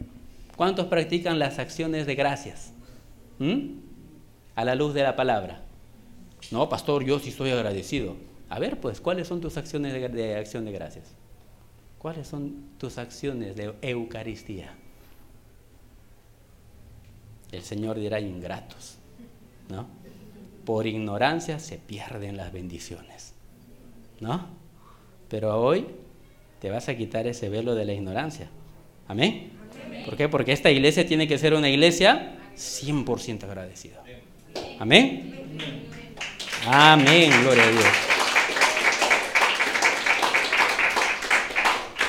¿Cuántos 0.57 0.87
practican 0.87 1.39
las 1.39 1.57
acciones 1.57 2.05
de 2.05 2.15
gracias? 2.15 2.73
¿Mm? 3.39 3.77
A 4.55 4.65
la 4.65 4.75
luz 4.75 4.93
de 4.93 5.03
la 5.03 5.15
palabra. 5.15 5.63
No, 6.51 6.67
pastor, 6.67 7.05
yo 7.05 7.17
sí 7.17 7.29
estoy 7.29 7.51
agradecido. 7.51 8.34
A 8.55 8.59
ver, 8.59 8.79
pues, 8.79 9.01
¿cuáles 9.01 9.27
son 9.27 9.41
tus 9.41 9.57
acciones 9.57 9.91
de, 10.13 10.35
acción 10.37 10.63
de 10.63 10.71
gracias? 10.71 11.07
¿Cuáles 11.97 12.25
son 12.25 12.69
tus 12.77 12.97
acciones 12.97 13.53
de 13.53 13.73
Eucaristía? 13.81 14.73
el 17.51 17.61
Señor 17.63 17.99
dirá 17.99 18.19
ingratos, 18.19 18.97
¿no? 19.69 19.87
Por 20.65 20.87
ignorancia 20.87 21.59
se 21.59 21.77
pierden 21.77 22.37
las 22.37 22.53
bendiciones, 22.53 23.33
¿no? 24.21 24.47
Pero 25.29 25.61
hoy 25.61 25.87
te 26.61 26.69
vas 26.69 26.87
a 26.87 26.95
quitar 26.95 27.27
ese 27.27 27.49
velo 27.49 27.75
de 27.75 27.83
la 27.83 27.93
ignorancia. 27.93 28.47
¿Amén? 29.09 29.51
¿Por 30.05 30.15
qué? 30.15 30.29
Porque 30.29 30.53
esta 30.53 30.71
iglesia 30.71 31.05
tiene 31.05 31.27
que 31.27 31.37
ser 31.37 31.53
una 31.53 31.69
iglesia 31.69 32.37
100% 32.55 33.43
agradecida. 33.43 34.01
¿Amén? 34.79 35.57
Amén, 36.65 37.31
gloria 37.43 37.63
a 37.63 37.71
Dios. 37.71 38.14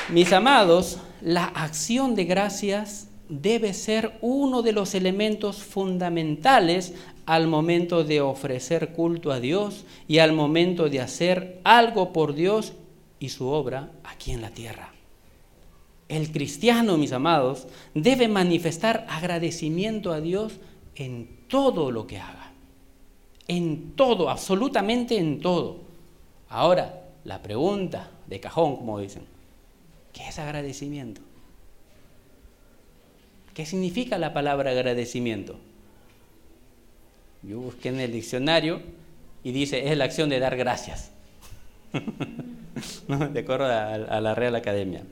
Mis 0.09 0.31
amados, 0.31 0.99
la 1.21 1.43
acción 1.43 2.15
de 2.15 2.23
gracias 2.23 3.09
debe 3.27 3.73
ser 3.73 4.17
uno 4.21 4.61
de 4.61 4.71
los 4.71 4.95
elementos 4.95 5.57
fundamentales 5.57 6.93
al 7.25 7.47
momento 7.47 8.05
de 8.05 8.21
ofrecer 8.21 8.93
culto 8.93 9.33
a 9.33 9.41
Dios 9.41 9.83
y 10.07 10.19
al 10.19 10.31
momento 10.31 10.87
de 10.87 11.01
hacer 11.01 11.59
algo 11.65 12.13
por 12.13 12.35
Dios 12.35 12.71
y 13.19 13.27
su 13.27 13.47
obra 13.47 13.91
aquí 14.05 14.31
en 14.31 14.41
la 14.41 14.51
tierra. 14.51 14.93
El 16.07 16.31
cristiano, 16.31 16.97
mis 16.97 17.11
amados, 17.11 17.67
debe 17.93 18.29
manifestar 18.29 19.05
agradecimiento 19.09 20.13
a 20.13 20.21
Dios 20.21 20.53
en 20.95 21.27
todo 21.49 21.91
lo 21.91 22.07
que 22.07 22.19
haga. 22.19 22.53
En 23.49 23.91
todo, 23.97 24.29
absolutamente 24.29 25.17
en 25.17 25.41
todo. 25.41 25.81
Ahora, 26.47 27.09
la 27.25 27.41
pregunta 27.41 28.09
de 28.25 28.39
cajón, 28.39 28.77
como 28.77 28.99
dicen, 28.99 29.36
¿qué 30.17 30.27
es 30.27 30.39
agradecimiento? 30.39 31.21
¿Qué 33.53 33.65
significa 33.65 34.17
la 34.17 34.33
palabra 34.33 34.71
agradecimiento? 34.71 35.59
Yo 37.43 37.59
busqué 37.59 37.89
en 37.89 37.99
el 37.99 38.11
diccionario 38.11 38.81
y 39.43 39.51
dice, 39.51 39.87
es 39.87 39.97
la 39.97 40.05
acción 40.05 40.29
de 40.29 40.39
dar 40.39 40.57
gracias. 40.57 41.11
De 43.31 43.39
acuerdo 43.39 43.65
a, 43.65 44.21
la 44.21 44.35
Real 44.35 44.55
Academia. 44.55 45.03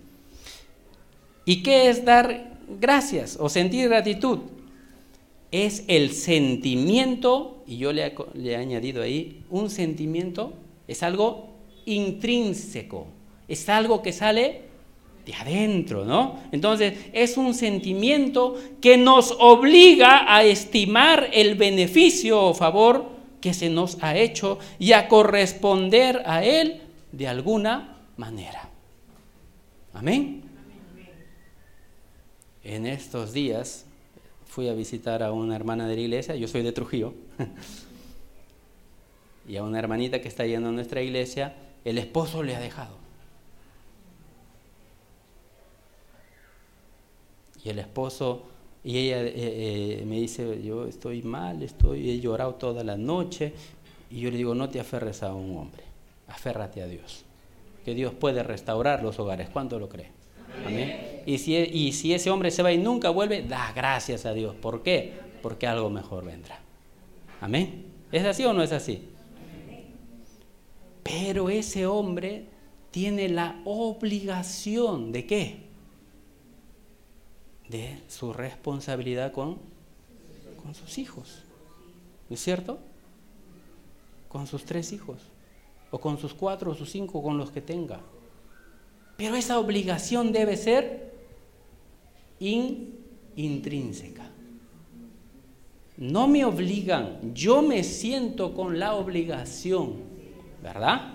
¿Y 1.45 1.63
qué 1.63 1.89
es 1.89 2.03
dar 2.03 2.57
gracias 2.79 3.37
o 3.39 3.47
sentir 3.47 3.87
gratitud? 3.87 4.39
Es 5.51 5.83
el 5.87 6.11
sentimiento, 6.11 7.63
y 7.65 7.77
yo 7.77 7.93
le, 7.93 8.13
he 8.43 8.55
añadido 8.55 9.01
ahí, 9.01 9.43
un 9.49 9.69
sentimiento 9.69 10.53
es 10.87 11.01
algo 11.01 11.49
intrínseco, 11.85 13.07
es 13.47 13.69
algo 13.69 14.01
que 14.01 14.11
sale 14.11 14.64
de 15.25 15.33
adentro, 15.33 16.05
¿no? 16.05 16.39
Entonces 16.51 17.07
es 17.11 17.37
un 17.37 17.53
sentimiento 17.53 18.55
que 18.79 18.97
nos 18.97 19.35
obliga 19.39 20.33
a 20.33 20.43
estimar 20.43 21.29
el 21.33 21.55
beneficio 21.55 22.41
o 22.41 22.53
favor 22.53 23.09
que 23.41 23.53
se 23.53 23.69
nos 23.69 24.01
ha 24.01 24.15
hecho 24.15 24.59
y 24.79 24.93
a 24.93 25.07
corresponder 25.07 26.21
a 26.25 26.43
él 26.43 26.81
de 27.11 27.27
alguna 27.27 27.97
manera. 28.17 28.69
Amén. 29.93 30.43
En 32.63 32.85
estos 32.85 33.33
días 33.33 33.85
fui 34.45 34.69
a 34.69 34.73
visitar 34.73 35.21
a 35.21 35.31
una 35.31 35.55
hermana 35.55 35.87
de 35.87 35.95
la 35.95 36.01
iglesia, 36.01 36.35
yo 36.35 36.47
soy 36.47 36.63
de 36.63 36.71
Trujillo, 36.71 37.13
y 39.47 39.57
a 39.57 39.63
una 39.63 39.79
hermanita 39.79 40.21
que 40.21 40.27
está 40.27 40.45
yendo 40.45 40.69
a 40.69 40.71
nuestra 40.71 41.01
iglesia, 41.01 41.55
el 41.83 41.97
esposo 41.97 42.41
le 42.41 42.55
ha 42.55 42.59
dejado. 42.59 43.04
Y 47.65 47.69
el 47.69 47.79
esposo, 47.79 48.43
y 48.83 48.97
ella 48.99 49.23
eh, 49.23 49.33
eh, 49.35 50.03
me 50.05 50.19
dice, 50.19 50.61
yo 50.63 50.85
estoy 50.85 51.23
mal, 51.23 51.63
estoy, 51.63 52.11
he 52.11 52.19
llorado 52.19 52.53
toda 52.53 52.83
la 52.83 52.95
noche. 52.95 53.53
Y 54.11 54.19
yo 54.19 54.29
le 54.29 54.37
digo, 54.37 54.53
no 54.53 54.69
te 54.69 54.79
aferres 54.79 55.23
a 55.23 55.33
un 55.33 55.57
hombre, 55.57 55.81
aférrate 56.27 56.83
a 56.83 56.87
Dios. 56.87 57.25
Que 57.83 57.95
Dios 57.95 58.13
puede 58.13 58.43
restaurar 58.43 59.01
los 59.01 59.17
hogares. 59.17 59.49
¿Cuánto 59.49 59.79
lo 59.79 59.89
cree? 59.89 60.11
Amén. 60.63 61.23
Y 61.25 61.39
si, 61.39 61.55
y 61.55 61.91
si 61.93 62.13
ese 62.13 62.29
hombre 62.29 62.51
se 62.51 62.61
va 62.61 62.71
y 62.71 62.77
nunca 62.77 63.09
vuelve, 63.09 63.41
da 63.41 63.73
gracias 63.75 64.27
a 64.27 64.33
Dios. 64.33 64.55
¿Por 64.55 64.83
qué? 64.83 65.13
Porque 65.41 65.65
algo 65.65 65.89
mejor 65.89 66.23
vendrá. 66.23 66.59
Amén. 67.41 67.85
¿Es 68.11 68.23
así 68.23 68.45
o 68.45 68.53
no 68.53 68.61
es 68.61 68.71
así? 68.71 69.09
Pero 71.01 71.49
ese 71.49 71.87
hombre 71.87 72.45
tiene 72.91 73.27
la 73.27 73.59
obligación 73.65 75.11
de 75.11 75.25
qué? 75.25 75.64
De 77.69 77.99
su 78.07 78.33
responsabilidad 78.33 79.31
con, 79.31 79.57
con 80.61 80.75
sus 80.75 80.97
hijos. 80.97 81.43
¿No 82.29 82.35
es 82.35 82.43
cierto? 82.43 82.79
Con 84.27 84.47
sus 84.47 84.65
tres 84.65 84.93
hijos. 84.93 85.17
O 85.91 85.99
con 85.99 86.17
sus 86.17 86.33
cuatro 86.33 86.71
o 86.71 86.75
sus 86.75 86.91
cinco, 86.91 87.21
con 87.23 87.37
los 87.37 87.51
que 87.51 87.61
tenga. 87.61 88.01
Pero 89.17 89.35
esa 89.35 89.59
obligación 89.59 90.31
debe 90.31 90.57
ser 90.57 91.13
intrínseca. 93.35 94.29
No 95.97 96.27
me 96.27 96.43
obligan, 96.43 97.33
yo 97.33 97.61
me 97.61 97.83
siento 97.83 98.53
con 98.53 98.79
la 98.79 98.95
obligación, 98.95 99.93
¿verdad? 100.61 101.13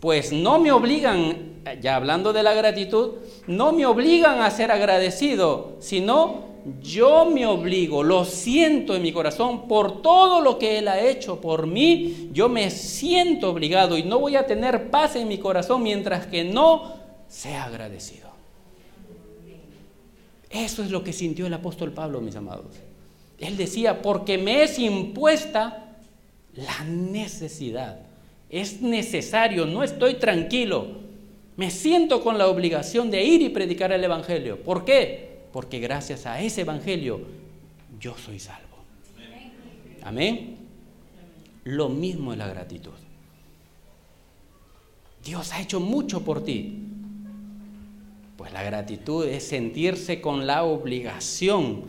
Pues 0.00 0.32
no 0.32 0.58
me 0.58 0.72
obligan, 0.72 1.55
ya 1.74 1.96
hablando 1.96 2.32
de 2.32 2.42
la 2.42 2.54
gratitud, 2.54 3.14
no 3.46 3.72
me 3.72 3.86
obligan 3.86 4.40
a 4.40 4.50
ser 4.50 4.70
agradecido, 4.70 5.76
sino 5.80 6.46
yo 6.82 7.26
me 7.26 7.46
obligo, 7.46 8.02
lo 8.02 8.24
siento 8.24 8.96
en 8.96 9.02
mi 9.02 9.12
corazón 9.12 9.68
por 9.68 10.02
todo 10.02 10.40
lo 10.40 10.58
que 10.58 10.78
Él 10.78 10.88
ha 10.88 11.00
hecho 11.00 11.40
por 11.40 11.66
mí, 11.66 12.30
yo 12.32 12.48
me 12.48 12.70
siento 12.70 13.50
obligado 13.50 13.96
y 13.96 14.02
no 14.02 14.18
voy 14.18 14.36
a 14.36 14.46
tener 14.46 14.90
paz 14.90 15.16
en 15.16 15.28
mi 15.28 15.38
corazón 15.38 15.82
mientras 15.82 16.26
que 16.26 16.44
no 16.44 16.94
sea 17.28 17.64
agradecido. 17.64 18.26
Eso 20.50 20.82
es 20.82 20.90
lo 20.90 21.04
que 21.04 21.12
sintió 21.12 21.46
el 21.46 21.54
apóstol 21.54 21.92
Pablo, 21.92 22.20
mis 22.20 22.36
amados. 22.36 22.76
Él 23.38 23.56
decía, 23.56 24.00
porque 24.02 24.38
me 24.38 24.62
es 24.62 24.78
impuesta 24.78 25.96
la 26.54 26.84
necesidad. 26.84 28.00
Es 28.48 28.80
necesario, 28.80 29.66
no 29.66 29.82
estoy 29.82 30.14
tranquilo. 30.14 31.05
Me 31.56 31.70
siento 31.70 32.22
con 32.22 32.36
la 32.36 32.48
obligación 32.48 33.10
de 33.10 33.24
ir 33.24 33.42
y 33.42 33.48
predicar 33.48 33.92
el 33.92 34.04
Evangelio. 34.04 34.62
¿Por 34.62 34.84
qué? 34.84 35.38
Porque 35.52 35.80
gracias 35.80 36.26
a 36.26 36.40
ese 36.40 36.62
Evangelio 36.62 37.20
yo 37.98 38.16
soy 38.16 38.38
salvo. 38.38 38.76
Amén. 40.02 40.56
Lo 41.64 41.88
mismo 41.88 42.32
es 42.32 42.38
la 42.38 42.46
gratitud. 42.46 42.92
Dios 45.24 45.52
ha 45.52 45.60
hecho 45.60 45.80
mucho 45.80 46.22
por 46.22 46.44
ti. 46.44 46.78
Pues 48.36 48.52
la 48.52 48.62
gratitud 48.62 49.26
es 49.26 49.48
sentirse 49.48 50.20
con 50.20 50.46
la 50.46 50.62
obligación 50.62 51.84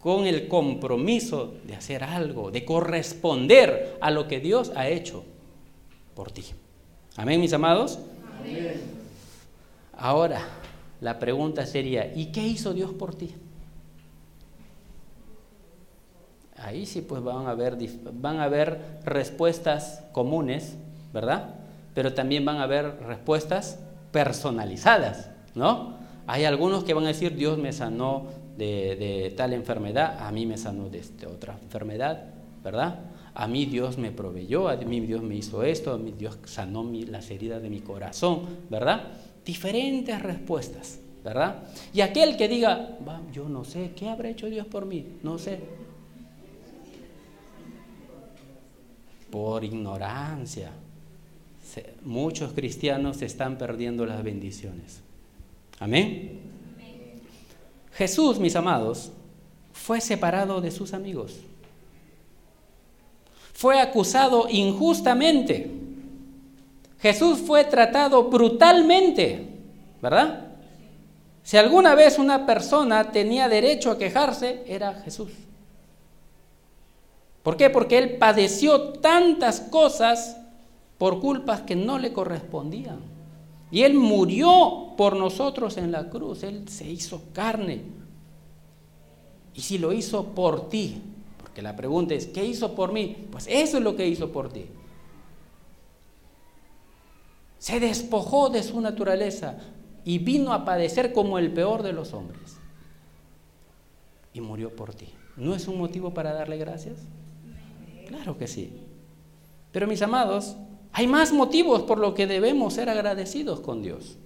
con 0.00 0.26
el 0.26 0.48
compromiso 0.48 1.54
de 1.64 1.76
hacer 1.76 2.02
algo, 2.02 2.50
de 2.50 2.64
corresponder 2.64 3.98
a 4.00 4.10
lo 4.10 4.26
que 4.26 4.40
Dios 4.40 4.72
ha 4.74 4.88
hecho 4.88 5.24
por 6.16 6.32
ti. 6.32 6.42
Amén, 7.16 7.40
mis 7.40 7.52
amados. 7.52 8.00
Ahora, 9.92 10.40
la 11.00 11.18
pregunta 11.18 11.66
sería, 11.66 12.12
¿y 12.14 12.26
qué 12.26 12.46
hizo 12.46 12.72
Dios 12.72 12.92
por 12.92 13.14
ti? 13.14 13.34
Ahí 16.56 16.86
sí 16.86 17.02
pues 17.02 17.22
van 17.22 17.46
a 17.46 17.50
haber, 17.50 17.76
van 18.12 18.38
a 18.38 18.44
haber 18.44 19.00
respuestas 19.04 20.04
comunes, 20.12 20.76
¿verdad? 21.12 21.56
Pero 21.94 22.14
también 22.14 22.44
van 22.44 22.58
a 22.58 22.62
haber 22.62 23.00
respuestas 23.02 23.80
personalizadas, 24.12 25.30
¿no? 25.54 25.96
Hay 26.26 26.44
algunos 26.44 26.84
que 26.84 26.94
van 26.94 27.04
a 27.04 27.08
decir, 27.08 27.34
Dios 27.34 27.58
me 27.58 27.72
sanó 27.72 28.26
de, 28.56 29.34
tal 29.36 29.54
enfermedad, 29.54 30.18
a 30.20 30.30
mí 30.30 30.46
me 30.46 30.56
sanó 30.56 30.88
de 30.88 31.00
esta 31.00 31.28
otra 31.28 31.58
enfermedad, 31.60 32.26
¿verdad? 32.62 33.00
A 33.34 33.48
mí 33.48 33.66
Dios 33.66 33.98
me 33.98 34.12
proveyó, 34.12 34.68
a 34.68 34.76
mí 34.76 35.00
Dios 35.00 35.22
me 35.22 35.34
hizo 35.34 35.64
esto, 35.64 35.92
a 35.92 35.98
mí 35.98 36.14
Dios 36.16 36.38
sanó 36.44 36.88
las 37.08 37.30
heridas 37.30 37.62
de 37.62 37.70
mi 37.70 37.80
corazón, 37.80 38.42
¿verdad? 38.70 39.02
Diferentes 39.44 40.20
respuestas, 40.22 40.98
¿verdad? 41.24 41.64
Y 41.92 42.00
aquel 42.00 42.36
que 42.36 42.48
diga, 42.48 42.98
yo 43.32 43.48
no 43.48 43.64
sé, 43.64 43.92
¿qué 43.96 44.08
habrá 44.08 44.28
hecho 44.28 44.46
Dios 44.48 44.66
por 44.66 44.86
mí? 44.86 45.06
No 45.22 45.38
sé. 45.38 45.60
Por 49.30 49.64
ignorancia. 49.64 50.70
Muchos 52.02 52.52
cristianos 52.52 53.22
están 53.22 53.56
perdiendo 53.56 54.04
las 54.04 54.22
bendiciones. 54.22 55.00
Amén. 55.78 56.40
Jesús, 57.94 58.38
mis 58.38 58.56
amados, 58.56 59.12
fue 59.72 60.00
separado 60.00 60.60
de 60.60 60.70
sus 60.70 60.92
amigos. 60.92 61.40
Fue 63.52 63.80
acusado 63.80 64.48
injustamente. 64.48 65.81
Jesús 67.02 67.40
fue 67.40 67.64
tratado 67.64 68.30
brutalmente, 68.30 69.48
¿verdad? 70.00 70.52
Si 71.42 71.56
alguna 71.56 71.96
vez 71.96 72.16
una 72.16 72.46
persona 72.46 73.10
tenía 73.10 73.48
derecho 73.48 73.90
a 73.90 73.98
quejarse, 73.98 74.62
era 74.68 74.94
Jesús. 74.94 75.32
¿Por 77.42 77.56
qué? 77.56 77.70
Porque 77.70 77.98
él 77.98 78.18
padeció 78.18 78.92
tantas 79.00 79.60
cosas 79.60 80.36
por 80.96 81.18
culpas 81.18 81.62
que 81.62 81.74
no 81.74 81.98
le 81.98 82.12
correspondían. 82.12 83.00
Y 83.72 83.82
Él 83.82 83.94
murió 83.94 84.92
por 84.96 85.16
nosotros 85.16 85.78
en 85.78 85.90
la 85.90 86.08
cruz. 86.10 86.44
Él 86.44 86.68
se 86.68 86.88
hizo 86.88 87.22
carne. 87.32 87.80
Y 89.54 89.62
si 89.62 89.78
lo 89.78 89.92
hizo 89.92 90.26
por 90.26 90.68
ti, 90.68 91.02
porque 91.38 91.62
la 91.62 91.74
pregunta 91.74 92.14
es, 92.14 92.26
¿qué 92.26 92.44
hizo 92.44 92.76
por 92.76 92.92
mí? 92.92 93.26
Pues 93.32 93.48
eso 93.48 93.78
es 93.78 93.82
lo 93.82 93.96
que 93.96 94.06
hizo 94.06 94.30
por 94.30 94.52
ti. 94.52 94.66
Se 97.62 97.78
despojó 97.78 98.50
de 98.50 98.60
su 98.64 98.80
naturaleza 98.80 99.56
y 100.04 100.18
vino 100.18 100.52
a 100.52 100.64
padecer 100.64 101.12
como 101.12 101.38
el 101.38 101.52
peor 101.52 101.84
de 101.84 101.92
los 101.92 102.12
hombres. 102.12 102.56
Y 104.34 104.40
murió 104.40 104.74
por 104.74 104.92
ti. 104.94 105.06
¿No 105.36 105.54
es 105.54 105.68
un 105.68 105.78
motivo 105.78 106.12
para 106.12 106.32
darle 106.32 106.56
gracias? 106.56 106.96
Claro 108.08 108.36
que 108.36 108.48
sí. 108.48 108.80
Pero 109.70 109.86
mis 109.86 110.02
amados, 110.02 110.56
hay 110.90 111.06
más 111.06 111.32
motivos 111.32 111.82
por 111.82 111.98
los 111.98 112.14
que 112.14 112.26
debemos 112.26 112.74
ser 112.74 112.90
agradecidos 112.90 113.60
con 113.60 113.80
Dios. 113.80 114.16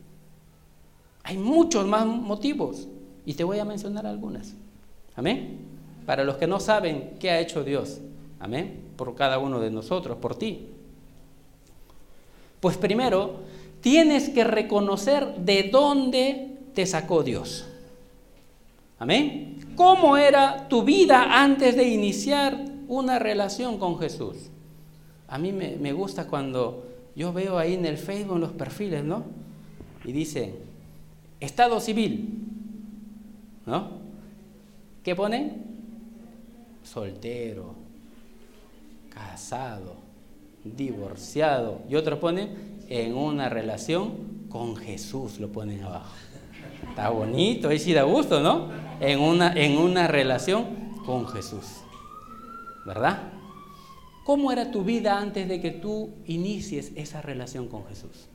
Hay 1.22 1.36
muchos 1.36 1.86
más 1.86 2.06
motivos 2.06 2.88
y 3.26 3.34
te 3.34 3.44
voy 3.44 3.58
a 3.58 3.66
mencionar 3.66 4.06
algunas. 4.06 4.54
Amén. 5.14 5.58
Para 6.06 6.24
los 6.24 6.36
que 6.36 6.46
no 6.46 6.58
saben 6.58 7.18
qué 7.20 7.32
ha 7.32 7.40
hecho 7.40 7.64
Dios. 7.64 8.00
Amén. 8.40 8.92
Por 8.96 9.14
cada 9.14 9.38
uno 9.38 9.60
de 9.60 9.70
nosotros, 9.70 10.16
por 10.16 10.36
ti. 10.36 10.70
Pues 12.66 12.78
primero, 12.78 13.42
tienes 13.80 14.28
que 14.28 14.42
reconocer 14.42 15.36
de 15.36 15.68
dónde 15.70 16.58
te 16.74 16.84
sacó 16.84 17.22
Dios. 17.22 17.64
Amén. 18.98 19.60
¿Cómo 19.76 20.16
era 20.16 20.66
tu 20.66 20.82
vida 20.82 21.40
antes 21.44 21.76
de 21.76 21.86
iniciar 21.86 22.64
una 22.88 23.20
relación 23.20 23.78
con 23.78 24.00
Jesús? 24.00 24.50
A 25.28 25.38
mí 25.38 25.52
me, 25.52 25.92
gusta 25.92 26.26
cuando 26.26 26.88
yo 27.14 27.32
veo 27.32 27.56
ahí 27.56 27.74
en 27.74 27.86
el 27.86 27.98
Facebook 27.98 28.40
los 28.40 28.50
perfiles, 28.50 29.04
¿no? 29.04 29.22
Y 30.04 30.10
dice, 30.10 30.52
Estado 31.38 31.78
civil, 31.78 32.46
¿no? 33.64 33.90
¿Qué 35.04 35.14
ponen? 35.14 35.62
Soltero, 36.82 37.76
casado, 39.08 40.05
divorciado. 40.74 41.82
Y 41.88 41.96
otros 41.96 42.18
ponen 42.18 42.80
en 42.88 43.14
una 43.14 43.48
relación 43.48 44.46
con 44.48 44.76
Jesús, 44.76 45.38
lo 45.38 45.52
ponen 45.52 45.82
abajo. 45.82 46.14
Está 46.88 47.10
bonito, 47.10 47.68
ahí 47.68 47.78
sí 47.78 47.92
da 47.92 48.04
gusto, 48.04 48.40
¿no? 48.40 48.70
En 49.00 49.20
una, 49.20 49.52
en 49.52 49.76
una 49.76 50.06
relación 50.06 50.94
con 51.04 51.26
Jesús. 51.28 51.82
¿Verdad? 52.86 53.32
¿Cómo 54.24 54.50
era 54.50 54.70
tu 54.70 54.82
vida 54.82 55.18
antes 55.18 55.48
de 55.48 55.60
que 55.60 55.70
tú 55.70 56.10
inicies 56.26 56.92
esa 56.96 57.22
relación 57.22 57.68
con 57.68 57.86
Jesús? 57.86 58.26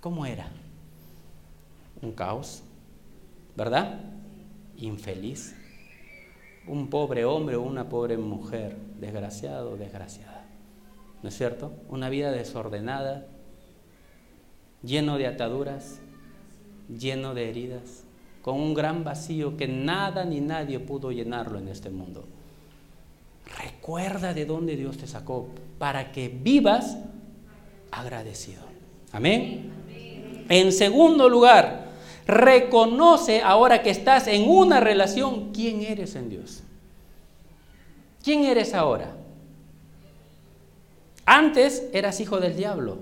¿Cómo 0.00 0.26
era? 0.26 0.48
Un 2.02 2.12
caos, 2.12 2.62
¿verdad? 3.56 4.00
Infeliz. 4.76 5.54
Un 6.66 6.88
pobre 6.88 7.24
hombre 7.24 7.56
o 7.56 7.62
una 7.62 7.88
pobre 7.88 8.16
mujer, 8.16 8.76
desgraciado 9.00 9.72
o 9.72 9.76
desgraciada. 9.76 10.37
¿No 11.22 11.28
es 11.28 11.36
cierto? 11.36 11.72
Una 11.88 12.08
vida 12.08 12.30
desordenada, 12.30 13.26
lleno 14.82 15.18
de 15.18 15.26
ataduras, 15.26 16.00
lleno 16.88 17.34
de 17.34 17.50
heridas, 17.50 18.04
con 18.42 18.60
un 18.60 18.74
gran 18.74 19.04
vacío 19.04 19.56
que 19.56 19.68
nada 19.68 20.24
ni 20.24 20.40
nadie 20.40 20.78
pudo 20.78 21.10
llenarlo 21.10 21.58
en 21.58 21.68
este 21.68 21.90
mundo. 21.90 22.24
Recuerda 23.58 24.34
de 24.34 24.44
dónde 24.44 24.76
Dios 24.76 24.98
te 24.98 25.06
sacó 25.06 25.48
para 25.78 26.12
que 26.12 26.28
vivas 26.28 26.98
agradecido. 27.90 28.62
Amén. 29.12 29.72
En 30.48 30.72
segundo 30.72 31.28
lugar, 31.28 31.88
Reconoce 32.28 33.40
ahora 33.40 33.82
que 33.82 33.88
estás 33.88 34.26
en 34.28 34.50
una 34.50 34.80
relación 34.80 35.50
quién 35.50 35.80
eres 35.80 36.14
en 36.14 36.28
Dios. 36.28 36.62
¿Quién 38.22 38.44
eres 38.44 38.74
ahora? 38.74 39.16
Antes 41.30 41.84
eras 41.92 42.20
hijo 42.20 42.40
del 42.40 42.56
diablo 42.56 42.96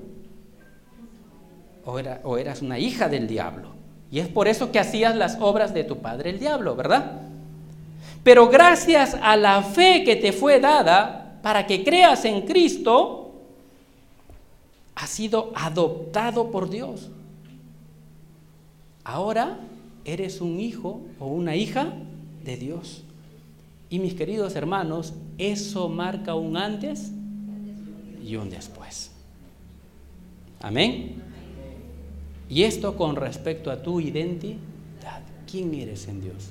o, 1.85 1.93
o 2.25 2.39
eras 2.39 2.61
una 2.61 2.77
hija 2.77 3.09
del 3.09 3.29
diablo. 3.29 3.69
Y 4.11 4.19
es 4.19 4.27
por 4.27 4.49
eso 4.49 4.73
que 4.73 4.81
hacías 4.81 5.15
las 5.15 5.39
obras 5.41 5.73
de 5.73 5.85
tu 5.85 5.99
padre 5.99 6.31
el 6.31 6.41
diablo, 6.41 6.75
¿verdad? 6.75 7.21
Pero 8.25 8.49
gracias 8.49 9.17
a 9.23 9.37
la 9.37 9.63
fe 9.63 10.03
que 10.03 10.17
te 10.17 10.33
fue 10.33 10.59
dada 10.59 11.39
para 11.41 11.69
que 11.69 11.85
creas 11.85 12.25
en 12.25 12.43
Cristo, 12.43 13.31
has 14.97 15.11
sido 15.11 15.53
adoptado 15.55 16.51
por 16.51 16.69
Dios. 16.69 17.11
Ahora 19.05 19.61
eres 20.05 20.41
un 20.41 20.59
hijo 20.59 21.01
o 21.21 21.27
una 21.27 21.55
hija 21.55 21.93
de 22.43 22.57
Dios. 22.57 23.05
Y 23.89 24.01
mis 24.01 24.15
queridos 24.15 24.57
hermanos, 24.57 25.15
eso 25.39 25.89
marca 25.89 26.35
un 26.35 26.57
antes 26.57 27.13
y 28.27 28.37
un 28.37 28.51
después. 28.51 29.13
Amén. 30.61 31.23
Y 32.49 32.65
esto 32.65 32.97
con 32.97 33.15
respecto 33.15 33.71
a 33.71 33.83
tu 33.83 34.01
identidad. 34.01 34.59
¿Quién 35.49 35.73
eres 35.75 36.09
en 36.09 36.21
Dios? 36.21 36.51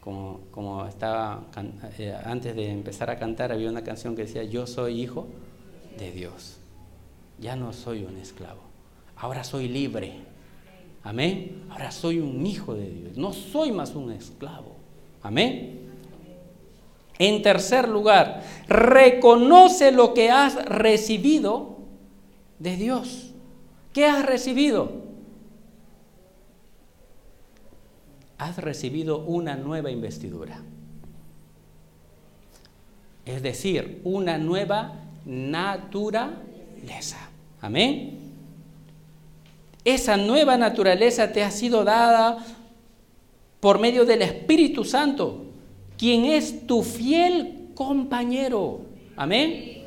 Como, 0.00 0.40
como 0.50 0.86
estaba 0.86 1.44
eh, 1.98 2.14
antes 2.24 2.54
de 2.54 2.70
empezar 2.70 3.08
a 3.10 3.18
cantar, 3.18 3.52
había 3.52 3.70
una 3.70 3.82
canción 3.82 4.14
que 4.14 4.22
decía, 4.22 4.44
yo 4.44 4.66
soy 4.66 5.00
hijo 5.00 5.26
de 5.98 6.12
Dios. 6.12 6.58
Ya 7.40 7.56
no 7.56 7.72
soy 7.72 8.04
un 8.04 8.18
esclavo. 8.18 8.60
Ahora 9.16 9.44
soy 9.44 9.68
libre. 9.68 10.12
Amén. 11.02 11.62
Ahora 11.70 11.90
soy 11.90 12.18
un 12.18 12.46
hijo 12.46 12.74
de 12.74 12.90
Dios. 12.90 13.16
No 13.16 13.32
soy 13.32 13.72
más 13.72 13.94
un 13.94 14.12
esclavo. 14.12 14.76
Amén. 15.22 15.87
En 17.18 17.42
tercer 17.42 17.88
lugar, 17.88 18.44
reconoce 18.68 19.90
lo 19.90 20.14
que 20.14 20.30
has 20.30 20.54
recibido 20.66 21.78
de 22.58 22.76
Dios. 22.76 23.32
¿Qué 23.92 24.06
has 24.06 24.24
recibido? 24.24 24.92
Has 28.38 28.58
recibido 28.58 29.18
una 29.18 29.56
nueva 29.56 29.90
investidura. 29.90 30.62
Es 33.26 33.42
decir, 33.42 34.00
una 34.04 34.38
nueva 34.38 34.94
naturaleza. 35.26 36.38
Amén. 37.60 38.18
Esa 39.84 40.16
nueva 40.16 40.56
naturaleza 40.56 41.32
te 41.32 41.42
ha 41.42 41.50
sido 41.50 41.82
dada 41.82 42.38
por 43.60 43.80
medio 43.80 44.04
del 44.04 44.22
Espíritu 44.22 44.84
Santo, 44.84 45.47
quien 45.98 46.24
es 46.24 46.66
tu 46.66 46.82
fiel 46.82 47.70
compañero. 47.74 48.82
Amén. 49.16 49.82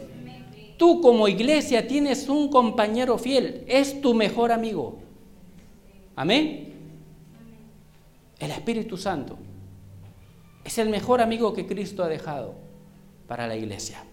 Tú 0.78 1.00
como 1.02 1.28
iglesia 1.28 1.88
tienes 1.88 2.28
un 2.28 2.50
compañero 2.50 3.18
fiel, 3.18 3.64
es 3.68 4.02
tu 4.02 4.14
mejor 4.14 4.52
amigo. 4.52 5.00
Amén. 6.16 6.74
El 8.40 8.52
Espíritu 8.52 8.98
Santo 8.98 9.38
es 10.64 10.78
el 10.78 10.90
mejor 10.90 11.22
amigo 11.22 11.54
que 11.54 11.66
Cristo 11.66 12.04
ha 12.04 12.08
dejado 12.08 12.56
para 13.28 13.48
la 13.48 13.56
iglesia. 13.56 14.04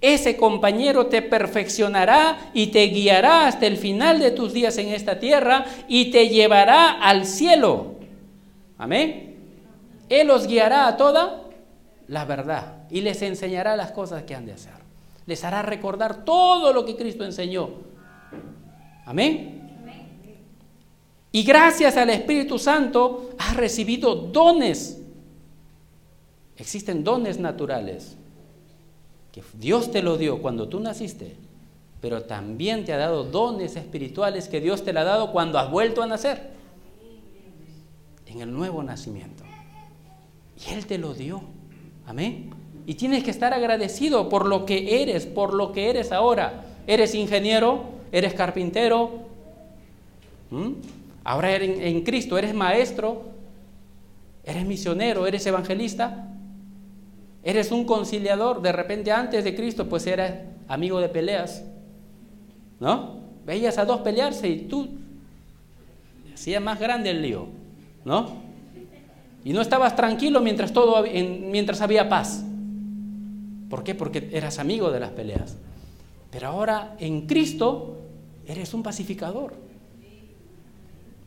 Ese 0.00 0.36
compañero 0.36 1.06
te 1.06 1.22
perfeccionará 1.22 2.50
y 2.54 2.68
te 2.68 2.84
guiará 2.86 3.48
hasta 3.48 3.66
el 3.66 3.76
final 3.76 4.20
de 4.20 4.30
tus 4.30 4.52
días 4.52 4.78
en 4.78 4.88
esta 4.88 5.18
tierra 5.18 5.64
y 5.88 6.12
te 6.12 6.28
llevará 6.28 7.02
al 7.02 7.26
cielo. 7.26 7.96
Amén. 8.78 9.27
Él 10.08 10.30
os 10.30 10.46
guiará 10.46 10.86
a 10.86 10.96
toda 10.96 11.44
la 12.06 12.24
verdad 12.24 12.84
y 12.90 13.00
les 13.02 13.20
enseñará 13.22 13.76
las 13.76 13.92
cosas 13.92 14.22
que 14.22 14.34
han 14.34 14.46
de 14.46 14.54
hacer 14.54 14.78
les 15.28 15.44
hará 15.44 15.60
recordar 15.60 16.24
todo 16.24 16.72
lo 16.72 16.86
que 16.86 16.96
Cristo 16.96 17.22
enseñó. 17.22 17.68
Amén. 19.04 19.56
Y 21.30 21.42
gracias 21.42 21.98
al 21.98 22.08
Espíritu 22.08 22.58
Santo 22.58 23.32
has 23.38 23.54
recibido 23.54 24.14
dones. 24.14 25.02
Existen 26.56 27.04
dones 27.04 27.38
naturales 27.38 28.16
que 29.30 29.44
Dios 29.52 29.92
te 29.92 30.00
lo 30.00 30.16
dio 30.16 30.40
cuando 30.40 30.66
tú 30.66 30.80
naciste, 30.80 31.36
pero 32.00 32.22
también 32.22 32.86
te 32.86 32.94
ha 32.94 32.96
dado 32.96 33.24
dones 33.24 33.76
espirituales 33.76 34.48
que 34.48 34.62
Dios 34.62 34.82
te 34.82 34.94
lo 34.94 35.00
ha 35.00 35.04
dado 35.04 35.30
cuando 35.30 35.58
has 35.58 35.70
vuelto 35.70 36.02
a 36.02 36.06
nacer, 36.06 36.52
en 38.24 38.40
el 38.40 38.50
nuevo 38.50 38.82
nacimiento. 38.82 39.47
Y 40.58 40.72
Él 40.72 40.86
te 40.86 40.98
lo 40.98 41.14
dio. 41.14 41.42
Amén. 42.06 42.50
Y 42.86 42.94
tienes 42.94 43.22
que 43.22 43.30
estar 43.30 43.52
agradecido 43.52 44.28
por 44.28 44.46
lo 44.46 44.64
que 44.64 45.02
eres, 45.02 45.26
por 45.26 45.52
lo 45.54 45.72
que 45.72 45.90
eres 45.90 46.10
ahora. 46.10 46.64
Eres 46.86 47.14
ingeniero, 47.14 47.84
eres 48.12 48.32
carpintero, 48.32 49.10
ahora 51.22 51.50
eres 51.50 51.78
en, 51.80 52.02
Cristo, 52.02 52.38
eres 52.38 52.54
maestro, 52.54 53.24
eres 54.42 54.64
misionero, 54.64 55.26
eres 55.26 55.46
evangelista, 55.46 56.28
eres 57.42 57.70
un 57.70 57.84
conciliador. 57.84 58.62
De 58.62 58.72
repente 58.72 59.12
antes 59.12 59.44
de 59.44 59.54
Cristo 59.54 59.86
pues 59.86 60.06
eras 60.06 60.32
amigo 60.66 60.98
de 60.98 61.10
peleas, 61.10 61.62
¿no? 62.80 63.18
Veías 63.44 63.76
a 63.76 63.84
dos 63.84 64.00
pelearse 64.00 64.48
y 64.48 64.60
tú 64.60 64.88
hacías 66.32 66.62
más 66.62 66.80
grande 66.80 67.10
el 67.10 67.20
lío, 67.20 67.48
¿no? 68.06 68.47
Y 69.48 69.54
no 69.54 69.62
estabas 69.62 69.96
tranquilo 69.96 70.42
mientras, 70.42 70.74
todo, 70.74 71.02
mientras 71.04 71.80
había 71.80 72.06
paz. 72.06 72.44
¿Por 73.70 73.82
qué? 73.82 73.94
Porque 73.94 74.28
eras 74.30 74.58
amigo 74.58 74.90
de 74.90 75.00
las 75.00 75.12
peleas. 75.12 75.56
Pero 76.30 76.48
ahora 76.48 76.94
en 76.98 77.26
Cristo 77.26 77.96
eres 78.46 78.74
un 78.74 78.82
pacificador. 78.82 79.54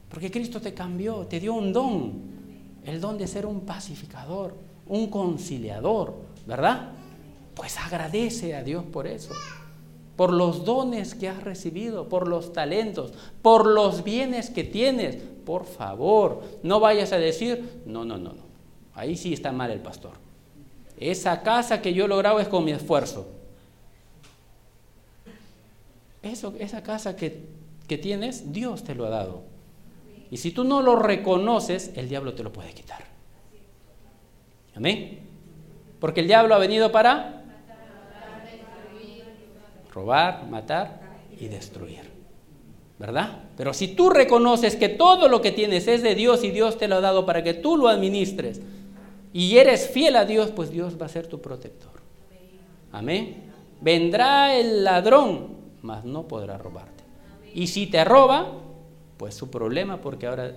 Porque 0.07 0.29
Cristo 0.29 0.61
te 0.61 0.75
cambió, 0.75 1.25
te 1.25 1.39
dio 1.39 1.55
un 1.55 1.73
don. 1.73 2.13
El 2.85 3.01
don 3.01 3.17
de 3.17 3.25
ser 3.25 3.47
un 3.47 3.61
pacificador, 3.61 4.53
un 4.87 5.07
conciliador, 5.07 6.13
¿verdad? 6.45 6.91
Pues 7.55 7.75
agradece 7.79 8.53
a 8.53 8.61
Dios 8.61 8.83
por 8.83 9.07
eso. 9.07 9.33
Por 10.15 10.31
los 10.31 10.63
dones 10.63 11.15
que 11.15 11.27
has 11.27 11.41
recibido, 11.41 12.07
por 12.07 12.27
los 12.27 12.53
talentos, 12.53 13.15
por 13.41 13.65
los 13.65 14.03
bienes 14.03 14.51
que 14.51 14.63
tienes. 14.63 15.17
Por 15.51 15.65
favor, 15.65 16.43
no 16.63 16.79
vayas 16.79 17.11
a 17.11 17.17
decir, 17.17 17.81
no, 17.85 18.05
no, 18.05 18.17
no, 18.17 18.31
no. 18.31 18.43
Ahí 18.93 19.17
sí 19.17 19.33
está 19.33 19.51
mal 19.51 19.69
el 19.69 19.81
pastor. 19.81 20.13
Esa 20.95 21.41
casa 21.41 21.81
que 21.81 21.93
yo 21.93 22.05
he 22.05 22.07
logrado 22.07 22.39
es 22.39 22.47
con 22.47 22.63
mi 22.63 22.71
esfuerzo. 22.71 23.27
Eso, 26.23 26.53
esa 26.57 26.83
casa 26.83 27.17
que, 27.17 27.49
que 27.85 27.97
tienes, 27.97 28.53
Dios 28.53 28.85
te 28.85 28.95
lo 28.95 29.05
ha 29.05 29.09
dado. 29.09 29.43
Y 30.29 30.37
si 30.37 30.51
tú 30.51 30.63
no 30.63 30.81
lo 30.81 30.95
reconoces, 30.95 31.91
el 31.97 32.07
diablo 32.07 32.33
te 32.33 32.43
lo 32.43 32.53
puede 32.53 32.71
quitar. 32.71 33.03
Amén. 34.73 35.19
Porque 35.99 36.21
el 36.21 36.27
diablo 36.27 36.55
ha 36.55 36.59
venido 36.59 36.93
para 36.93 37.43
robar, 39.93 40.47
matar 40.47 41.01
y 41.37 41.49
destruir. 41.49 42.10
¿Verdad? 43.01 43.39
Pero 43.57 43.73
si 43.73 43.87
tú 43.87 44.11
reconoces 44.11 44.75
que 44.75 44.87
todo 44.87 45.27
lo 45.27 45.41
que 45.41 45.51
tienes 45.51 45.87
es 45.87 46.03
de 46.03 46.13
Dios 46.13 46.43
y 46.43 46.51
Dios 46.51 46.77
te 46.77 46.87
lo 46.87 46.97
ha 46.97 47.01
dado 47.01 47.25
para 47.25 47.43
que 47.43 47.55
tú 47.55 47.75
lo 47.75 47.87
administres, 47.87 48.61
y 49.33 49.57
eres 49.57 49.89
fiel 49.89 50.15
a 50.17 50.25
Dios, 50.25 50.51
pues 50.51 50.69
Dios 50.69 51.01
va 51.01 51.07
a 51.07 51.09
ser 51.09 51.25
tu 51.25 51.41
protector. 51.41 51.89
Amén. 52.91 53.51
Vendrá 53.81 54.55
el 54.55 54.83
ladrón, 54.83 55.47
mas 55.81 56.05
no 56.05 56.27
podrá 56.27 56.59
robarte. 56.59 57.03
Y 57.55 57.65
si 57.67 57.87
te 57.87 58.05
roba, 58.05 58.51
pues 59.17 59.33
su 59.33 59.49
problema, 59.49 59.99
porque 59.99 60.27
ahora 60.27 60.55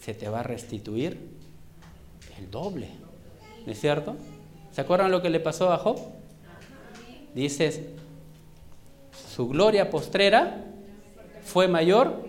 se 0.00 0.14
te 0.14 0.28
va 0.28 0.40
a 0.40 0.42
restituir 0.44 1.18
el 2.38 2.52
doble. 2.52 2.90
¿No 3.66 3.72
es 3.72 3.80
cierto? 3.80 4.14
¿Se 4.70 4.80
acuerdan 4.80 5.10
lo 5.10 5.20
que 5.20 5.30
le 5.30 5.40
pasó 5.40 5.72
a 5.72 5.78
Job? 5.78 5.98
Dices, 7.34 7.80
su 9.34 9.48
gloria 9.48 9.90
postrera 9.90 10.70
fue 11.44 11.68
mayor 11.68 12.26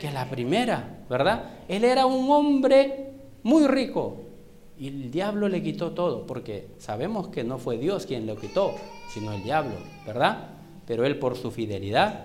que 0.00 0.10
la 0.10 0.28
primera, 0.28 1.04
¿verdad? 1.08 1.50
Él 1.68 1.84
era 1.84 2.06
un 2.06 2.30
hombre 2.30 3.12
muy 3.42 3.66
rico. 3.66 4.20
Y 4.78 4.88
el 4.88 5.10
diablo 5.10 5.48
le 5.48 5.62
quitó 5.62 5.92
todo, 5.92 6.26
porque 6.26 6.68
sabemos 6.78 7.28
que 7.28 7.44
no 7.44 7.58
fue 7.58 7.78
Dios 7.78 8.06
quien 8.06 8.26
lo 8.26 8.36
quitó, 8.36 8.74
sino 9.08 9.32
el 9.32 9.42
diablo, 9.42 9.74
¿verdad? 10.06 10.48
Pero 10.86 11.06
él 11.06 11.18
por 11.18 11.36
su 11.36 11.50
fidelidad, 11.50 12.24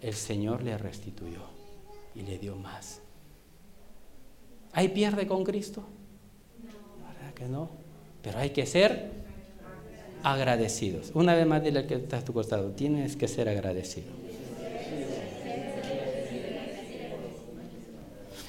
el 0.00 0.14
Señor 0.14 0.62
le 0.62 0.78
restituyó 0.78 1.42
y 2.14 2.22
le 2.22 2.38
dio 2.38 2.54
más. 2.56 3.00
¿Hay 4.72 4.88
pierde 4.88 5.26
con 5.26 5.44
Cristo? 5.44 5.84
¿Verdad 7.14 7.34
que 7.34 7.46
no? 7.46 7.70
Pero 8.22 8.38
hay 8.38 8.50
que 8.50 8.66
ser 8.66 9.10
agradecidos. 10.22 11.10
Una 11.14 11.34
vez 11.34 11.46
más 11.46 11.62
dile 11.62 11.86
que 11.86 11.94
está 11.94 12.18
a 12.18 12.24
tu 12.24 12.32
costado, 12.32 12.70
tienes 12.70 13.16
que 13.16 13.26
ser 13.26 13.48
agradecido. 13.48 14.12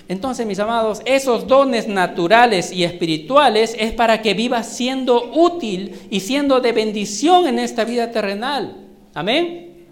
Entonces, 0.08 0.46
mis 0.46 0.60
amados, 0.60 1.02
esos 1.06 1.48
dones 1.48 1.88
naturales 1.88 2.72
y 2.72 2.84
espirituales 2.84 3.76
es 3.80 3.94
para 3.94 4.22
que 4.22 4.34
vivas 4.34 4.68
siendo 4.68 5.32
útil 5.32 6.08
y 6.10 6.20
siendo 6.20 6.60
de 6.60 6.74
bendición 6.74 7.48
en 7.48 7.60
esta 7.60 7.86
vida 7.86 8.12
terrenal. 8.12 8.76
Amén. 9.14 9.88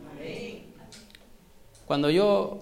Cuando 1.86 2.10
yo 2.10 2.60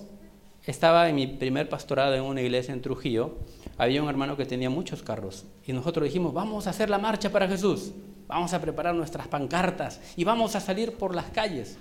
estaba 0.66 1.10
en 1.10 1.16
mi 1.16 1.28
primer 1.28 1.70
pastorado 1.70 2.14
en 2.16 2.22
una 2.22 2.42
iglesia 2.42 2.74
en 2.74 2.82
Trujillo, 2.82 3.38
había 3.78 4.04
un 4.04 4.10
hermano 4.10 4.36
que 4.36 4.46
tenía 4.46 4.70
muchos 4.70 5.02
carros 5.02 5.46
y 5.66 5.74
nosotros 5.74 6.04
dijimos, 6.04 6.34
vamos 6.34 6.68
a 6.68 6.72
hacer 6.72 6.90
la 6.90 6.98
marcha 6.98 7.32
para 7.32 7.48
Jesús, 7.48 7.92
vamos 8.28 8.54
a 8.54 8.62
preparar 8.62 8.94
nuestras 8.94 9.28
pancartas 9.28 10.02
y 10.16 10.24
vamos 10.24 10.56
a 10.56 10.60
salir 10.60 10.94
por 10.94 11.16
las 11.16 11.26
calles. 11.26 11.78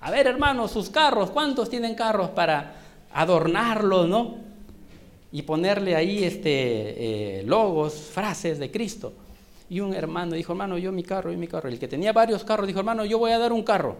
A 0.00 0.10
ver, 0.10 0.26
hermanos, 0.26 0.70
sus 0.70 0.90
carros, 0.90 1.30
¿cuántos 1.30 1.70
tienen 1.70 1.94
carros 1.94 2.30
para 2.30 2.83
adornarlos, 3.14 4.08
no? 4.08 4.36
Y 5.32 5.42
ponerle 5.42 5.96
ahí 5.96 6.24
este, 6.24 7.38
eh, 7.38 7.42
logos, 7.44 7.94
frases 7.94 8.58
de 8.58 8.70
Cristo. 8.70 9.14
Y 9.70 9.80
un 9.80 9.94
hermano 9.94 10.34
dijo, 10.34 10.52
hermano, 10.52 10.76
yo 10.76 10.92
mi 10.92 11.02
carro, 11.02 11.32
yo 11.32 11.38
mi 11.38 11.48
carro. 11.48 11.68
El 11.68 11.78
que 11.78 11.88
tenía 11.88 12.12
varios 12.12 12.44
carros 12.44 12.66
dijo, 12.66 12.80
hermano, 12.80 13.04
yo 13.04 13.18
voy 13.18 13.32
a 13.32 13.38
dar 13.38 13.52
un 13.52 13.62
carro. 13.62 13.96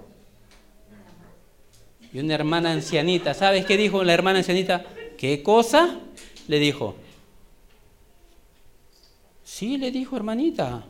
Y 2.12 2.18
una 2.18 2.34
hermana 2.34 2.72
ancianita, 2.72 3.34
¿sabes 3.34 3.64
qué 3.64 3.76
dijo 3.76 4.04
la 4.04 4.12
hermana 4.12 4.38
ancianita? 4.38 4.84
¿Qué 5.16 5.42
cosa? 5.42 5.98
Le 6.46 6.58
dijo. 6.58 6.94
Sí, 9.42 9.78
le 9.78 9.90
dijo, 9.90 10.16
hermanita, 10.16 10.84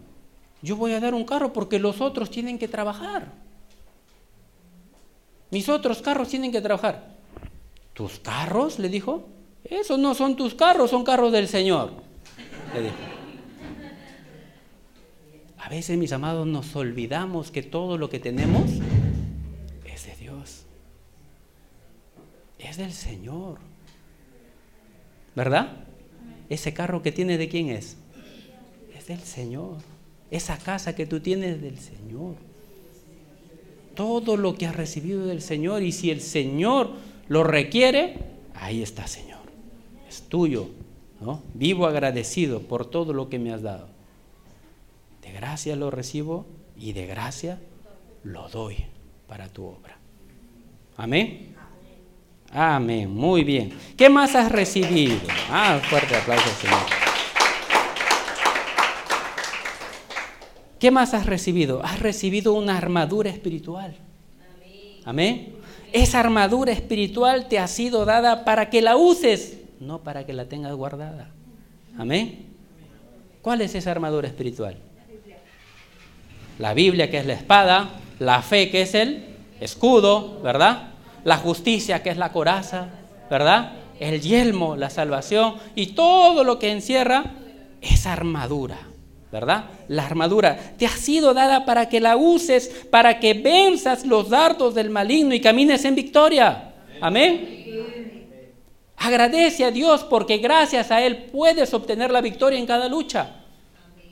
yo 0.60 0.76
voy 0.76 0.92
a 0.92 1.00
dar 1.00 1.14
un 1.14 1.24
carro 1.24 1.52
porque 1.52 1.78
los 1.78 2.00
otros 2.00 2.30
tienen 2.30 2.58
que 2.58 2.68
trabajar. 2.68 3.32
Mis 5.50 5.68
otros 5.68 6.02
carros 6.02 6.28
tienen 6.28 6.50
que 6.52 6.60
trabajar. 6.60 7.13
¿Tus 7.94 8.18
carros? 8.18 8.78
le 8.78 8.88
dijo. 8.88 9.28
Esos 9.64 9.98
no 9.98 10.14
son 10.14 10.36
tus 10.36 10.54
carros, 10.54 10.90
son 10.90 11.04
carros 11.04 11.32
del 11.32 11.48
Señor. 11.48 11.92
Le 12.74 12.82
dijo. 12.82 12.94
A 15.56 15.70
veces, 15.70 15.96
mis 15.96 16.12
amados, 16.12 16.46
nos 16.46 16.76
olvidamos 16.76 17.50
que 17.50 17.62
todo 17.62 17.96
lo 17.96 18.10
que 18.10 18.18
tenemos 18.18 18.70
es 19.86 20.04
de 20.04 20.14
Dios. 20.20 20.64
Es 22.58 22.76
del 22.76 22.92
Señor. 22.92 23.58
¿Verdad? 25.34 25.72
Ese 26.50 26.74
carro 26.74 27.00
que 27.00 27.12
tienes 27.12 27.38
de 27.38 27.48
quién 27.48 27.70
es? 27.70 27.96
Es 28.94 29.06
del 29.06 29.20
Señor. 29.20 29.78
Esa 30.30 30.58
casa 30.58 30.94
que 30.94 31.06
tú 31.06 31.20
tienes 31.20 31.56
es 31.56 31.62
del 31.62 31.78
Señor. 31.78 32.34
Todo 33.94 34.36
lo 34.36 34.56
que 34.56 34.66
has 34.66 34.76
recibido 34.76 35.24
del 35.24 35.40
Señor 35.40 35.82
y 35.82 35.92
si 35.92 36.10
el 36.10 36.20
Señor 36.20 36.90
lo 37.28 37.44
requiere, 37.44 38.18
ahí 38.54 38.82
está, 38.82 39.06
Señor. 39.06 39.40
Es 40.08 40.22
tuyo. 40.28 40.68
¿no? 41.20 41.42
Vivo 41.54 41.86
agradecido 41.86 42.60
por 42.60 42.86
todo 42.86 43.12
lo 43.12 43.28
que 43.28 43.38
me 43.38 43.52
has 43.52 43.62
dado. 43.62 43.88
De 45.22 45.32
gracia 45.32 45.74
lo 45.74 45.90
recibo 45.90 46.46
y 46.78 46.92
de 46.92 47.06
gracia 47.06 47.60
lo 48.22 48.48
doy 48.48 48.76
para 49.26 49.48
tu 49.48 49.64
obra. 49.64 49.96
Amén. 50.96 51.54
Amén. 52.50 53.10
Muy 53.10 53.42
bien. 53.42 53.72
¿Qué 53.96 54.08
más 54.08 54.34
has 54.34 54.52
recibido? 54.52 55.16
Ah, 55.50 55.80
fuerte 55.88 56.14
aplauso, 56.14 56.48
Señor. 56.60 56.78
¿Qué 60.78 60.90
más 60.90 61.14
has 61.14 61.26
recibido? 61.26 61.82
Has 61.82 62.00
recibido 62.00 62.52
una 62.52 62.76
armadura 62.76 63.30
espiritual. 63.30 63.96
Amén. 65.04 65.54
Esa 65.94 66.18
armadura 66.18 66.72
espiritual 66.72 67.46
te 67.46 67.60
ha 67.60 67.68
sido 67.68 68.04
dada 68.04 68.44
para 68.44 68.68
que 68.68 68.82
la 68.82 68.96
uses, 68.96 69.58
no 69.78 70.02
para 70.02 70.26
que 70.26 70.32
la 70.32 70.46
tengas 70.46 70.74
guardada. 70.74 71.30
Amén. 71.96 72.46
¿Cuál 73.40 73.60
es 73.60 73.76
esa 73.76 73.92
armadura 73.92 74.26
espiritual? 74.26 74.76
La 76.58 76.74
Biblia, 76.74 77.08
que 77.12 77.18
es 77.18 77.26
la 77.26 77.34
espada, 77.34 77.90
la 78.18 78.42
fe, 78.42 78.72
que 78.72 78.82
es 78.82 78.96
el 78.96 79.24
escudo, 79.60 80.40
¿verdad? 80.42 80.94
La 81.22 81.36
justicia, 81.36 82.02
que 82.02 82.10
es 82.10 82.16
la 82.16 82.32
coraza, 82.32 82.88
¿verdad? 83.30 83.74
El 84.00 84.20
yelmo, 84.20 84.74
la 84.74 84.90
salvación 84.90 85.54
y 85.76 85.94
todo 85.94 86.42
lo 86.42 86.58
que 86.58 86.72
encierra 86.72 87.34
esa 87.80 88.12
armadura, 88.12 88.78
¿verdad? 89.34 89.64
La 89.88 90.06
armadura 90.06 90.56
te 90.78 90.86
ha 90.86 90.96
sido 90.96 91.34
dada 91.34 91.64
para 91.64 91.88
que 91.88 91.98
la 91.98 92.16
uses, 92.16 92.68
para 92.88 93.18
que 93.18 93.34
venzas 93.34 94.06
los 94.06 94.30
dardos 94.30 94.76
del 94.76 94.90
maligno 94.90 95.34
y 95.34 95.40
camines 95.40 95.84
en 95.84 95.96
victoria. 95.96 96.72
Amén. 97.00 97.64
Agradece 98.96 99.64
a 99.64 99.72
Dios 99.72 100.04
porque 100.04 100.38
gracias 100.38 100.92
a 100.92 101.02
Él 101.02 101.24
puedes 101.32 101.74
obtener 101.74 102.12
la 102.12 102.20
victoria 102.20 102.60
en 102.60 102.64
cada 102.64 102.88
lucha. 102.88 103.42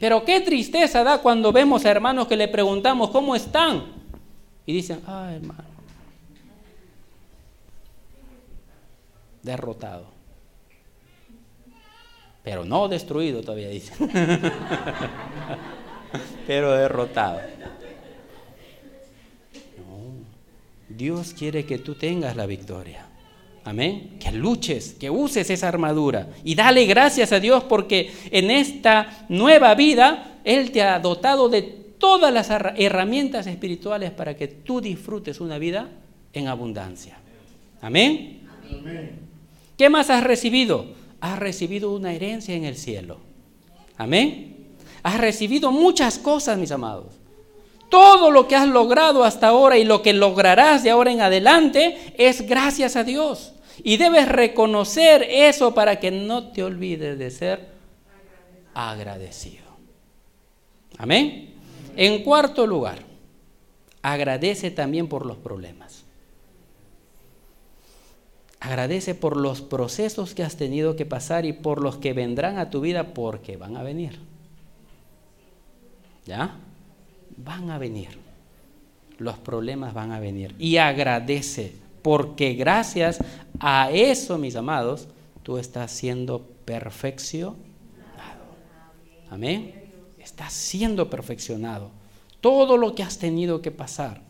Pero 0.00 0.24
qué 0.24 0.40
tristeza 0.40 1.04
da 1.04 1.18
cuando 1.18 1.52
vemos 1.52 1.84
a 1.84 1.92
hermanos 1.92 2.26
que 2.26 2.36
le 2.36 2.48
preguntamos 2.48 3.10
cómo 3.10 3.36
están. 3.36 3.84
Y 4.66 4.72
dicen, 4.72 5.02
ah, 5.06 5.30
hermano, 5.32 5.62
derrotado. 9.40 10.11
Pero 12.42 12.64
no 12.64 12.88
destruido 12.88 13.40
todavía 13.40 13.68
dicen. 13.68 14.10
Pero 16.46 16.72
derrotado. 16.72 17.40
No. 19.78 20.24
Dios 20.88 21.34
quiere 21.34 21.64
que 21.64 21.78
tú 21.78 21.94
tengas 21.94 22.36
la 22.36 22.46
victoria. 22.46 23.06
Amén. 23.64 24.16
Que 24.18 24.32
luches, 24.32 24.94
que 24.98 25.08
uses 25.08 25.48
esa 25.48 25.68
armadura. 25.68 26.30
Y 26.42 26.54
dale 26.56 26.84
gracias 26.86 27.32
a 27.32 27.38
Dios 27.38 27.62
porque 27.64 28.10
en 28.30 28.50
esta 28.50 29.24
nueva 29.28 29.74
vida 29.74 30.40
Él 30.42 30.72
te 30.72 30.82
ha 30.82 30.98
dotado 30.98 31.48
de 31.48 31.62
todas 31.62 32.34
las 32.34 32.50
herramientas 32.76 33.46
espirituales 33.46 34.10
para 34.10 34.36
que 34.36 34.48
tú 34.48 34.80
disfrutes 34.80 35.40
una 35.40 35.58
vida 35.58 35.88
en 36.32 36.48
abundancia. 36.48 37.16
Amén. 37.80 38.40
¿Qué 39.78 39.88
más 39.88 40.10
has 40.10 40.24
recibido? 40.24 41.01
Has 41.22 41.38
recibido 41.38 41.92
una 41.92 42.12
herencia 42.12 42.56
en 42.56 42.64
el 42.64 42.76
cielo. 42.76 43.20
Amén. 43.96 44.74
Has 45.04 45.20
recibido 45.20 45.70
muchas 45.70 46.18
cosas, 46.18 46.58
mis 46.58 46.72
amados. 46.72 47.14
Todo 47.88 48.32
lo 48.32 48.48
que 48.48 48.56
has 48.56 48.66
logrado 48.66 49.22
hasta 49.22 49.46
ahora 49.46 49.78
y 49.78 49.84
lo 49.84 50.02
que 50.02 50.14
lograrás 50.14 50.82
de 50.82 50.90
ahora 50.90 51.12
en 51.12 51.20
adelante 51.20 52.12
es 52.18 52.48
gracias 52.48 52.96
a 52.96 53.04
Dios. 53.04 53.52
Y 53.84 53.98
debes 53.98 54.28
reconocer 54.28 55.22
eso 55.30 55.72
para 55.74 56.00
que 56.00 56.10
no 56.10 56.50
te 56.50 56.64
olvides 56.64 57.16
de 57.16 57.30
ser 57.30 57.68
agradecido. 58.74 59.62
Amén. 60.98 61.54
En 61.94 62.24
cuarto 62.24 62.66
lugar, 62.66 62.98
agradece 64.02 64.72
también 64.72 65.06
por 65.06 65.24
los 65.24 65.36
problemas. 65.36 65.91
Agradece 68.62 69.14
por 69.14 69.36
los 69.36 69.60
procesos 69.60 70.34
que 70.34 70.44
has 70.44 70.56
tenido 70.56 70.94
que 70.94 71.06
pasar 71.06 71.44
y 71.44 71.52
por 71.52 71.82
los 71.82 71.96
que 71.96 72.12
vendrán 72.12 72.58
a 72.58 72.70
tu 72.70 72.80
vida 72.80 73.12
porque 73.12 73.56
van 73.56 73.76
a 73.76 73.82
venir. 73.82 74.20
¿Ya? 76.24 76.56
van 77.36 77.70
a 77.70 77.78
venir. 77.78 78.08
Los 79.18 79.38
problemas 79.38 79.94
van 79.94 80.12
a 80.12 80.20
venir. 80.20 80.54
Y 80.58 80.78
agradece, 80.78 81.74
porque 82.02 82.54
gracias 82.54 83.18
a 83.60 83.90
eso, 83.90 84.38
mis 84.38 84.56
amados, 84.56 85.08
tú 85.42 85.58
estás 85.58 85.90
siendo 85.92 86.42
perfeccionado. 86.64 87.56
Amén. 89.30 89.74
Estás 90.18 90.52
siendo 90.52 91.08
perfeccionado. 91.08 91.90
Todo 92.40 92.76
lo 92.76 92.94
que 92.94 93.02
has 93.02 93.18
tenido 93.18 93.62
que 93.62 93.70
pasar 93.70 94.20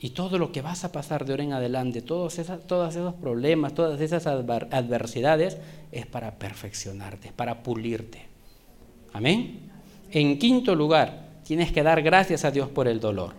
y 0.00 0.10
todo 0.10 0.38
lo 0.38 0.50
que 0.50 0.62
vas 0.62 0.84
a 0.84 0.92
pasar 0.92 1.24
de 1.24 1.32
ahora 1.32 1.44
en 1.44 1.52
adelante, 1.52 2.02
todos, 2.02 2.40
todos 2.66 2.96
esos 2.96 3.14
problemas, 3.14 3.74
todas 3.74 4.00
esas 4.00 4.26
adversidades, 4.26 5.58
es 5.92 6.06
para 6.06 6.38
perfeccionarte, 6.38 7.32
para 7.32 7.62
pulirte. 7.62 8.26
Amén. 9.12 9.70
En 10.10 10.38
quinto 10.38 10.74
lugar, 10.74 11.30
Tienes 11.50 11.72
que 11.72 11.82
dar 11.82 12.00
gracias 12.00 12.44
a 12.44 12.52
Dios 12.52 12.68
por 12.68 12.86
el 12.86 13.00
dolor, 13.00 13.34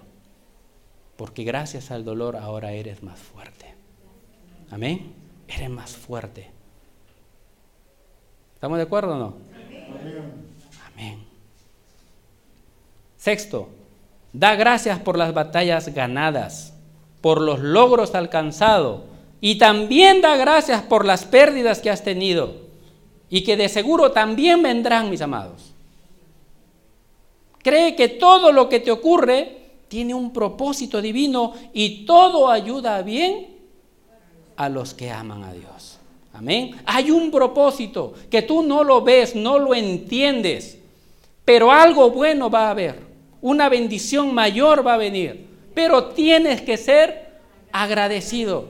porque 1.16 1.46
gracias 1.46 1.92
al 1.92 2.04
dolor 2.04 2.36
ahora 2.36 2.74
eres 2.74 3.02
más 3.04 3.18
fuerte. 3.18 3.74
Amén. 4.70 5.14
Eres 5.48 5.70
más 5.70 5.96
fuerte. 5.96 6.52
¿Estamos 8.54 8.78
de 8.80 8.84
acuerdo 8.84 9.16
o 9.16 9.18
no? 9.18 9.38
Amén. 10.94 11.24
Sexto, 13.16 13.70
da 14.34 14.56
gracias 14.56 15.00
por 15.00 15.18
las 15.18 15.34
batallas 15.34 15.94
ganadas, 15.94 16.74
por 17.22 17.42
los 17.42 17.60
logros 17.60 18.16
alcanzados 18.16 19.02
y 19.40 19.58
también 19.58 20.22
da 20.22 20.38
gracias 20.38 20.82
por 20.84 21.06
las 21.06 21.26
pérdidas 21.26 21.80
que 21.80 21.90
has 21.90 22.04
tenido 22.04 22.56
y 23.30 23.44
que 23.44 23.58
de 23.58 23.70
seguro 23.70 24.12
también 24.12 24.62
vendrán, 24.62 25.10
mis 25.10 25.22
amados. 25.22 25.74
Cree 27.64 27.96
que 27.96 28.08
todo 28.08 28.52
lo 28.52 28.70
que 28.70 28.80
te 28.80 28.92
ocurre 28.92 29.58
tiene 29.88 30.14
un 30.14 30.32
propósito 30.32 31.02
divino 31.02 31.54
y 31.74 32.06
todo 32.06 32.50
ayuda 32.50 33.02
bien 33.02 33.48
a 34.56 34.70
los 34.70 34.94
que 34.94 35.12
aman 35.12 35.44
a 35.44 35.54
Dios. 35.54 36.00
Amén. 36.34 36.76
Hay 36.86 37.12
un 37.12 37.30
propósito 37.30 38.14
que 38.30 38.42
tú 38.42 38.64
no 38.64 38.84
lo 38.84 39.02
ves, 39.02 39.36
no 39.36 39.60
lo 39.60 39.76
entiendes, 39.76 40.78
pero 41.44 41.72
algo 41.72 42.10
bueno 42.10 42.50
va 42.50 42.68
a 42.68 42.72
haber. 42.72 43.11
Una 43.42 43.70
bendición 43.70 44.34
mayor 44.34 44.86
va 44.86 44.96
a 44.96 44.98
venir. 44.98 45.48
Pero 45.74 46.10
tienes 46.10 46.62
que 46.62 46.78
ser 46.78 47.40
agradecido. 47.72 48.68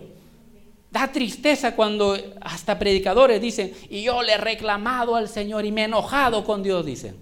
Da 0.91 1.11
tristeza 1.11 1.76
cuando 1.76 2.17
hasta 2.41 2.78
predicadores 2.78 3.41
dicen, 3.41 3.74
y 3.89 4.03
yo 4.03 4.22
le 4.24 4.34
he 4.34 4.38
reclamado 4.38 5.15
al 5.15 5.30
Señor 5.30 5.65
y 5.65 5.72
me 5.72 5.82
he 5.82 5.86
enojado 5.86 6.43
con 6.43 6.63
Dios, 6.63 6.86
dicen. 6.86 7.15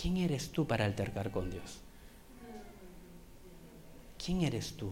¿Quién 0.00 0.18
eres 0.18 0.50
tú 0.50 0.66
para 0.66 0.84
altercar 0.84 1.30
con 1.30 1.50
Dios? 1.50 1.80
¿Quién 4.24 4.42
eres 4.42 4.74
tú? 4.76 4.90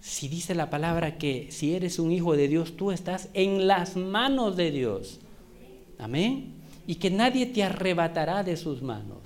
Si 0.00 0.28
dice 0.28 0.54
la 0.54 0.70
palabra 0.70 1.18
que 1.18 1.48
si 1.50 1.74
eres 1.74 1.98
un 1.98 2.12
hijo 2.12 2.36
de 2.36 2.46
Dios, 2.46 2.76
tú 2.76 2.92
estás 2.92 3.28
en 3.34 3.66
las 3.66 3.96
manos 3.96 4.56
de 4.56 4.70
Dios. 4.70 5.18
Amén. 5.98 6.55
Y 6.86 6.96
que 6.96 7.10
nadie 7.10 7.46
te 7.46 7.62
arrebatará 7.62 8.42
de 8.42 8.56
sus 8.56 8.82
manos. 8.82 9.18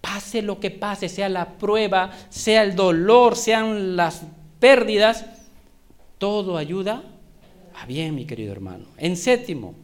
Pase 0.00 0.42
lo 0.42 0.60
que 0.60 0.70
pase, 0.70 1.08
sea 1.08 1.28
la 1.28 1.56
prueba, 1.56 2.10
sea 2.28 2.62
el 2.62 2.74
dolor, 2.76 3.36
sean 3.36 3.96
las 3.96 4.22
pérdidas, 4.60 5.24
todo 6.18 6.56
ayuda 6.56 7.02
a 7.74 7.86
bien, 7.86 8.14
mi 8.14 8.24
querido 8.24 8.52
hermano. 8.52 8.84
En 8.96 9.16
séptimo 9.16 9.74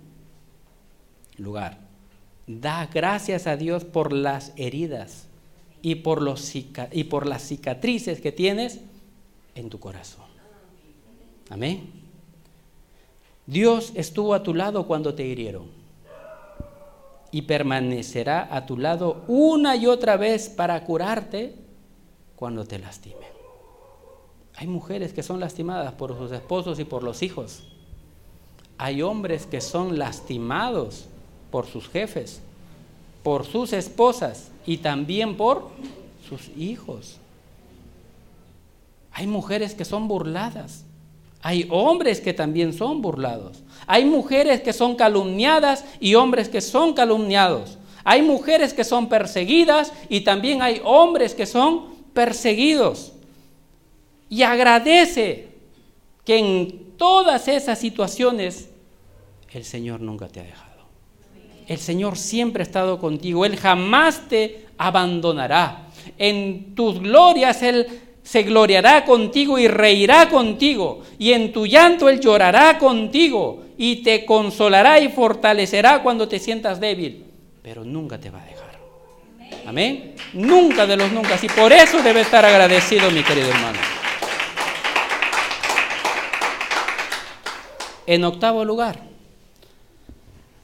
lugar, 1.39 1.78
da 2.47 2.87
gracias 2.87 3.47
a 3.47 3.57
Dios 3.57 3.85
por 3.85 4.12
las 4.12 4.53
heridas 4.57 5.26
y 5.83 5.97
por, 5.97 6.22
los, 6.22 6.55
y 6.55 7.05
por 7.05 7.26
las 7.26 7.43
cicatrices 7.43 8.20
que 8.20 8.33
tienes 8.33 8.81
en 9.55 9.70
tu 9.70 9.81
corazón. 9.81 10.26
Amén. 11.49 11.91
Dios 13.47 13.93
estuvo 13.95 14.35
a 14.35 14.43
tu 14.43 14.55
lado 14.55 14.87
cuando 14.87 15.14
te 15.14 15.26
hirieron 15.26 15.80
y 17.33 17.43
permanecerá 17.43 18.49
a 18.51 18.66
tu 18.66 18.76
lado 18.76 19.24
una 19.28 19.76
y 19.76 19.87
otra 19.87 20.16
vez 20.16 20.49
para 20.49 20.83
curarte 20.85 21.55
cuando 22.37 22.64
te 22.64 22.78
lastimen. 22.78 23.28
Hay 24.57 24.66
mujeres 24.66 25.12
que 25.12 25.22
son 25.22 25.41
lastimadas 25.41 25.93
por 25.93 26.16
sus 26.16 26.33
esposos 26.33 26.78
y 26.81 26.85
por 26.85 27.03
los 27.03 27.22
hijos. 27.22 27.62
Hay 28.78 29.03
hombres 29.03 29.47
que 29.47 29.61
son 29.61 29.99
lastimados 29.99 31.07
por 31.51 31.66
sus 31.66 31.89
jefes, 31.89 32.41
por 33.22 33.45
sus 33.47 33.72
esposas 33.72 34.51
y 34.66 34.78
también 34.78 35.37
por 35.37 35.68
sus 36.28 36.49
hijos. 36.57 37.18
Hay 39.12 39.26
mujeres 39.26 39.74
que 39.74 39.85
son 39.85 40.09
burladas. 40.09 40.85
Hay 41.43 41.66
hombres 41.70 42.20
que 42.20 42.34
también 42.34 42.72
son 42.72 43.01
burlados. 43.01 43.62
Hay 43.86 44.05
mujeres 44.05 44.61
que 44.61 44.72
son 44.72 44.95
calumniadas 44.95 45.84
y 45.99 46.14
hombres 46.14 46.49
que 46.49 46.61
son 46.61 46.93
calumniados. 46.93 47.78
Hay 48.05 48.22
mujeres 48.22 48.74
que 48.74 48.84
son 48.84 49.09
perseguidas 49.09 49.93
y 50.09 50.20
también 50.20 50.62
hay 50.62 50.80
hombres 50.84 51.34
que 51.34 51.47
son 51.47 51.95
perseguidos. 52.12 53.12
Y 54.28 54.43
agradece 54.43 55.49
que 56.24 56.38
en 56.38 56.97
todas 56.97 57.49
esas 57.49 57.78
situaciones 57.78 58.68
el 59.53 59.64
Señor 59.64 60.01
nunca 60.01 60.28
te 60.28 60.41
ha 60.41 60.45
dejado. 60.45 60.70
El 61.66 61.78
Señor 61.78 62.16
siempre 62.16 62.62
ha 62.62 62.66
estado 62.66 62.99
contigo. 62.99 63.45
Él 63.45 63.57
jamás 63.57 64.28
te 64.28 64.66
abandonará. 64.76 65.88
En 66.18 66.74
tus 66.74 67.01
glorias 67.01 67.62
Él 67.62 67.86
se 68.31 68.45
gloriará 68.45 69.05
contigo 69.05 69.59
y 69.59 69.66
reirá 69.66 70.28
contigo, 70.28 71.03
y 71.18 71.33
en 71.33 71.51
tu 71.51 71.66
llanto 71.66 72.09
Él 72.09 72.20
llorará 72.20 72.78
contigo, 72.78 73.64
y 73.76 74.05
te 74.05 74.24
consolará 74.24 75.01
y 75.01 75.09
fortalecerá 75.09 76.01
cuando 76.01 76.28
te 76.28 76.39
sientas 76.39 76.78
débil, 76.78 77.24
pero 77.61 77.85
nunca 77.85 78.20
te 78.20 78.31
va 78.31 78.41
a 78.41 78.45
dejar. 78.45 78.78
Amén. 79.66 80.14
Nunca 80.33 80.87
de 80.87 80.97
los 80.97 81.11
nunca. 81.11 81.41
Y 81.43 81.49
por 81.49 81.72
eso 81.72 82.03
debe 82.03 82.20
estar 82.20 82.45
agradecido, 82.45 83.11
mi 83.11 83.24
querido 83.24 83.49
hermano. 83.49 83.81
En 88.07 88.22
octavo 88.22 88.64
lugar, 88.64 89.01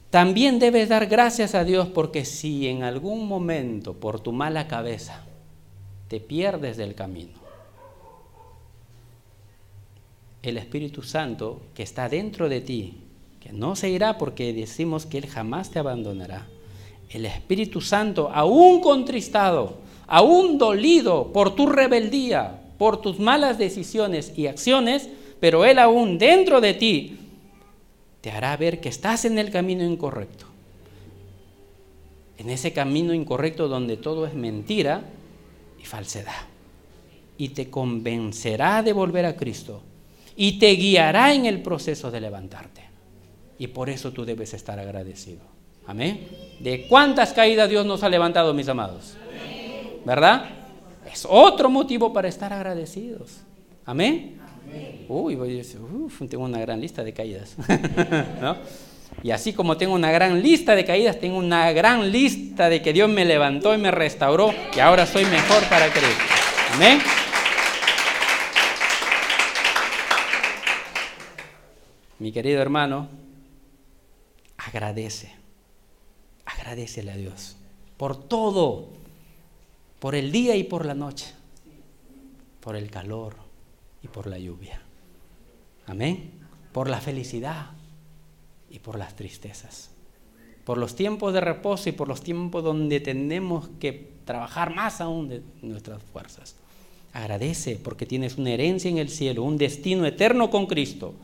también 0.09 0.57
debes 0.59 0.87
dar 0.87 1.07
gracias 1.07 1.53
a 1.53 1.65
Dios 1.65 1.89
porque 1.89 2.23
si 2.23 2.69
en 2.69 2.83
algún 2.83 3.27
momento 3.27 3.93
por 3.93 4.21
tu 4.21 4.31
mala 4.31 4.69
cabeza 4.69 5.25
te 6.07 6.21
pierdes 6.21 6.77
del 6.77 6.95
camino, 6.95 7.36
el 10.49 10.57
Espíritu 10.57 11.03
Santo 11.03 11.61
que 11.73 11.83
está 11.83 12.07
dentro 12.07 12.47
de 12.47 12.61
ti, 12.61 12.93
que 13.41 13.51
no 13.51 13.75
se 13.75 13.89
irá 13.89 14.17
porque 14.17 14.53
decimos 14.53 15.05
que 15.05 15.17
Él 15.17 15.27
jamás 15.27 15.71
te 15.71 15.79
abandonará. 15.79 16.47
El 17.09 17.25
Espíritu 17.25 17.81
Santo, 17.81 18.29
aún 18.33 18.81
contristado, 18.81 19.77
aún 20.07 20.57
dolido 20.57 21.31
por 21.33 21.55
tu 21.55 21.67
rebeldía, 21.67 22.61
por 22.77 23.01
tus 23.01 23.19
malas 23.19 23.57
decisiones 23.57 24.33
y 24.37 24.47
acciones, 24.47 25.09
pero 25.39 25.65
Él 25.65 25.79
aún 25.79 26.17
dentro 26.17 26.61
de 26.61 26.73
ti 26.73 27.17
te 28.21 28.31
hará 28.31 28.55
ver 28.55 28.79
que 28.79 28.89
estás 28.89 29.25
en 29.25 29.39
el 29.39 29.51
camino 29.51 29.83
incorrecto. 29.83 30.45
En 32.37 32.49
ese 32.49 32.71
camino 32.71 33.13
incorrecto 33.13 33.67
donde 33.67 33.97
todo 33.97 34.25
es 34.25 34.33
mentira 34.33 35.03
y 35.81 35.85
falsedad. 35.85 36.47
Y 37.37 37.49
te 37.49 37.69
convencerá 37.69 38.81
de 38.83 38.93
volver 38.93 39.25
a 39.25 39.35
Cristo 39.35 39.81
y 40.37 40.59
te 40.59 40.71
guiará 40.73 41.33
en 41.33 41.45
el 41.45 41.61
proceso 41.61 42.11
de 42.11 42.21
levantarte. 42.21 42.83
Y 43.57 43.67
por 43.67 43.89
eso 43.89 44.11
tú 44.11 44.23
debes 44.23 44.53
estar 44.53 44.79
agradecido. 44.79 45.41
Amén. 45.87 46.27
¿De 46.59 46.87
cuántas 46.87 47.33
caídas 47.33 47.69
Dios 47.69 47.85
nos 47.85 48.03
ha 48.03 48.09
levantado, 48.09 48.53
mis 48.53 48.69
amados? 48.69 49.17
¿Verdad? 50.05 50.45
Es 51.11 51.27
otro 51.27 51.69
motivo 51.69 52.13
para 52.13 52.27
estar 52.27 52.53
agradecidos. 52.53 53.41
Amén. 53.83 54.37
Uy, 55.09 55.37
tengo 56.29 56.43
una 56.43 56.59
gran 56.59 56.79
lista 56.79 57.03
de 57.03 57.13
caídas. 57.13 57.55
Y 59.23 59.31
así 59.31 59.53
como 59.53 59.77
tengo 59.77 59.95
una 59.95 60.11
gran 60.11 60.43
lista 60.43 60.75
de 60.75 60.85
caídas, 60.85 61.19
tengo 61.19 61.37
una 61.37 61.71
gran 61.71 62.11
lista 62.11 62.69
de 62.69 62.81
que 62.81 62.93
Dios 62.93 63.09
me 63.09 63.25
levantó 63.25 63.73
y 63.73 63.77
me 63.77 63.89
restauró 63.89 64.53
y 64.75 64.79
ahora 64.79 65.07
soy 65.07 65.25
mejor 65.25 65.63
para 65.69 65.89
creer. 65.89 66.13
Amén. 66.73 66.99
Mi 72.19 72.31
querido 72.31 72.61
hermano, 72.61 73.09
agradece, 74.57 75.33
agradecele 76.45 77.11
a 77.11 77.17
Dios 77.17 77.57
por 77.97 78.15
todo, 78.27 78.89
por 79.99 80.15
el 80.15 80.31
día 80.31 80.55
y 80.55 80.63
por 80.63 80.85
la 80.85 80.93
noche, 80.93 81.33
por 82.61 82.75
el 82.75 82.89
calor 82.89 83.35
y 84.03 84.07
por 84.07 84.27
la 84.27 84.37
lluvia. 84.37 84.81
Amén. 85.87 86.31
Por 86.71 86.89
la 86.89 87.01
felicidad 87.01 87.71
y 88.69 88.79
por 88.79 88.99
las 88.99 89.15
tristezas. 89.15 89.89
Por 90.63 90.77
los 90.77 90.95
tiempos 90.95 91.33
de 91.33 91.41
reposo 91.41 91.89
y 91.89 91.93
por 91.93 92.07
los 92.07 92.21
tiempos 92.21 92.63
donde 92.63 92.99
tenemos 92.99 93.69
que 93.79 94.11
trabajar 94.25 94.75
más 94.75 95.01
aún 95.01 95.29
de 95.29 95.41
nuestras 95.61 96.03
fuerzas. 96.03 96.55
Agradece 97.13 97.77
porque 97.77 98.05
tienes 98.05 98.37
una 98.37 98.51
herencia 98.51 98.91
en 98.91 98.97
el 98.97 99.09
cielo, 99.09 99.43
un 99.43 99.57
destino 99.57 100.05
eterno 100.05 100.49
con 100.49 100.67
Cristo 100.67 101.15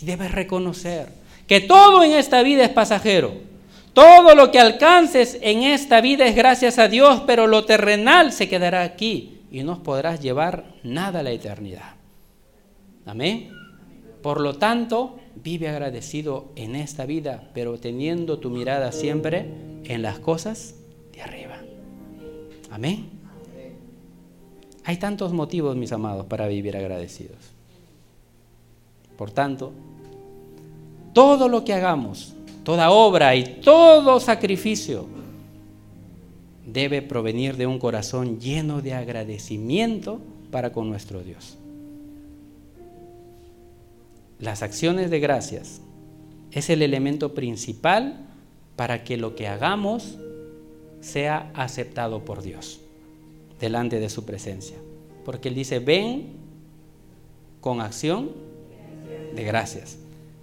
y 0.00 0.06
debes 0.06 0.32
reconocer 0.32 1.08
que 1.46 1.60
todo 1.60 2.04
en 2.04 2.12
esta 2.12 2.42
vida 2.42 2.64
es 2.64 2.70
pasajero. 2.70 3.32
Todo 3.92 4.34
lo 4.34 4.52
que 4.52 4.60
alcances 4.60 5.36
en 5.42 5.64
esta 5.64 6.00
vida 6.00 6.26
es 6.26 6.36
gracias 6.36 6.78
a 6.78 6.88
Dios, 6.88 7.22
pero 7.26 7.46
lo 7.46 7.64
terrenal 7.64 8.32
se 8.32 8.48
quedará 8.48 8.82
aquí 8.82 9.40
y 9.50 9.64
no 9.64 9.82
podrás 9.82 10.20
llevar 10.20 10.64
nada 10.84 11.20
a 11.20 11.22
la 11.24 11.32
eternidad. 11.32 11.94
Amén. 13.04 13.50
Por 14.22 14.40
lo 14.40 14.58
tanto, 14.58 15.18
vive 15.34 15.68
agradecido 15.68 16.52
en 16.54 16.76
esta 16.76 17.04
vida, 17.04 17.50
pero 17.52 17.78
teniendo 17.78 18.38
tu 18.38 18.50
mirada 18.50 18.92
siempre 18.92 19.46
en 19.84 20.02
las 20.02 20.20
cosas 20.20 20.76
de 21.12 21.22
arriba. 21.22 21.56
Amén. 22.70 23.10
Hay 24.84 24.96
tantos 24.98 25.32
motivos, 25.32 25.76
mis 25.76 25.92
amados, 25.92 26.26
para 26.26 26.46
vivir 26.46 26.76
agradecidos. 26.76 27.38
Por 29.16 29.30
tanto, 29.30 29.72
todo 31.12 31.48
lo 31.48 31.64
que 31.64 31.72
hagamos, 31.72 32.34
toda 32.64 32.90
obra 32.90 33.34
y 33.36 33.60
todo 33.60 34.20
sacrificio 34.20 35.06
debe 36.66 37.02
provenir 37.02 37.56
de 37.56 37.66
un 37.66 37.78
corazón 37.78 38.38
lleno 38.38 38.80
de 38.80 38.94
agradecimiento 38.94 40.20
para 40.50 40.72
con 40.72 40.88
nuestro 40.88 41.22
Dios. 41.22 41.56
Las 44.38 44.62
acciones 44.62 45.10
de 45.10 45.20
gracias 45.20 45.80
es 46.52 46.70
el 46.70 46.82
elemento 46.82 47.34
principal 47.34 48.26
para 48.76 49.04
que 49.04 49.16
lo 49.16 49.34
que 49.34 49.46
hagamos 49.46 50.16
sea 51.00 51.50
aceptado 51.54 52.24
por 52.24 52.42
Dios 52.42 52.80
delante 53.60 54.00
de 54.00 54.08
su 54.08 54.24
presencia. 54.24 54.76
Porque 55.24 55.48
Él 55.48 55.54
dice, 55.54 55.78
ven 55.78 56.32
con 57.60 57.80
acción 57.80 58.30
de 59.34 59.44
gracias. 59.44 59.98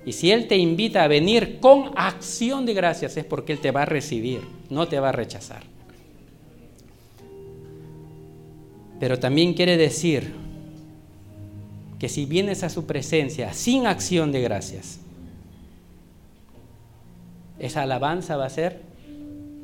Y 0.08 0.14
si 0.14 0.32
Él 0.32 0.48
te 0.48 0.56
invita 0.56 1.04
a 1.04 1.10
venir 1.10 1.60
con 1.60 1.92
acción 1.98 2.66
de 2.66 2.74
gracias 2.74 3.18
es 3.18 3.26
porque 3.26 3.52
Él 3.52 3.60
te 3.60 3.72
va 3.72 3.82
a 3.82 3.86
recibir, 3.86 4.40
no 4.70 4.88
te 4.88 5.02
va 5.02 5.10
a 5.10 5.12
rechazar. 5.12 5.64
Pero 9.02 9.20
también 9.20 9.54
quiere 9.54 9.76
decir 9.76 10.34
que 12.00 12.08
si 12.08 12.26
vienes 12.26 12.64
a 12.64 12.70
su 12.70 12.86
presencia 12.86 13.52
sin 13.52 13.86
acción 13.86 14.32
de 14.32 14.40
gracias, 14.40 15.02
esa 17.60 17.82
alabanza 17.82 18.38
va 18.38 18.46
a 18.46 18.50
ser 18.50 18.80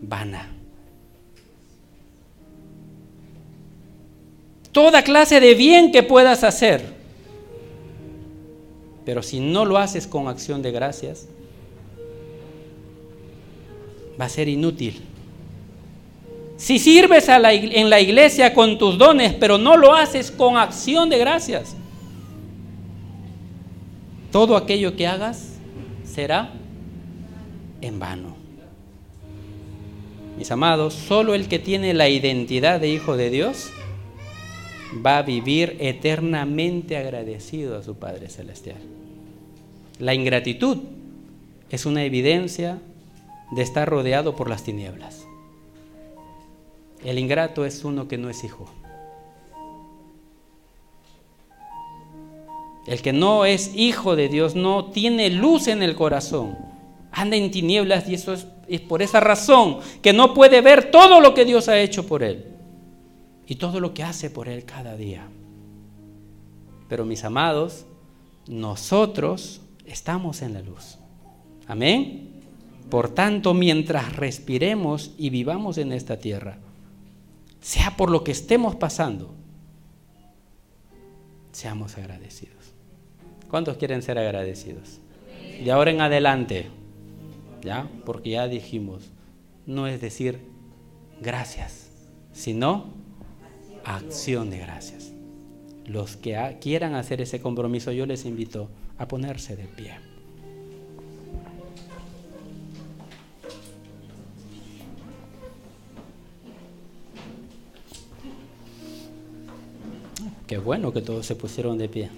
vana. 0.01 0.49
Toda 4.73 5.03
clase 5.03 5.39
de 5.39 5.55
bien 5.55 5.93
que 5.93 6.03
puedas 6.03 6.43
hacer, 6.43 6.83
pero 9.05 9.21
si 9.21 9.39
no 9.39 9.65
lo 9.65 9.77
haces 9.77 10.07
con 10.07 10.27
acción 10.27 10.61
de 10.61 10.71
gracias, 10.71 11.27
va 14.19 14.25
a 14.25 14.29
ser 14.29 14.47
inútil. 14.47 15.01
Si 16.57 16.79
sirves 16.79 17.27
en 17.27 17.89
la 17.89 17.99
iglesia 17.99 18.53
con 18.53 18.77
tus 18.77 18.97
dones, 18.97 19.33
pero 19.33 19.57
no 19.57 19.75
lo 19.75 19.93
haces 19.93 20.31
con 20.31 20.57
acción 20.57 21.09
de 21.09 21.17
gracias, 21.17 21.75
todo 24.31 24.55
aquello 24.55 24.95
que 24.95 25.05
hagas 25.05 25.53
será 26.05 26.51
en 27.81 27.99
vano. 27.99 28.35
Mis 30.37 30.49
amados, 30.51 30.93
solo 30.93 31.35
el 31.35 31.47
que 31.47 31.59
tiene 31.59 31.93
la 31.93 32.09
identidad 32.09 32.79
de 32.79 32.89
hijo 32.89 33.17
de 33.17 33.29
Dios 33.29 33.71
va 34.93 35.17
a 35.17 35.21
vivir 35.21 35.77
eternamente 35.79 36.97
agradecido 36.97 37.77
a 37.77 37.83
su 37.83 37.95
Padre 37.95 38.29
Celestial. 38.29 38.77
La 39.99 40.13
ingratitud 40.13 40.77
es 41.69 41.85
una 41.85 42.03
evidencia 42.03 42.79
de 43.51 43.61
estar 43.61 43.87
rodeado 43.87 44.35
por 44.35 44.49
las 44.49 44.63
tinieblas. 44.63 45.27
El 47.03 47.19
ingrato 47.19 47.65
es 47.65 47.83
uno 47.83 48.07
que 48.07 48.17
no 48.17 48.29
es 48.29 48.43
hijo. 48.43 48.65
El 52.87 53.01
que 53.01 53.13
no 53.13 53.45
es 53.45 53.71
hijo 53.75 54.15
de 54.15 54.29
Dios 54.29 54.55
no 54.55 54.85
tiene 54.85 55.29
luz 55.29 55.67
en 55.67 55.83
el 55.83 55.95
corazón. 55.95 56.57
Anda 57.11 57.37
en 57.37 57.51
tinieblas 57.51 58.09
y 58.09 58.15
eso 58.15 58.33
es, 58.33 58.47
es 58.67 58.81
por 58.81 59.01
esa 59.01 59.19
razón 59.19 59.79
que 60.01 60.13
no 60.13 60.33
puede 60.33 60.61
ver 60.61 60.91
todo 60.91 61.21
lo 61.21 61.33
que 61.33 61.45
Dios 61.45 61.69
ha 61.69 61.79
hecho 61.79 62.05
por 62.05 62.23
él 62.23 62.52
y 63.53 63.55
todo 63.55 63.79
lo 63.79 63.93
que 63.93 64.01
hace 64.01 64.31
por 64.31 64.49
él 64.49 64.65
cada 64.65 64.97
día. 64.97 65.27
Pero 66.89 67.05
mis 67.05 67.23
amados, 67.23 67.85
nosotros 68.47 69.61
estamos 69.85 70.41
en 70.41 70.55
la 70.55 70.63
luz. 70.63 70.97
Amén. 71.67 72.31
Por 72.89 73.09
tanto, 73.09 73.53
mientras 73.53 74.15
respiremos 74.15 75.11
y 75.19 75.29
vivamos 75.29 75.77
en 75.77 75.91
esta 75.91 76.17
tierra, 76.17 76.57
sea 77.61 77.95
por 77.95 78.09
lo 78.09 78.23
que 78.23 78.31
estemos 78.31 78.75
pasando, 78.75 79.35
seamos 81.51 81.95
agradecidos. 81.99 82.73
¿Cuántos 83.51 83.77
quieren 83.77 84.01
ser 84.01 84.17
agradecidos? 84.17 84.97
De 85.63 85.71
ahora 85.71 85.91
en 85.91 86.01
adelante, 86.01 86.71
¿ya? 87.61 87.87
Porque 88.03 88.31
ya 88.31 88.47
dijimos, 88.47 89.11
no 89.67 89.85
es 89.85 90.01
decir 90.01 90.39
gracias, 91.21 91.91
sino 92.31 93.02
acción 93.83 94.49
de 94.49 94.59
gracias. 94.59 95.13
Los 95.85 96.15
que 96.15 96.57
quieran 96.61 96.95
hacer 96.95 97.21
ese 97.21 97.41
compromiso, 97.41 97.91
yo 97.91 98.05
les 98.05 98.25
invito 98.25 98.69
a 98.97 99.07
ponerse 99.07 99.55
de 99.55 99.65
pie. 99.65 99.93
Qué 110.47 110.57
bueno 110.57 110.93
que 110.93 111.01
todos 111.01 111.25
se 111.25 111.35
pusieron 111.35 111.77
de 111.77 111.89
pie. 111.89 112.09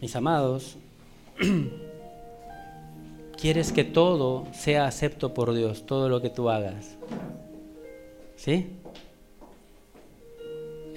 Mis 0.00 0.16
amados, 0.16 0.76
quieres 3.36 3.72
que 3.72 3.84
todo 3.84 4.46
sea 4.52 4.86
acepto 4.86 5.34
por 5.34 5.52
Dios, 5.54 5.84
todo 5.84 6.08
lo 6.08 6.22
que 6.22 6.30
tú 6.30 6.48
hagas. 6.48 6.96
¿Sí? 8.36 8.70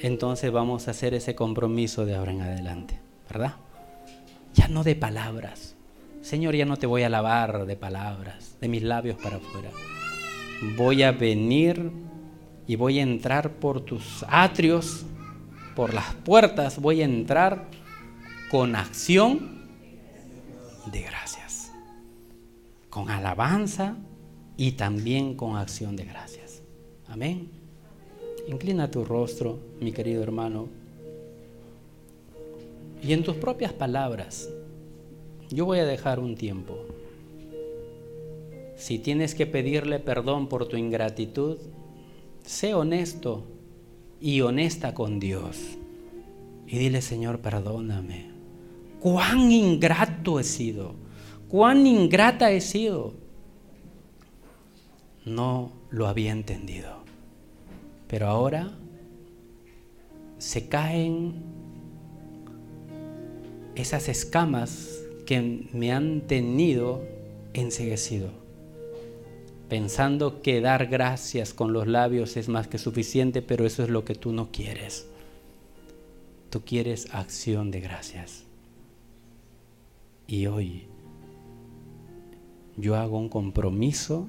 Entonces 0.02 0.52
vamos 0.52 0.88
a 0.88 0.92
hacer 0.92 1.14
ese 1.14 1.36
compromiso 1.36 2.06
de 2.06 2.16
ahora 2.16 2.32
en 2.32 2.42
adelante, 2.42 3.00
¿verdad? 3.30 3.56
Ya 4.54 4.68
no 4.68 4.84
de 4.84 4.96
palabras. 4.96 5.76
Señor, 6.22 6.56
ya 6.56 6.66
no 6.66 6.78
te 6.78 6.86
voy 6.86 7.04
a 7.04 7.08
alabar 7.08 7.66
de 7.66 7.76
palabras, 7.76 8.58
de 8.62 8.68
mis 8.68 8.84
labios 8.84 9.18
para 9.22 9.38
afuera. 9.38 9.72
Voy 10.78 11.04
a 11.04 11.12
venir 11.12 11.92
y 12.68 12.76
voy 12.76 13.00
a 13.00 13.04
entrar 13.04 13.54
por 13.54 13.82
tus 13.82 14.24
atrios, 14.28 15.06
por 15.76 15.94
las 15.94 16.14
puertas, 16.14 16.80
voy 16.80 17.02
a 17.02 17.06
entrar 17.06 17.66
con 18.50 18.76
acción 18.76 19.60
de 20.86 21.02
gracias, 21.02 21.72
con 22.90 23.10
alabanza 23.10 23.96
y 24.58 24.74
también 24.74 25.36
con 25.36 25.56
acción 25.56 25.96
de 25.96 26.06
gracias. 26.06 26.49
Amén. 27.10 27.49
Inclina 28.47 28.89
tu 28.89 29.03
rostro, 29.03 29.60
mi 29.80 29.91
querido 29.91 30.24
hermano, 30.24 30.68
y 33.01 33.14
en 33.14 33.24
tus 33.24 33.36
propias 33.36 33.74
palabras, 33.74 34.49
yo 35.49 35.66
voy 35.66 35.80
a 35.80 35.86
dejar 35.86 36.20
un 36.20 36.36
tiempo. 36.36 36.78
Si 38.76 38.99
tienes 38.99 39.36
que 39.36 39.45
pedirle 39.45 39.99
perdón 39.99 40.47
por 40.47 40.68
tu 40.68 40.78
ingratitud, 40.78 41.57
sé 42.43 42.74
honesto 42.74 43.43
y 44.20 44.41
honesta 44.41 44.93
con 44.93 45.20
Dios. 45.20 45.57
Y 46.68 46.78
dile, 46.78 47.01
Señor, 47.01 47.39
perdóname 47.39 48.30
cuán 48.99 49.51
ingrato 49.51 50.39
he 50.39 50.43
sido, 50.43 50.93
cuán 51.47 51.88
ingrata 51.88 52.51
he 52.51 52.62
sido. 52.62 53.14
No 55.26 55.72
lo 55.89 56.07
había 56.07 56.32
entendido. 56.32 56.99
Pero 58.10 58.28
ahora 58.28 58.72
se 60.39 60.68
caen 60.68 61.43
esas 63.76 64.10
escamas 64.10 64.99
que 65.28 65.68
me 65.74 65.93
han 65.93 66.22
tenido 66.22 67.03
enseguecido, 67.53 68.32
pensando 69.70 70.41
que 70.41 70.60
dar 70.60 70.88
gracias 70.88 71.53
con 71.53 71.72
los 71.72 71.86
labios 71.86 72.36
es 72.36 72.49
más 72.49 72.68
que 72.68 72.80
suficiente, 72.80 73.43
pero 73.43 73.68
eso 73.68 73.84
es 73.84 73.89
lo 73.89 74.05
que 74.05 74.16
tú 74.16 74.34
no 74.34 74.51
quieres. 74.51 75.07
Tú 76.49 76.62
quieres 76.66 77.14
acción 77.14 77.70
de 77.70 77.80
gracias. 77.80 78.45
Y 80.26 80.47
hoy 80.47 80.88
yo 82.76 82.95
hago 82.95 83.20
un 83.20 83.30
compromiso 83.30 84.28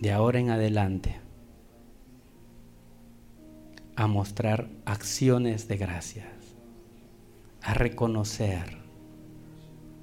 de 0.00 0.10
ahora 0.10 0.38
en 0.38 0.48
adelante 0.48 1.23
a 3.96 4.06
mostrar 4.06 4.68
acciones 4.84 5.68
de 5.68 5.76
gracias, 5.76 6.26
a 7.62 7.74
reconocer 7.74 8.78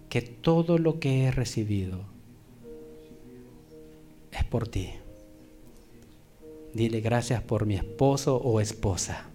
que 0.10 0.22
todo 0.22 0.78
lo 0.78 1.00
que 1.00 1.24
he 1.24 1.32
recibido 1.32 2.06
es 4.32 4.44
por 4.46 4.68
ti. 4.68 4.89
Dile 6.74 7.02
gracias 7.02 7.42
por 7.42 7.66
mi 7.66 7.76
esposo 7.76 8.38
o 8.38 8.62
esposa. 8.62 9.26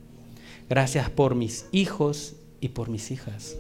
Gracias 0.69 1.11
por 1.11 1.35
mis 1.35 1.67
hijos 1.71 2.37
y 2.61 2.69
por 2.69 2.89
mis 2.89 3.11
hijas. 3.11 3.57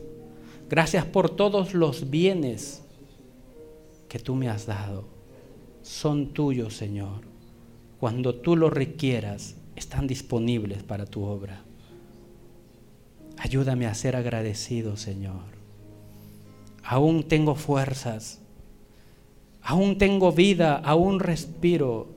Gracias 0.68 1.04
por 1.04 1.30
todos 1.30 1.74
los 1.74 2.10
bienes 2.10 2.82
que 4.08 4.18
tú 4.18 4.34
me 4.34 4.48
has 4.48 4.66
dado. 4.66 5.04
Son 5.82 6.32
tuyos, 6.32 6.74
Señor. 6.74 7.20
Cuando 8.00 8.34
tú 8.34 8.56
los 8.56 8.72
requieras, 8.72 9.56
están 9.76 10.06
disponibles 10.06 10.82
para 10.82 11.06
tu 11.06 11.22
obra. 11.22 11.62
Ayúdame 13.38 13.86
a 13.86 13.94
ser 13.94 14.16
agradecido, 14.16 14.96
Señor. 14.96 15.56
Aún 16.82 17.24
tengo 17.24 17.54
fuerzas, 17.54 18.40
aún 19.62 19.98
tengo 19.98 20.32
vida, 20.32 20.76
aún 20.76 21.20
respiro. 21.20 22.08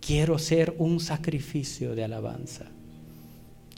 Quiero 0.00 0.38
ser 0.38 0.74
un 0.78 1.00
sacrificio 1.00 1.94
de 1.94 2.04
alabanza. 2.04 2.66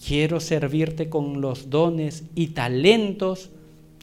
Quiero 0.07 0.41
servirte 0.41 1.09
con 1.09 1.41
los 1.41 1.71
dones 1.71 2.25
y 2.35 2.49
talentos 2.49 3.51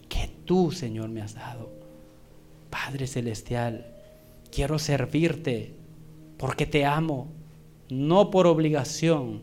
que 0.07 0.29
tú, 0.45 0.71
Señor, 0.71 1.09
me 1.09 1.21
has 1.21 1.35
dado. 1.35 1.69
Padre 2.69 3.07
Celestial, 3.07 3.85
quiero 4.51 4.79
servirte 4.79 5.73
porque 6.37 6.65
te 6.65 6.85
amo, 6.85 7.27
no 7.89 8.29
por 8.29 8.45
obligación, 8.45 9.41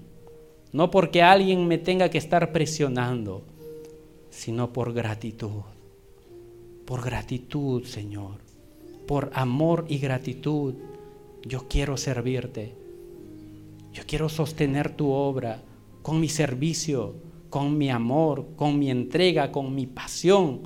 no 0.72 0.90
porque 0.90 1.22
alguien 1.22 1.66
me 1.66 1.78
tenga 1.78 2.08
que 2.08 2.18
estar 2.18 2.52
presionando, 2.52 3.42
sino 4.30 4.72
por 4.72 4.92
gratitud. 4.92 5.62
Por 6.84 7.04
gratitud, 7.04 7.84
Señor. 7.84 8.38
Por 9.06 9.30
amor 9.34 9.86
y 9.88 9.98
gratitud. 9.98 10.74
Yo 11.44 11.66
quiero 11.68 11.96
servirte. 11.96 12.74
Yo 13.92 14.02
quiero 14.06 14.28
sostener 14.28 14.90
tu 14.90 15.10
obra 15.10 15.62
con 16.02 16.20
mi 16.20 16.28
servicio, 16.28 17.14
con 17.50 17.76
mi 17.76 17.90
amor, 17.90 18.46
con 18.54 18.78
mi 18.78 18.90
entrega, 18.90 19.50
con 19.50 19.74
mi 19.74 19.86
pasión, 19.86 20.60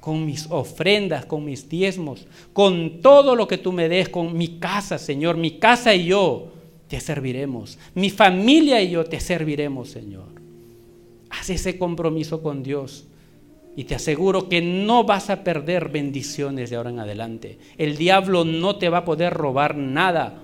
con 0.00 0.26
mis 0.26 0.50
ofrendas, 0.50 1.24
con 1.24 1.44
mis 1.44 1.68
diezmos, 1.68 2.26
con 2.52 3.00
todo 3.00 3.36
lo 3.36 3.46
que 3.46 3.56
tú 3.56 3.72
me 3.72 3.88
des, 3.88 4.08
con 4.08 4.36
mi 4.36 4.58
casa, 4.58 4.98
Señor, 4.98 5.36
mi 5.36 5.58
casa 5.58 5.94
y 5.94 6.06
yo 6.06 6.48
te 6.92 7.00
serviremos. 7.00 7.78
Mi 7.94 8.10
familia 8.10 8.82
y 8.82 8.90
yo 8.90 9.06
te 9.06 9.18
serviremos, 9.18 9.88
Señor. 9.88 10.26
Haz 11.30 11.48
ese 11.48 11.78
compromiso 11.78 12.42
con 12.42 12.62
Dios. 12.62 13.06
Y 13.74 13.84
te 13.84 13.94
aseguro 13.94 14.50
que 14.50 14.60
no 14.60 15.02
vas 15.04 15.30
a 15.30 15.42
perder 15.42 15.88
bendiciones 15.88 16.68
de 16.68 16.76
ahora 16.76 16.90
en 16.90 16.98
adelante. 16.98 17.58
El 17.78 17.96
diablo 17.96 18.44
no 18.44 18.76
te 18.76 18.90
va 18.90 18.98
a 18.98 19.04
poder 19.06 19.32
robar 19.32 19.74
nada 19.74 20.42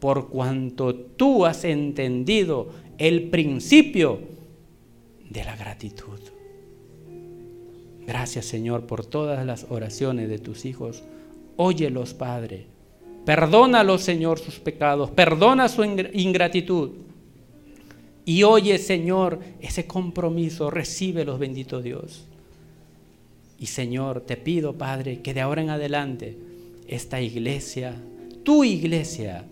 por 0.00 0.30
cuanto 0.30 0.94
tú 0.94 1.44
has 1.44 1.62
entendido 1.62 2.70
el 2.96 3.24
principio 3.24 4.20
de 5.28 5.44
la 5.44 5.56
gratitud. 5.56 6.20
Gracias 8.06 8.46
Señor 8.46 8.86
por 8.86 9.04
todas 9.04 9.44
las 9.44 9.66
oraciones 9.68 10.30
de 10.30 10.38
tus 10.38 10.64
hijos. 10.64 11.04
Óyelos, 11.56 12.14
Padre. 12.14 12.71
Perdónalos, 13.24 14.02
Señor, 14.02 14.38
sus 14.38 14.58
pecados. 14.58 15.10
Perdona 15.10 15.68
su 15.68 15.84
ingratitud. 15.84 16.90
Y 18.24 18.42
oye, 18.42 18.78
Señor, 18.78 19.40
ese 19.60 19.86
compromiso. 19.86 20.70
Recíbelos, 20.70 21.38
bendito 21.38 21.80
Dios. 21.82 22.26
Y 23.58 23.66
Señor, 23.66 24.22
te 24.22 24.36
pido, 24.36 24.72
Padre, 24.76 25.20
que 25.20 25.34
de 25.34 25.40
ahora 25.40 25.62
en 25.62 25.70
adelante 25.70 26.36
esta 26.88 27.20
iglesia, 27.20 27.94
tu 28.42 28.64
iglesia, 28.64 29.44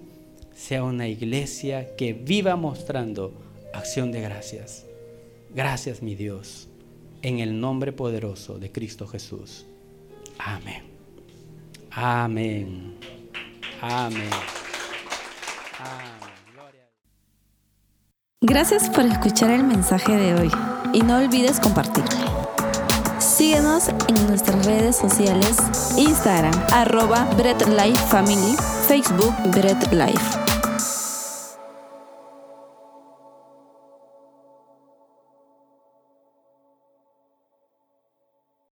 sea 0.55 0.83
una 0.85 1.09
iglesia 1.09 1.95
que 1.97 2.13
viva 2.13 2.57
mostrando 2.57 3.33
acción 3.73 4.13
de 4.13 4.21
gracias. 4.21 4.85
Gracias, 5.55 6.03
mi 6.03 6.15
Dios, 6.15 6.69
en 7.23 7.39
el 7.39 7.61
nombre 7.61 7.93
poderoso 7.93 8.59
de 8.59 8.71
Cristo 8.71 9.07
Jesús. 9.07 9.65
Amén. 10.39 10.83
Amén. 13.83 14.31
Amén. 15.79 16.21
Gracias 18.43 18.89
por 18.89 19.05
escuchar 19.05 19.51
el 19.51 19.65
mensaje 19.65 20.17
de 20.17 20.35
hoy 20.35 20.51
y 20.93 21.03
no 21.03 21.19
olvides 21.19 21.61
compartirlo. 21.61 22.49
Síguenos 23.19 23.89
en 24.09 24.27
nuestras 24.27 24.65
redes 24.65 24.97
sociales, 24.97 25.59
Instagram, 25.97 26.55
arroba 26.73 27.25
Bread 27.37 27.67
Life 27.69 28.03
Family, 28.07 28.57
Facebook 28.87 29.35
Bread 29.51 29.93
Life. 29.93 30.50